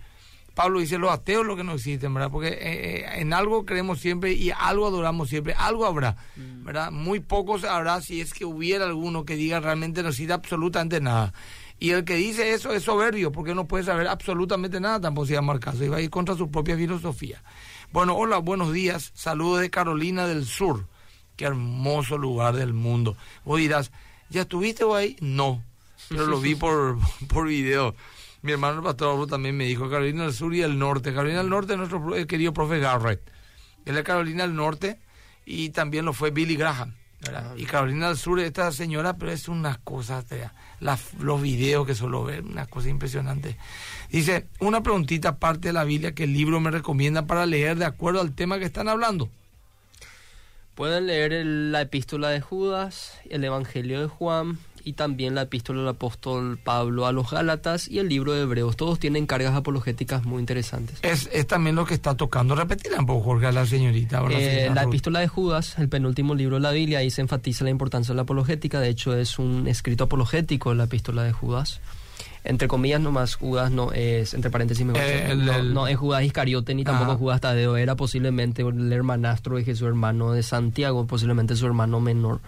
Pablo 0.57 0.79
dice, 0.79 0.97
los 0.97 1.11
ateos 1.11 1.45
lo 1.45 1.55
que 1.55 1.63
no 1.63 1.73
existen, 1.73 2.11
¿verdad? 2.15 2.31
Porque 2.31 2.47
eh, 2.47 2.57
eh, 2.61 3.05
en 3.17 3.31
algo 3.31 3.63
creemos 3.63 3.99
siempre 3.99 4.33
y 4.33 4.49
algo 4.49 4.88
adoramos 4.88 5.29
siempre, 5.29 5.53
algo 5.55 5.85
habrá, 5.85 6.17
mm. 6.35 6.63
¿verdad? 6.63 6.91
Muy 6.91 7.19
pocos 7.19 7.63
habrá 7.63 8.01
si 8.01 8.21
es 8.21 8.33
que 8.33 8.43
hubiera 8.43 8.85
alguno 8.85 9.23
que 9.23 9.35
diga 9.35 9.59
realmente 9.59 10.01
no 10.01 10.09
existe 10.09 10.33
absolutamente 10.33 10.99
nada. 10.99 11.31
Y 11.79 11.91
el 11.91 12.05
que 12.05 12.15
dice 12.15 12.53
eso 12.53 12.73
es 12.73 12.81
soberbio, 12.81 13.31
porque 13.31 13.53
no 13.53 13.67
puede 13.67 13.83
saber 13.83 14.07
absolutamente 14.07 14.79
nada, 14.79 14.99
tampoco 14.99 15.27
se 15.27 15.33
llama 15.33 15.53
el 15.53 15.59
caso, 15.59 15.83
y 15.85 15.89
va 15.89 15.97
a 15.97 16.01
ir 16.01 16.09
contra 16.09 16.33
su 16.33 16.49
propia 16.49 16.75
filosofía. 16.75 17.43
Bueno, 17.91 18.15
hola, 18.15 18.39
buenos 18.39 18.73
días. 18.73 19.11
Saludos 19.13 19.61
de 19.61 19.69
Carolina 19.69 20.25
del 20.25 20.45
Sur. 20.45 20.88
Qué 21.35 21.45
hermoso 21.45 22.17
lugar 22.17 22.55
del 22.55 22.73
mundo. 22.73 23.15
Vos 23.45 23.59
dirás, 23.59 23.91
¿ya 24.31 24.41
estuviste 24.41 24.83
ahí? 24.91 25.17
No, 25.21 25.63
pero 26.09 26.25
lo 26.25 26.39
vi 26.39 26.55
por, 26.55 26.97
por 27.27 27.47
video. 27.47 27.95
Mi 28.41 28.51
hermano 28.51 28.77
el 28.77 28.83
pastor 28.83 29.27
también 29.27 29.57
me 29.57 29.65
dijo 29.65 29.89
Carolina 29.89 30.23
del 30.23 30.33
Sur 30.33 30.53
y 30.53 30.61
el 30.61 30.77
Norte. 30.77 31.13
Carolina 31.13 31.39
del 31.39 31.49
Norte 31.49 31.75
nuestro 31.75 32.01
querido 32.27 32.53
profe 32.53 32.79
Garrett. 32.79 33.21
Él 33.85 33.97
es 33.97 34.03
Carolina 34.03 34.43
del 34.43 34.55
Norte 34.55 34.99
y 35.45 35.69
también 35.69 36.05
lo 36.05 36.13
fue 36.13 36.31
Billy 36.31 36.55
Graham. 36.55 36.93
Ah, 37.33 37.53
y 37.57 37.65
Carolina 37.65 38.09
del 38.09 38.17
Sur, 38.17 38.39
esta 38.39 38.71
señora, 38.71 39.17
pero 39.17 39.31
es 39.31 39.47
unas 39.47 39.79
cosas, 39.79 40.25
los 41.19 41.41
videos 41.41 41.87
que 41.87 41.95
solo 41.95 42.23
ver, 42.23 42.43
una 42.43 42.67
cosa 42.67 42.89
impresionante. 42.89 43.57
Dice, 44.11 44.47
una 44.59 44.83
preguntita 44.83 45.29
aparte 45.29 45.69
de 45.69 45.73
la 45.73 45.83
Biblia 45.83 46.13
que 46.13 46.25
el 46.25 46.33
libro 46.33 46.59
me 46.59 46.69
recomienda 46.69 47.25
para 47.25 47.45
leer 47.45 47.77
de 47.77 47.85
acuerdo 47.85 48.21
al 48.21 48.33
tema 48.33 48.59
que 48.59 48.65
están 48.65 48.87
hablando. 48.87 49.29
Pueden 50.75 51.07
leer 51.07 51.43
la 51.43 51.81
epístola 51.81 52.29
de 52.29 52.39
Judas, 52.39 53.19
el 53.29 53.43
Evangelio 53.43 53.99
de 53.99 54.07
Juan, 54.07 54.59
y 54.84 54.93
también 54.93 55.36
la 55.36 55.43
epístola 55.43 55.80
del 55.80 55.89
apóstol 55.89 56.57
Pablo 56.57 57.05
a 57.05 57.11
los 57.11 57.32
Gálatas 57.32 57.88
y 57.88 57.99
el 57.99 58.09
libro 58.09 58.34
de 58.34 58.41
Hebreos. 58.41 58.75
Todos 58.78 58.99
tienen 58.99 59.25
cargas 59.25 59.55
apologéticas 59.55 60.25
muy 60.25 60.39
interesantes. 60.39 60.99
Es, 61.01 61.47
también 61.47 61.75
lo 61.75 61.86
que 61.86 61.93
está 61.93 62.15
tocando. 62.15 62.55
Repetirla 62.55 62.99
un 62.99 63.05
poco, 63.05 63.23
Jorge, 63.23 63.47
a 63.47 63.51
la 63.51 63.65
señorita. 63.65 64.23
Eh, 64.30 64.69
la 64.73 64.84
epístola 64.84 65.19
de 65.19 65.28
Judas, 65.28 65.78
el 65.78 65.89
penúltimo 65.89 66.36
libro 66.36 66.55
de 66.55 66.61
la 66.61 66.71
Biblia, 66.71 66.99
ahí 66.99 67.11
se 67.11 67.21
enfatiza 67.21 67.63
la 67.63 67.69
importancia 67.69 68.13
de 68.13 68.17
la 68.17 68.23
apologética. 68.23 68.80
De 68.80 68.89
hecho, 68.89 69.15
es 69.15 69.39
un 69.39 69.67
escrito 69.67 70.05
apologético 70.05 70.73
la 70.73 70.86
epístola 70.86 71.23
de 71.23 71.32
Judas 71.32 71.82
entre 72.47 72.67
comillas 72.67 73.01
nomás 73.01 73.36
Judas 73.36 73.71
no 73.71 73.91
es, 73.91 74.34
entre 74.34 74.49
paréntesis 74.49 74.86
mejor, 74.86 75.01
eh, 75.03 75.36
no, 75.63 75.88
es 75.88 75.97
Judas 75.97 76.23
Iscariote 76.23 76.73
ni 76.73 76.84
tampoco 76.84 77.17
Judas 77.17 77.41
Tadeo, 77.41 77.75
era 77.75 77.95
posiblemente 77.95 78.61
el 78.61 78.91
hermanastro 78.91 79.57
de 79.57 79.65
Jesús, 79.65 79.88
hermano 79.88 80.32
de 80.32 80.43
Santiago, 80.43 81.05
posiblemente 81.05 81.55
su 81.55 81.65
hermano 81.65 81.99
menor, 81.99 82.39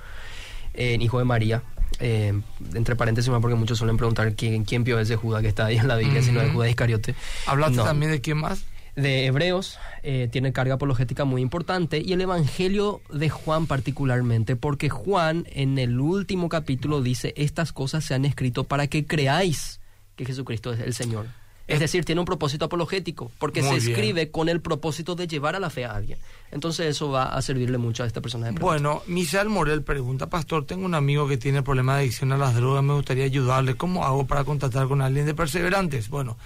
eh, 0.74 0.98
hijo 1.00 1.20
de 1.20 1.26
María. 1.26 1.64
Eh, 2.00 2.34
entre 2.76 2.96
paréntesis, 2.96 3.30
porque 3.42 3.56
muchos 3.56 3.78
suelen 3.78 3.98
preguntar 3.98 4.34
quién, 4.34 4.64
quién 4.64 4.84
vio 4.86 5.00
ese 5.00 5.18
Judas 5.18 5.42
que 5.42 5.50
está 5.50 5.66
ahí 5.66 5.78
en 5.78 5.88
la 5.88 5.98
Biblia, 5.98 6.22
si 6.22 6.32
no 6.32 6.42
es 6.42 6.52
Judas 6.52 6.70
Iscariote. 6.70 7.14
¿Hablaste 7.46 7.78
también 7.78 8.12
de 8.12 8.22
quién 8.22 8.38
más? 8.38 8.64
De 8.96 9.26
Hebreos, 9.26 9.78
eh, 10.04 10.30
tiene 10.32 10.52
carga 10.54 10.76
apologética 10.76 11.26
muy 11.26 11.42
importante, 11.42 12.02
y 12.04 12.14
el 12.14 12.22
Evangelio 12.22 13.02
de 13.12 13.30
Juan 13.30 13.68
particularmente, 13.68 14.56
porque 14.56 14.90
Juan 14.90 15.46
en 15.52 15.78
el 15.78 16.00
último 16.00 16.50
capítulo 16.50 17.02
dice, 17.02 17.34
estas 17.38 17.72
cosas 17.74 18.06
se 18.06 18.14
han 18.14 18.26
escrito 18.26 18.64
para 18.64 18.88
que 18.88 19.06
creáis 19.06 19.80
que 20.16 20.26
Jesucristo 20.26 20.74
es 20.74 20.80
el 20.80 20.94
Señor. 20.94 21.28
Es 21.70 21.80
decir, 21.80 22.04
tiene 22.04 22.20
un 22.20 22.26
propósito 22.26 22.66
apologético, 22.66 23.32
porque 23.38 23.62
se 23.62 23.76
escribe 23.76 24.32
con 24.32 24.50
el 24.50 24.60
propósito 24.60 25.16
de 25.16 25.28
llevar 25.28 25.56
a 25.56 25.60
la 25.60 25.70
fe 25.70 25.86
a 25.86 25.92
alguien. 25.92 26.18
Entonces 26.52 26.88
eso 26.88 27.12
va 27.12 27.26
a 27.26 27.42
servirle 27.44 27.78
mucho 27.78 28.04
a 28.04 28.08
esta 28.08 28.22
persona. 28.22 28.52
bueno, 28.60 29.04
Misael 29.06 29.50
Morel 29.50 29.84
pregunta, 29.84 30.30
Pastor, 30.30 30.66
tengo 30.66 30.86
un 30.86 30.96
amigo 30.96 31.28
que 31.28 31.38
tiene 31.38 31.62
problemas 31.62 31.98
de 31.98 32.02
adicción 32.02 32.32
a 32.32 32.38
las 32.38 32.56
drogas, 32.56 32.84
me 32.84 32.94
gustaría 32.94 33.26
ayudarle. 33.26 33.76
¿Cómo 33.76 34.04
hago 34.04 34.26
para 34.26 34.44
contactar 34.44 34.88
con 34.88 35.02
alguien 35.02 35.28
de 35.28 35.36
Perseverantes? 35.36 36.10
Bueno, 36.10 36.38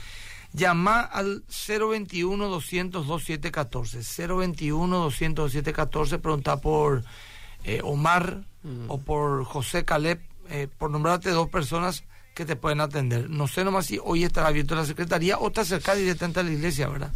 llama 0.52 1.00
al 1.00 1.44
021 1.48 2.50
200 2.50 3.08
2714 3.08 4.28
021 4.28 4.98
200 4.98 5.44
2714 5.46 6.20
pregunta 6.20 6.58
por 6.58 7.04
eh, 7.64 7.80
Omar 7.84 8.44
mm. 8.64 8.90
o 8.90 9.00
por 9.00 9.46
José 9.46 9.86
Caleb, 9.86 10.22
eh, 10.50 10.68
por 10.78 10.92
nombrarte 10.92 11.30
dos 11.30 11.50
personas 11.50 12.04
que 12.34 12.46
te 12.46 12.56
pueden 12.56 12.82
atender. 12.82 13.30
No 13.30 13.48
sé 13.48 13.64
nomás 13.64 13.86
si 13.86 14.00
hoy 14.04 14.24
estará 14.24 14.48
abierto 14.48 14.76
la 14.76 14.86
secretaría 14.86 15.38
o 15.38 15.48
está 15.48 15.66
cerca 15.66 15.96
directamente 15.96 16.40
a 16.40 16.44
la 16.44 16.52
iglesia, 16.52 16.88
¿verdad? 16.88 17.12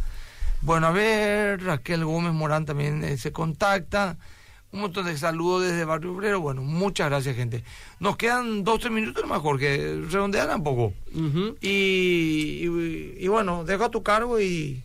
Bueno, 0.60 0.88
a 0.88 0.90
ver, 0.90 1.62
Raquel 1.62 2.04
Gómez 2.04 2.32
Morán 2.32 2.66
también 2.66 3.04
eh, 3.04 3.16
se 3.16 3.32
contacta. 3.32 4.16
Un 4.70 4.80
montón 4.80 5.06
de 5.06 5.16
saludos 5.16 5.62
desde 5.62 5.84
Barrio 5.84 6.12
Obrero. 6.12 6.40
Bueno, 6.40 6.62
muchas 6.62 7.08
gracias, 7.08 7.36
gente. 7.36 7.64
Nos 8.00 8.16
quedan 8.16 8.64
12 8.64 8.90
minutos 8.90 9.26
mejor, 9.26 9.58
que 9.58 10.02
redondean 10.10 10.50
un 10.50 10.62
poco. 10.62 10.92
y, 11.60 12.64
y, 13.18 13.28
bueno, 13.28 13.64
dejo 13.64 13.84
a 13.84 13.90
tu 13.90 14.02
cargo 14.02 14.38
y 14.40 14.82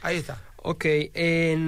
ahí 0.00 0.16
está. 0.16 0.40
Ok, 0.68 0.84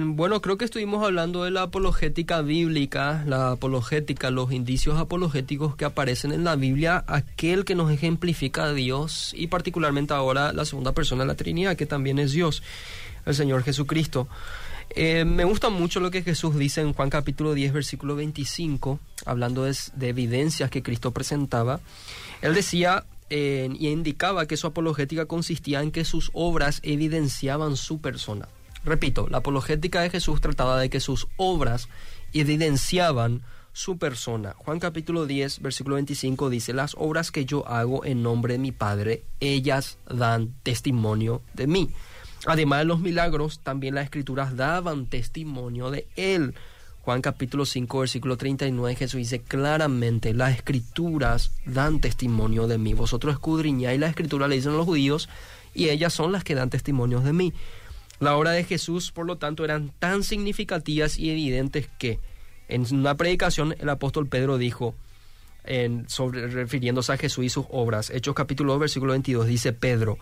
bueno, 0.07 0.41
creo 0.41 0.57
que 0.57 0.65
estuvimos 0.65 1.05
hablando 1.05 1.45
de 1.45 1.51
la 1.51 1.61
apologética 1.61 2.41
bíblica, 2.41 3.23
la 3.25 3.51
apologética, 3.51 4.29
los 4.29 4.51
indicios 4.51 4.99
apologéticos 4.99 5.77
que 5.77 5.85
aparecen 5.85 6.33
en 6.33 6.43
la 6.43 6.57
Biblia, 6.57 7.05
aquel 7.07 7.63
que 7.63 7.75
nos 7.75 7.89
ejemplifica 7.93 8.65
a 8.65 8.73
Dios 8.73 9.33
y 9.37 9.47
particularmente 9.47 10.13
ahora 10.13 10.51
la 10.51 10.65
segunda 10.65 10.91
persona 10.91 11.23
de 11.23 11.27
la 11.27 11.35
Trinidad, 11.35 11.77
que 11.77 11.85
también 11.85 12.19
es 12.19 12.33
Dios, 12.33 12.61
el 13.25 13.35
Señor 13.35 13.63
Jesucristo. 13.63 14.27
Eh, 14.89 15.23
me 15.23 15.45
gusta 15.45 15.69
mucho 15.69 16.01
lo 16.01 16.11
que 16.11 16.21
Jesús 16.21 16.59
dice 16.59 16.81
en 16.81 16.91
Juan 16.91 17.09
capítulo 17.09 17.53
10, 17.53 17.71
versículo 17.71 18.17
25, 18.17 18.99
hablando 19.25 19.63
de, 19.63 19.77
evidencias 20.01 20.69
que 20.69 20.83
Cristo 20.83 21.11
presentaba. 21.11 21.79
Él 22.41 22.53
decía 22.53 23.05
eh, 23.29 23.69
y 23.79 23.87
indicaba 23.87 24.45
que 24.45 24.57
su 24.57 24.67
apologética 24.67 25.25
consistía 25.25 25.81
en 25.83 25.91
que 25.91 26.03
sus 26.03 26.31
obras 26.33 26.81
evidenciaban 26.83 27.77
su 27.77 28.01
persona. 28.01 28.49
Repito, 28.85 29.27
la 29.29 29.39
apologética 29.39 30.01
de 30.01 30.09
Jesús 30.09 30.41
trataba 30.41 30.79
de 30.79 30.89
que 30.89 30.99
sus 30.99 31.27
obras 31.37 31.89
evidenciaban 32.33 33.41
su 33.73 33.97
persona. 33.97 34.55
Juan 34.57 34.79
capítulo 34.79 35.25
10, 35.25 35.61
versículo 35.61 35.95
25 35.95 36.49
dice, 36.49 36.73
las 36.73 36.95
obras 36.97 37.31
que 37.31 37.45
yo 37.45 37.67
hago 37.67 38.03
en 38.05 38.23
nombre 38.23 38.53
de 38.53 38.59
mi 38.59 38.71
Padre, 38.71 39.23
ellas 39.39 39.97
dan 40.09 40.53
testimonio 40.63 41.41
de 41.53 41.67
mí. 41.67 41.89
Además 42.45 42.79
de 42.79 42.85
los 42.85 42.99
milagros, 42.99 43.59
también 43.59 43.95
las 43.95 44.05
escrituras 44.05 44.55
daban 44.55 45.05
testimonio 45.05 45.91
de 45.91 46.07
Él. 46.15 46.55
Juan 47.01 47.21
capítulo 47.21 47.65
5, 47.65 47.99
versículo 47.99 48.37
39, 48.37 48.95
Jesús 48.95 49.17
dice 49.17 49.39
claramente, 49.39 50.33
las 50.33 50.55
escrituras 50.55 51.51
dan 51.65 51.99
testimonio 51.99 52.67
de 52.67 52.77
mí. 52.77 52.93
Vosotros 52.93 53.33
escudriñáis 53.33 53.99
la 53.99 54.07
escritura, 54.07 54.47
le 54.47 54.55
dicen 54.55 54.77
los 54.77 54.85
judíos, 54.85 55.29
y 55.73 55.89
ellas 55.89 56.13
son 56.13 56.31
las 56.31 56.43
que 56.43 56.55
dan 56.55 56.69
testimonio 56.69 57.21
de 57.21 57.33
mí. 57.33 57.53
La 58.19 58.35
obra 58.35 58.51
de 58.51 58.65
Jesús, 58.65 59.11
por 59.11 59.25
lo 59.25 59.37
tanto, 59.37 59.63
eran 59.63 59.93
tan 59.97 60.23
significativas 60.23 61.17
y 61.17 61.29
evidentes 61.29 61.87
que 61.97 62.19
en 62.67 62.85
una 62.93 63.15
predicación 63.15 63.75
el 63.79 63.87
apóstol 63.87 64.27
Pedro 64.27 64.57
dijo, 64.57 64.93
en, 65.63 66.09
sobre, 66.09 66.47
refiriéndose 66.47 67.13
a 67.13 67.17
Jesús 67.17 67.45
y 67.45 67.49
sus 67.49 67.65
obras, 67.69 68.09
Hechos 68.09 68.35
capítulo 68.35 68.73
2, 68.73 68.81
versículo 68.81 69.11
22, 69.13 69.47
dice 69.47 69.71
Pedro, 69.71 70.17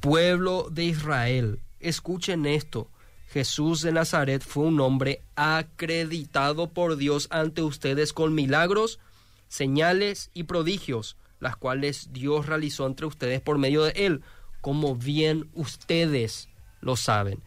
pueblo 0.00 0.68
de 0.70 0.84
Israel, 0.84 1.60
escuchen 1.80 2.44
esto, 2.44 2.90
Jesús 3.30 3.82
de 3.82 3.92
Nazaret 3.92 4.42
fue 4.42 4.64
un 4.64 4.80
hombre 4.80 5.22
acreditado 5.34 6.68
por 6.70 6.96
Dios 6.96 7.28
ante 7.30 7.62
ustedes 7.62 8.12
con 8.12 8.34
milagros, 8.34 9.00
señales 9.48 10.30
y 10.34 10.44
prodigios, 10.44 11.16
las 11.40 11.56
cuales 11.56 12.12
Dios 12.12 12.46
realizó 12.46 12.86
entre 12.86 13.06
ustedes 13.06 13.40
por 13.40 13.58
medio 13.58 13.84
de 13.84 13.92
él, 13.92 14.22
como 14.60 14.96
bien 14.96 15.48
ustedes 15.54 16.47
lo 16.80 16.96
saben. 16.96 17.40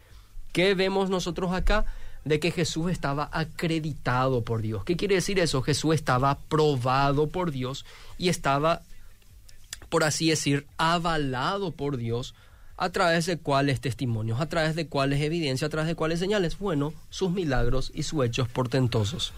¿Qué 0.51 0.75
vemos 0.75 1.09
nosotros 1.09 1.53
acá? 1.53 1.85
De 2.25 2.39
que 2.39 2.51
Jesús 2.51 2.91
estaba 2.91 3.29
acreditado 3.31 4.43
por 4.43 4.61
Dios. 4.61 4.83
¿Qué 4.83 4.95
quiere 4.95 5.15
decir 5.15 5.39
eso? 5.39 5.61
Jesús 5.61 5.95
estaba 5.95 6.37
probado 6.49 7.27
por 7.27 7.51
Dios 7.51 7.85
y 8.17 8.29
estaba, 8.29 8.81
por 9.89 10.03
así 10.03 10.29
decir, 10.29 10.67
avalado 10.77 11.71
por 11.71 11.97
Dios 11.97 12.35
a 12.77 12.89
través 12.89 13.25
de 13.25 13.37
cuáles 13.37 13.79
testimonios, 13.79 14.41
a 14.41 14.47
través 14.49 14.75
de 14.75 14.87
cuáles 14.87 15.21
evidencias, 15.21 15.67
a 15.67 15.71
través 15.71 15.87
de 15.87 15.95
cuáles 15.95 16.19
señales. 16.19 16.57
Bueno, 16.59 16.93
sus 17.09 17.31
milagros 17.31 17.91
y 17.93 18.03
sus 18.03 18.25
hechos 18.25 18.49
portentosos. 18.49 19.33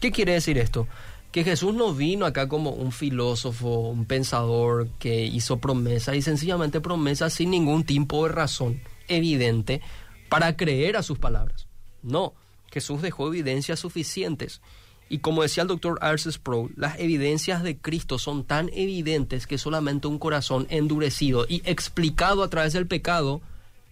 ¿Qué 0.00 0.12
quiere 0.12 0.32
decir 0.32 0.58
esto? 0.58 0.86
Que 1.32 1.44
Jesús 1.44 1.74
no 1.74 1.92
vino 1.92 2.24
acá 2.24 2.48
como 2.48 2.70
un 2.70 2.92
filósofo, 2.92 3.88
un 3.88 4.04
pensador 4.04 4.88
que 4.98 5.24
hizo 5.24 5.58
promesas 5.58 6.14
y 6.14 6.22
sencillamente 6.22 6.80
promesas 6.80 7.32
sin 7.32 7.50
ningún 7.50 7.84
tipo 7.84 8.26
de 8.26 8.32
razón 8.32 8.80
evidente 9.08 9.80
para 10.28 10.56
creer 10.56 10.96
a 10.96 11.02
sus 11.02 11.18
palabras. 11.18 11.66
No, 12.02 12.34
Jesús 12.70 13.02
dejó 13.02 13.28
evidencias 13.28 13.80
suficientes. 13.80 14.60
Y 15.08 15.18
como 15.18 15.42
decía 15.42 15.62
el 15.62 15.68
doctor 15.68 15.98
Arce 16.02 16.30
Sproul, 16.30 16.72
las 16.76 16.98
evidencias 16.98 17.62
de 17.62 17.78
Cristo 17.78 18.18
son 18.18 18.44
tan 18.44 18.68
evidentes 18.74 19.46
que 19.46 19.56
solamente 19.56 20.06
un 20.06 20.18
corazón 20.18 20.66
endurecido 20.68 21.46
y 21.48 21.62
explicado 21.64 22.42
a 22.42 22.50
través 22.50 22.74
del 22.74 22.86
pecado 22.86 23.40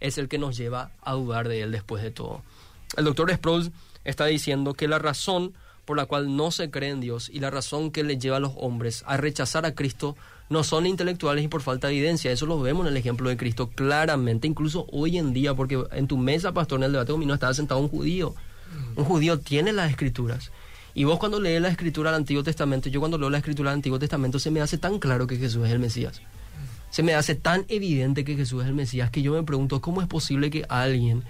es 0.01 0.19
el 0.19 0.29
que 0.29 0.39
nos 0.39 0.57
lleva 0.57 0.91
a 1.01 1.14
dudar 1.14 1.49
de 1.49 1.62
él 1.62 1.73
después 1.73 2.03
de 2.03 2.11
todo. 2.11 2.43
El 2.97 3.05
doctor 3.07 3.33
Sproul 3.33 3.73
está 4.05 4.27
diciendo 4.27 4.75
que 4.75 4.89
la 4.89 4.99
razón 4.99 5.55
por 5.87 5.97
la 5.97 6.07
cual 6.07 6.37
no 6.37 6.51
se 6.51 6.71
cree 6.71 6.91
en 6.91 7.01
Dios 7.01 7.31
y 7.33 7.41
la 7.41 7.51
razón 7.51 7.91
que 7.93 8.05
le 8.05 8.19
lleva 8.19 8.37
a 8.37 8.41
los 8.41 8.53
hombres 8.57 9.03
a 9.07 9.17
rechazar 9.17 9.64
a 9.64 9.75
Cristo 9.75 10.17
no 10.49 10.64
son 10.64 10.86
intelectuales 10.86 11.44
y 11.44 11.49
por 11.49 11.62
falta 11.62 11.88
de 11.88 11.94
evidencia. 11.94 12.30
Eso 12.30 12.47
lo 12.47 12.61
vemos 12.61 12.86
en 12.86 12.92
el 12.92 12.97
ejemplo 12.97 13.28
de 13.28 13.36
Cristo 13.36 13.70
claramente, 13.74 14.47
incluso 14.47 14.86
hoy 14.92 15.18
en 15.18 15.32
día, 15.32 15.55
porque 15.55 15.82
en 15.92 16.07
tu 16.07 16.16
mesa, 16.16 16.53
pastor, 16.53 16.78
en 16.78 16.84
el 16.84 16.92
debate 16.92 17.12
no 17.16 17.34
estaba 17.34 17.55
sentado 17.55 17.80
un 17.80 17.88
judío. 17.88 18.34
Un 18.97 19.05
judío 19.05 19.38
tiene 19.38 19.72
las 19.72 19.90
escrituras. 19.90 20.51
Y 20.94 21.05
vos 21.05 21.18
cuando 21.18 21.40
lees 21.40 21.61
la 21.61 21.68
escritura 21.68 22.11
del 22.11 22.18
Antiguo 22.18 22.42
Testamento, 22.42 22.88
yo 22.88 23.01
cuando 23.01 23.18
leo 23.18 23.28
la 23.28 23.38
escritura 23.38 23.70
del 23.70 23.78
Antiguo 23.78 23.99
Testamento, 23.99 24.38
se 24.38 24.51
me 24.51 24.61
hace 24.61 24.78
tan 24.78 24.99
claro 24.99 25.26
que 25.26 25.36
Jesús 25.36 25.66
es 25.66 25.72
el 25.72 25.78
Mesías. 25.78 26.22
Se 26.90 27.03
me 27.03 27.14
hace 27.14 27.34
tan 27.34 27.66
evidente 27.68 28.24
que 28.24 28.36
Jesús 28.36 28.62
es 28.62 28.68
el 28.68 28.74
Mesías 28.74 29.11
que 29.11 29.20
yo 29.20 29.34
me 29.34 29.42
pregunto 29.42 29.80
cómo 29.80 30.01
es 30.01 30.09
posible 30.09 30.49
que 30.51 30.64
alguien 30.68 31.22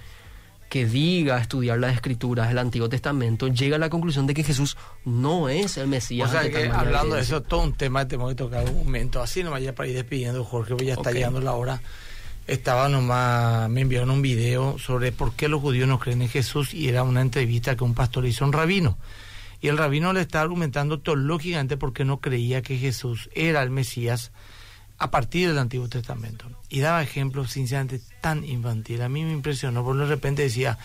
que 0.68 0.86
diga 0.86 1.38
estudiar 1.38 1.78
las 1.78 1.94
escrituras 1.94 2.48
del 2.48 2.58
Antiguo 2.58 2.88
Testamento 2.88 3.48
llega 3.48 3.76
a 3.76 3.78
la 3.78 3.88
conclusión 3.88 4.26
de 4.26 4.34
que 4.34 4.42
Jesús 4.42 4.76
no 5.04 5.48
es 5.48 5.76
el 5.76 5.86
Mesías. 5.86 6.28
O 6.28 6.32
sea, 6.32 6.50
que 6.50 6.68
hablando 6.68 7.16
de 7.16 7.22
eso, 7.22 7.42
todo 7.42 7.62
un 7.62 7.72
tema 7.72 8.00
que 8.00 8.10
tenemos 8.10 8.30
que 8.30 8.36
tocar 8.36 8.64
un 8.64 8.76
momento. 8.76 9.22
Así 9.22 9.42
nomás 9.42 9.62
ya 9.62 9.74
para 9.74 9.88
ir 9.88 9.94
despidiendo, 9.94 10.44
Jorge, 10.44 10.74
pues 10.74 10.86
ya 10.86 10.94
está 10.94 11.12
llegando 11.12 11.40
la 11.40 11.52
hora. 11.52 11.80
Estaba 12.46 12.88
nomás, 12.88 13.68
me 13.70 13.80
enviaron 13.80 14.10
un 14.10 14.22
video 14.22 14.78
sobre 14.78 15.12
por 15.12 15.32
qué 15.34 15.48
los 15.48 15.60
judíos 15.60 15.88
no 15.88 15.98
creen 15.98 16.22
en 16.22 16.28
Jesús 16.28 16.74
y 16.74 16.88
era 16.88 17.02
una 17.02 17.20
entrevista 17.20 17.76
que 17.76 17.84
un 17.84 17.94
pastor 17.94 18.26
hizo 18.26 18.44
a 18.44 18.48
un 18.48 18.52
rabino. 18.52 18.98
Y 19.60 19.68
el 19.68 19.78
rabino 19.78 20.12
le 20.12 20.20
está 20.20 20.42
argumentando 20.42 21.00
teológicamente 21.00 21.76
por 21.76 21.92
qué 21.92 22.04
no 22.04 22.20
creía 22.20 22.62
que 22.62 22.76
Jesús 22.76 23.30
era 23.34 23.62
el 23.62 23.70
Mesías 23.70 24.32
a 24.98 25.10
partir 25.10 25.48
del 25.48 25.58
Antiguo 25.58 25.88
Testamento. 25.88 26.46
Y 26.68 26.80
daba 26.80 27.02
ejemplos, 27.02 27.50
sinceramente, 27.50 28.00
tan 28.20 28.44
infantil. 28.44 29.02
A 29.02 29.08
mí 29.08 29.24
me 29.24 29.32
impresionó, 29.32 29.84
porque 29.84 30.02
de 30.02 30.06
repente 30.06 30.42
decía, 30.42 30.78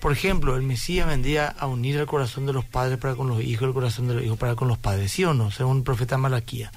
por 0.00 0.12
ejemplo, 0.12 0.56
el 0.56 0.62
Mesías 0.62 1.06
vendría 1.06 1.48
a 1.48 1.66
unir 1.66 1.96
el 1.98 2.06
corazón 2.06 2.46
de 2.46 2.52
los 2.52 2.64
padres 2.64 2.98
para 2.98 3.14
con 3.14 3.28
los 3.28 3.42
hijos, 3.42 3.68
el 3.68 3.74
corazón 3.74 4.08
de 4.08 4.14
los 4.14 4.24
hijos 4.24 4.38
para 4.38 4.54
con 4.54 4.68
los 4.68 4.78
padres, 4.78 5.12
¿sí 5.12 5.24
o 5.24 5.34
no? 5.34 5.50
Según 5.50 5.78
el 5.78 5.82
profeta 5.82 6.16
Malaquía. 6.16 6.72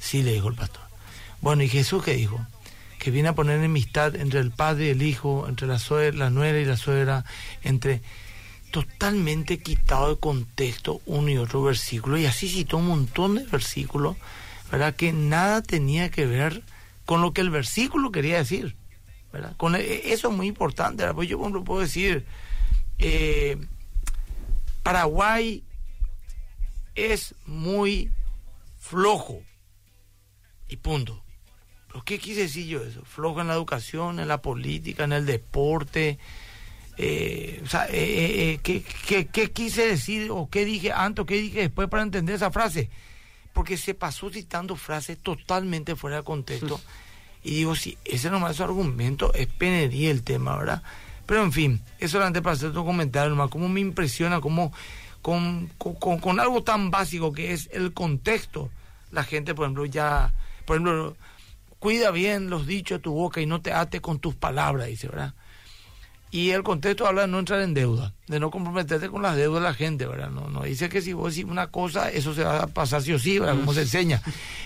Sí, 0.00 0.22
le 0.22 0.32
dijo 0.32 0.48
el 0.48 0.54
pastor. 0.54 0.82
Bueno, 1.40 1.62
¿y 1.62 1.68
Jesús 1.68 2.02
qué 2.02 2.14
dijo? 2.14 2.44
Que 2.98 3.10
viene 3.10 3.28
a 3.28 3.34
poner 3.34 3.58
enemistad 3.58 4.16
entre 4.16 4.40
el 4.40 4.50
padre 4.50 4.86
y 4.86 4.90
el 4.90 5.02
hijo, 5.02 5.46
entre 5.48 5.68
la, 5.68 5.78
suegra, 5.78 6.16
la 6.16 6.30
nuera 6.30 6.58
y 6.58 6.64
la 6.64 6.76
suegra, 6.76 7.24
entre 7.62 8.02
totalmente 8.72 9.58
quitado 9.58 10.08
de 10.08 10.18
contexto 10.18 11.00
uno 11.06 11.30
y 11.30 11.36
otro 11.36 11.62
versículo, 11.62 12.18
y 12.18 12.26
así 12.26 12.48
citó 12.48 12.78
un 12.78 12.88
montón 12.88 13.36
de 13.36 13.44
versículos 13.44 14.16
Que 14.96 15.12
nada 15.12 15.62
tenía 15.62 16.10
que 16.10 16.26
ver 16.26 16.62
con 17.04 17.20
lo 17.22 17.32
que 17.32 17.40
el 17.40 17.50
versículo 17.50 18.10
quería 18.10 18.38
decir, 18.38 18.76
¿verdad? 19.32 19.56
Con 19.56 19.76
e, 19.76 20.12
eso 20.12 20.30
es 20.30 20.36
muy 20.36 20.46
importante, 20.46 21.06
Pues 21.14 21.28
yo 21.28 21.38
como 21.38 21.64
puedo 21.64 21.80
decir, 21.80 22.24
eh, 22.98 23.56
Paraguay 24.82 25.62
es 26.94 27.34
muy 27.46 28.10
flojo 28.78 29.42
y 30.68 30.76
punto. 30.76 31.22
¿Pero 31.88 32.04
qué 32.04 32.18
quise 32.18 32.42
decir 32.42 32.66
yo 32.66 32.82
eso? 32.82 33.04
Flojo 33.04 33.40
en 33.40 33.48
la 33.48 33.54
educación, 33.54 34.18
en 34.18 34.28
la 34.28 34.42
política, 34.42 35.04
en 35.04 35.12
el 35.12 35.26
deporte. 35.26 36.18
Eh, 36.96 37.60
o 37.64 37.68
sea, 37.68 37.86
eh, 37.90 38.58
¿qué, 38.62 38.82
qué, 39.06 39.26
qué, 39.26 39.50
quise 39.52 39.86
decir 39.86 40.30
o 40.30 40.48
qué 40.50 40.64
dije 40.64 40.92
antes 40.92 41.22
o 41.22 41.26
qué 41.26 41.36
dije 41.36 41.60
después 41.60 41.88
para 41.88 42.02
entender 42.02 42.34
esa 42.34 42.50
frase? 42.50 42.90
Porque 43.54 43.78
se 43.78 43.94
pasó 43.94 44.28
citando 44.28 44.76
frases 44.76 45.16
totalmente 45.16 45.96
fuera 45.96 46.18
de 46.18 46.22
contexto 46.24 46.80
Y 47.42 47.52
digo, 47.52 47.74
si 47.74 47.96
ese 48.04 48.28
nomás 48.28 48.50
es 48.50 48.56
su 48.58 48.64
argumento, 48.64 49.32
es 49.32 49.46
penería 49.46 50.10
el 50.10 50.22
tema, 50.22 50.58
¿verdad? 50.58 50.82
Pero 51.24 51.42
en 51.42 51.52
fin, 51.52 51.80
eso 51.98 52.12
solamente 52.12 52.42
para 52.42 52.54
hacer 52.54 52.68
otro 52.68 52.84
comentario 52.84 53.30
nomás, 53.30 53.50
cómo 53.50 53.68
me 53.68 53.80
impresiona, 53.80 54.40
cómo 54.40 54.72
con, 55.22 55.70
con, 55.78 56.18
con, 56.18 56.40
algo 56.40 56.62
tan 56.62 56.90
básico 56.90 57.32
que 57.32 57.52
es 57.52 57.70
el 57.72 57.94
contexto, 57.94 58.70
la 59.10 59.24
gente, 59.24 59.54
por 59.54 59.64
ejemplo, 59.64 59.86
ya, 59.86 60.34
por 60.66 60.76
ejemplo, 60.76 61.16
cuida 61.78 62.10
bien 62.10 62.50
los 62.50 62.66
dichos 62.66 62.98
de 62.98 63.02
tu 63.02 63.14
boca 63.14 63.40
y 63.40 63.46
no 63.46 63.62
te 63.62 63.72
ate 63.72 64.00
con 64.00 64.18
tus 64.18 64.34
palabras, 64.34 64.88
dice, 64.88 65.08
¿verdad? 65.08 65.32
Y 66.34 66.50
el 66.50 66.64
contexto 66.64 67.06
habla 67.06 67.20
de 67.20 67.28
no 67.28 67.38
entrar 67.38 67.60
en 67.60 67.74
deuda, 67.74 68.12
de 68.26 68.40
no 68.40 68.50
comprometerte 68.50 69.08
con 69.08 69.22
las 69.22 69.36
deudas 69.36 69.62
de 69.62 69.68
la 69.68 69.72
gente, 69.72 70.04
¿verdad? 70.04 70.30
No, 70.30 70.48
no 70.48 70.64
dice 70.64 70.88
que 70.88 71.00
si 71.00 71.12
vos 71.12 71.32
decís 71.32 71.48
una 71.48 71.68
cosa, 71.68 72.10
eso 72.10 72.34
se 72.34 72.42
va 72.42 72.64
a 72.64 72.66
pasar 72.66 73.02
sí 73.02 73.12
o 73.12 73.20
sí, 73.20 73.38
¿verdad? 73.38 73.54
Como 73.54 73.72
se 73.72 73.82
enseña. 73.82 74.20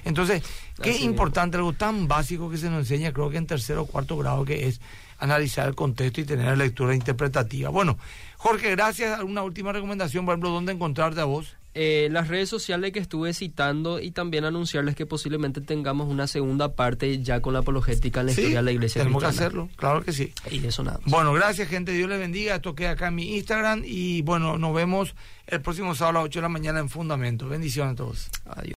Entonces, 0.06 0.42
qué 0.82 0.96
importante, 0.96 1.58
algo 1.58 1.74
tan 1.74 2.08
básico 2.08 2.48
que 2.48 2.56
se 2.56 2.70
nos 2.70 2.78
enseña, 2.90 3.12
creo 3.12 3.28
que 3.28 3.36
en 3.36 3.46
tercero 3.46 3.82
o 3.82 3.86
cuarto 3.86 4.16
grado, 4.16 4.46
que 4.46 4.66
es 4.66 4.80
analizar 5.18 5.68
el 5.68 5.74
contexto 5.74 6.22
y 6.22 6.24
tener 6.24 6.56
lectura 6.56 6.94
interpretativa. 6.94 7.68
Bueno, 7.68 7.98
Jorge, 8.38 8.70
gracias. 8.70 9.22
Una 9.22 9.42
última 9.42 9.70
recomendación, 9.70 10.24
por 10.24 10.32
ejemplo, 10.32 10.48
¿dónde 10.48 10.72
encontrarte 10.72 11.20
a 11.20 11.26
vos? 11.26 11.57
Eh, 11.74 12.08
las 12.10 12.28
redes 12.28 12.48
sociales 12.48 12.92
que 12.92 12.98
estuve 12.98 13.32
citando 13.34 14.00
y 14.00 14.10
también 14.10 14.44
anunciarles 14.44 14.96
que 14.96 15.06
posiblemente 15.06 15.60
tengamos 15.60 16.08
una 16.08 16.26
segunda 16.26 16.72
parte 16.74 17.22
ya 17.22 17.40
con 17.40 17.52
la 17.52 17.60
apologética 17.60 18.20
en 18.20 18.26
la 18.26 18.32
historia 18.32 18.56
de 18.56 18.62
la 18.62 18.72
iglesia. 18.72 19.02
Tenemos 19.02 19.22
que 19.22 19.28
hacerlo, 19.28 19.68
claro 19.76 20.02
que 20.02 20.12
sí. 20.12 20.32
Y 20.50 20.66
eso 20.66 20.82
nada. 20.82 20.98
Bueno, 21.04 21.32
gracias 21.32 21.68
gente, 21.68 21.92
Dios 21.92 22.08
les 22.08 22.18
bendiga. 22.18 22.56
Esto 22.56 22.74
queda 22.74 22.92
acá 22.92 23.08
en 23.08 23.14
mi 23.14 23.36
Instagram 23.36 23.82
y 23.84 24.22
bueno, 24.22 24.58
nos 24.58 24.74
vemos 24.74 25.14
el 25.46 25.60
próximo 25.60 25.94
sábado 25.94 26.18
a 26.18 26.22
las 26.22 26.26
8 26.30 26.38
de 26.38 26.42
la 26.42 26.48
mañana 26.48 26.80
en 26.80 26.88
Fundamento. 26.88 27.48
Bendiciones 27.48 27.92
a 27.92 27.96
todos. 27.96 28.28
Adiós. 28.46 28.66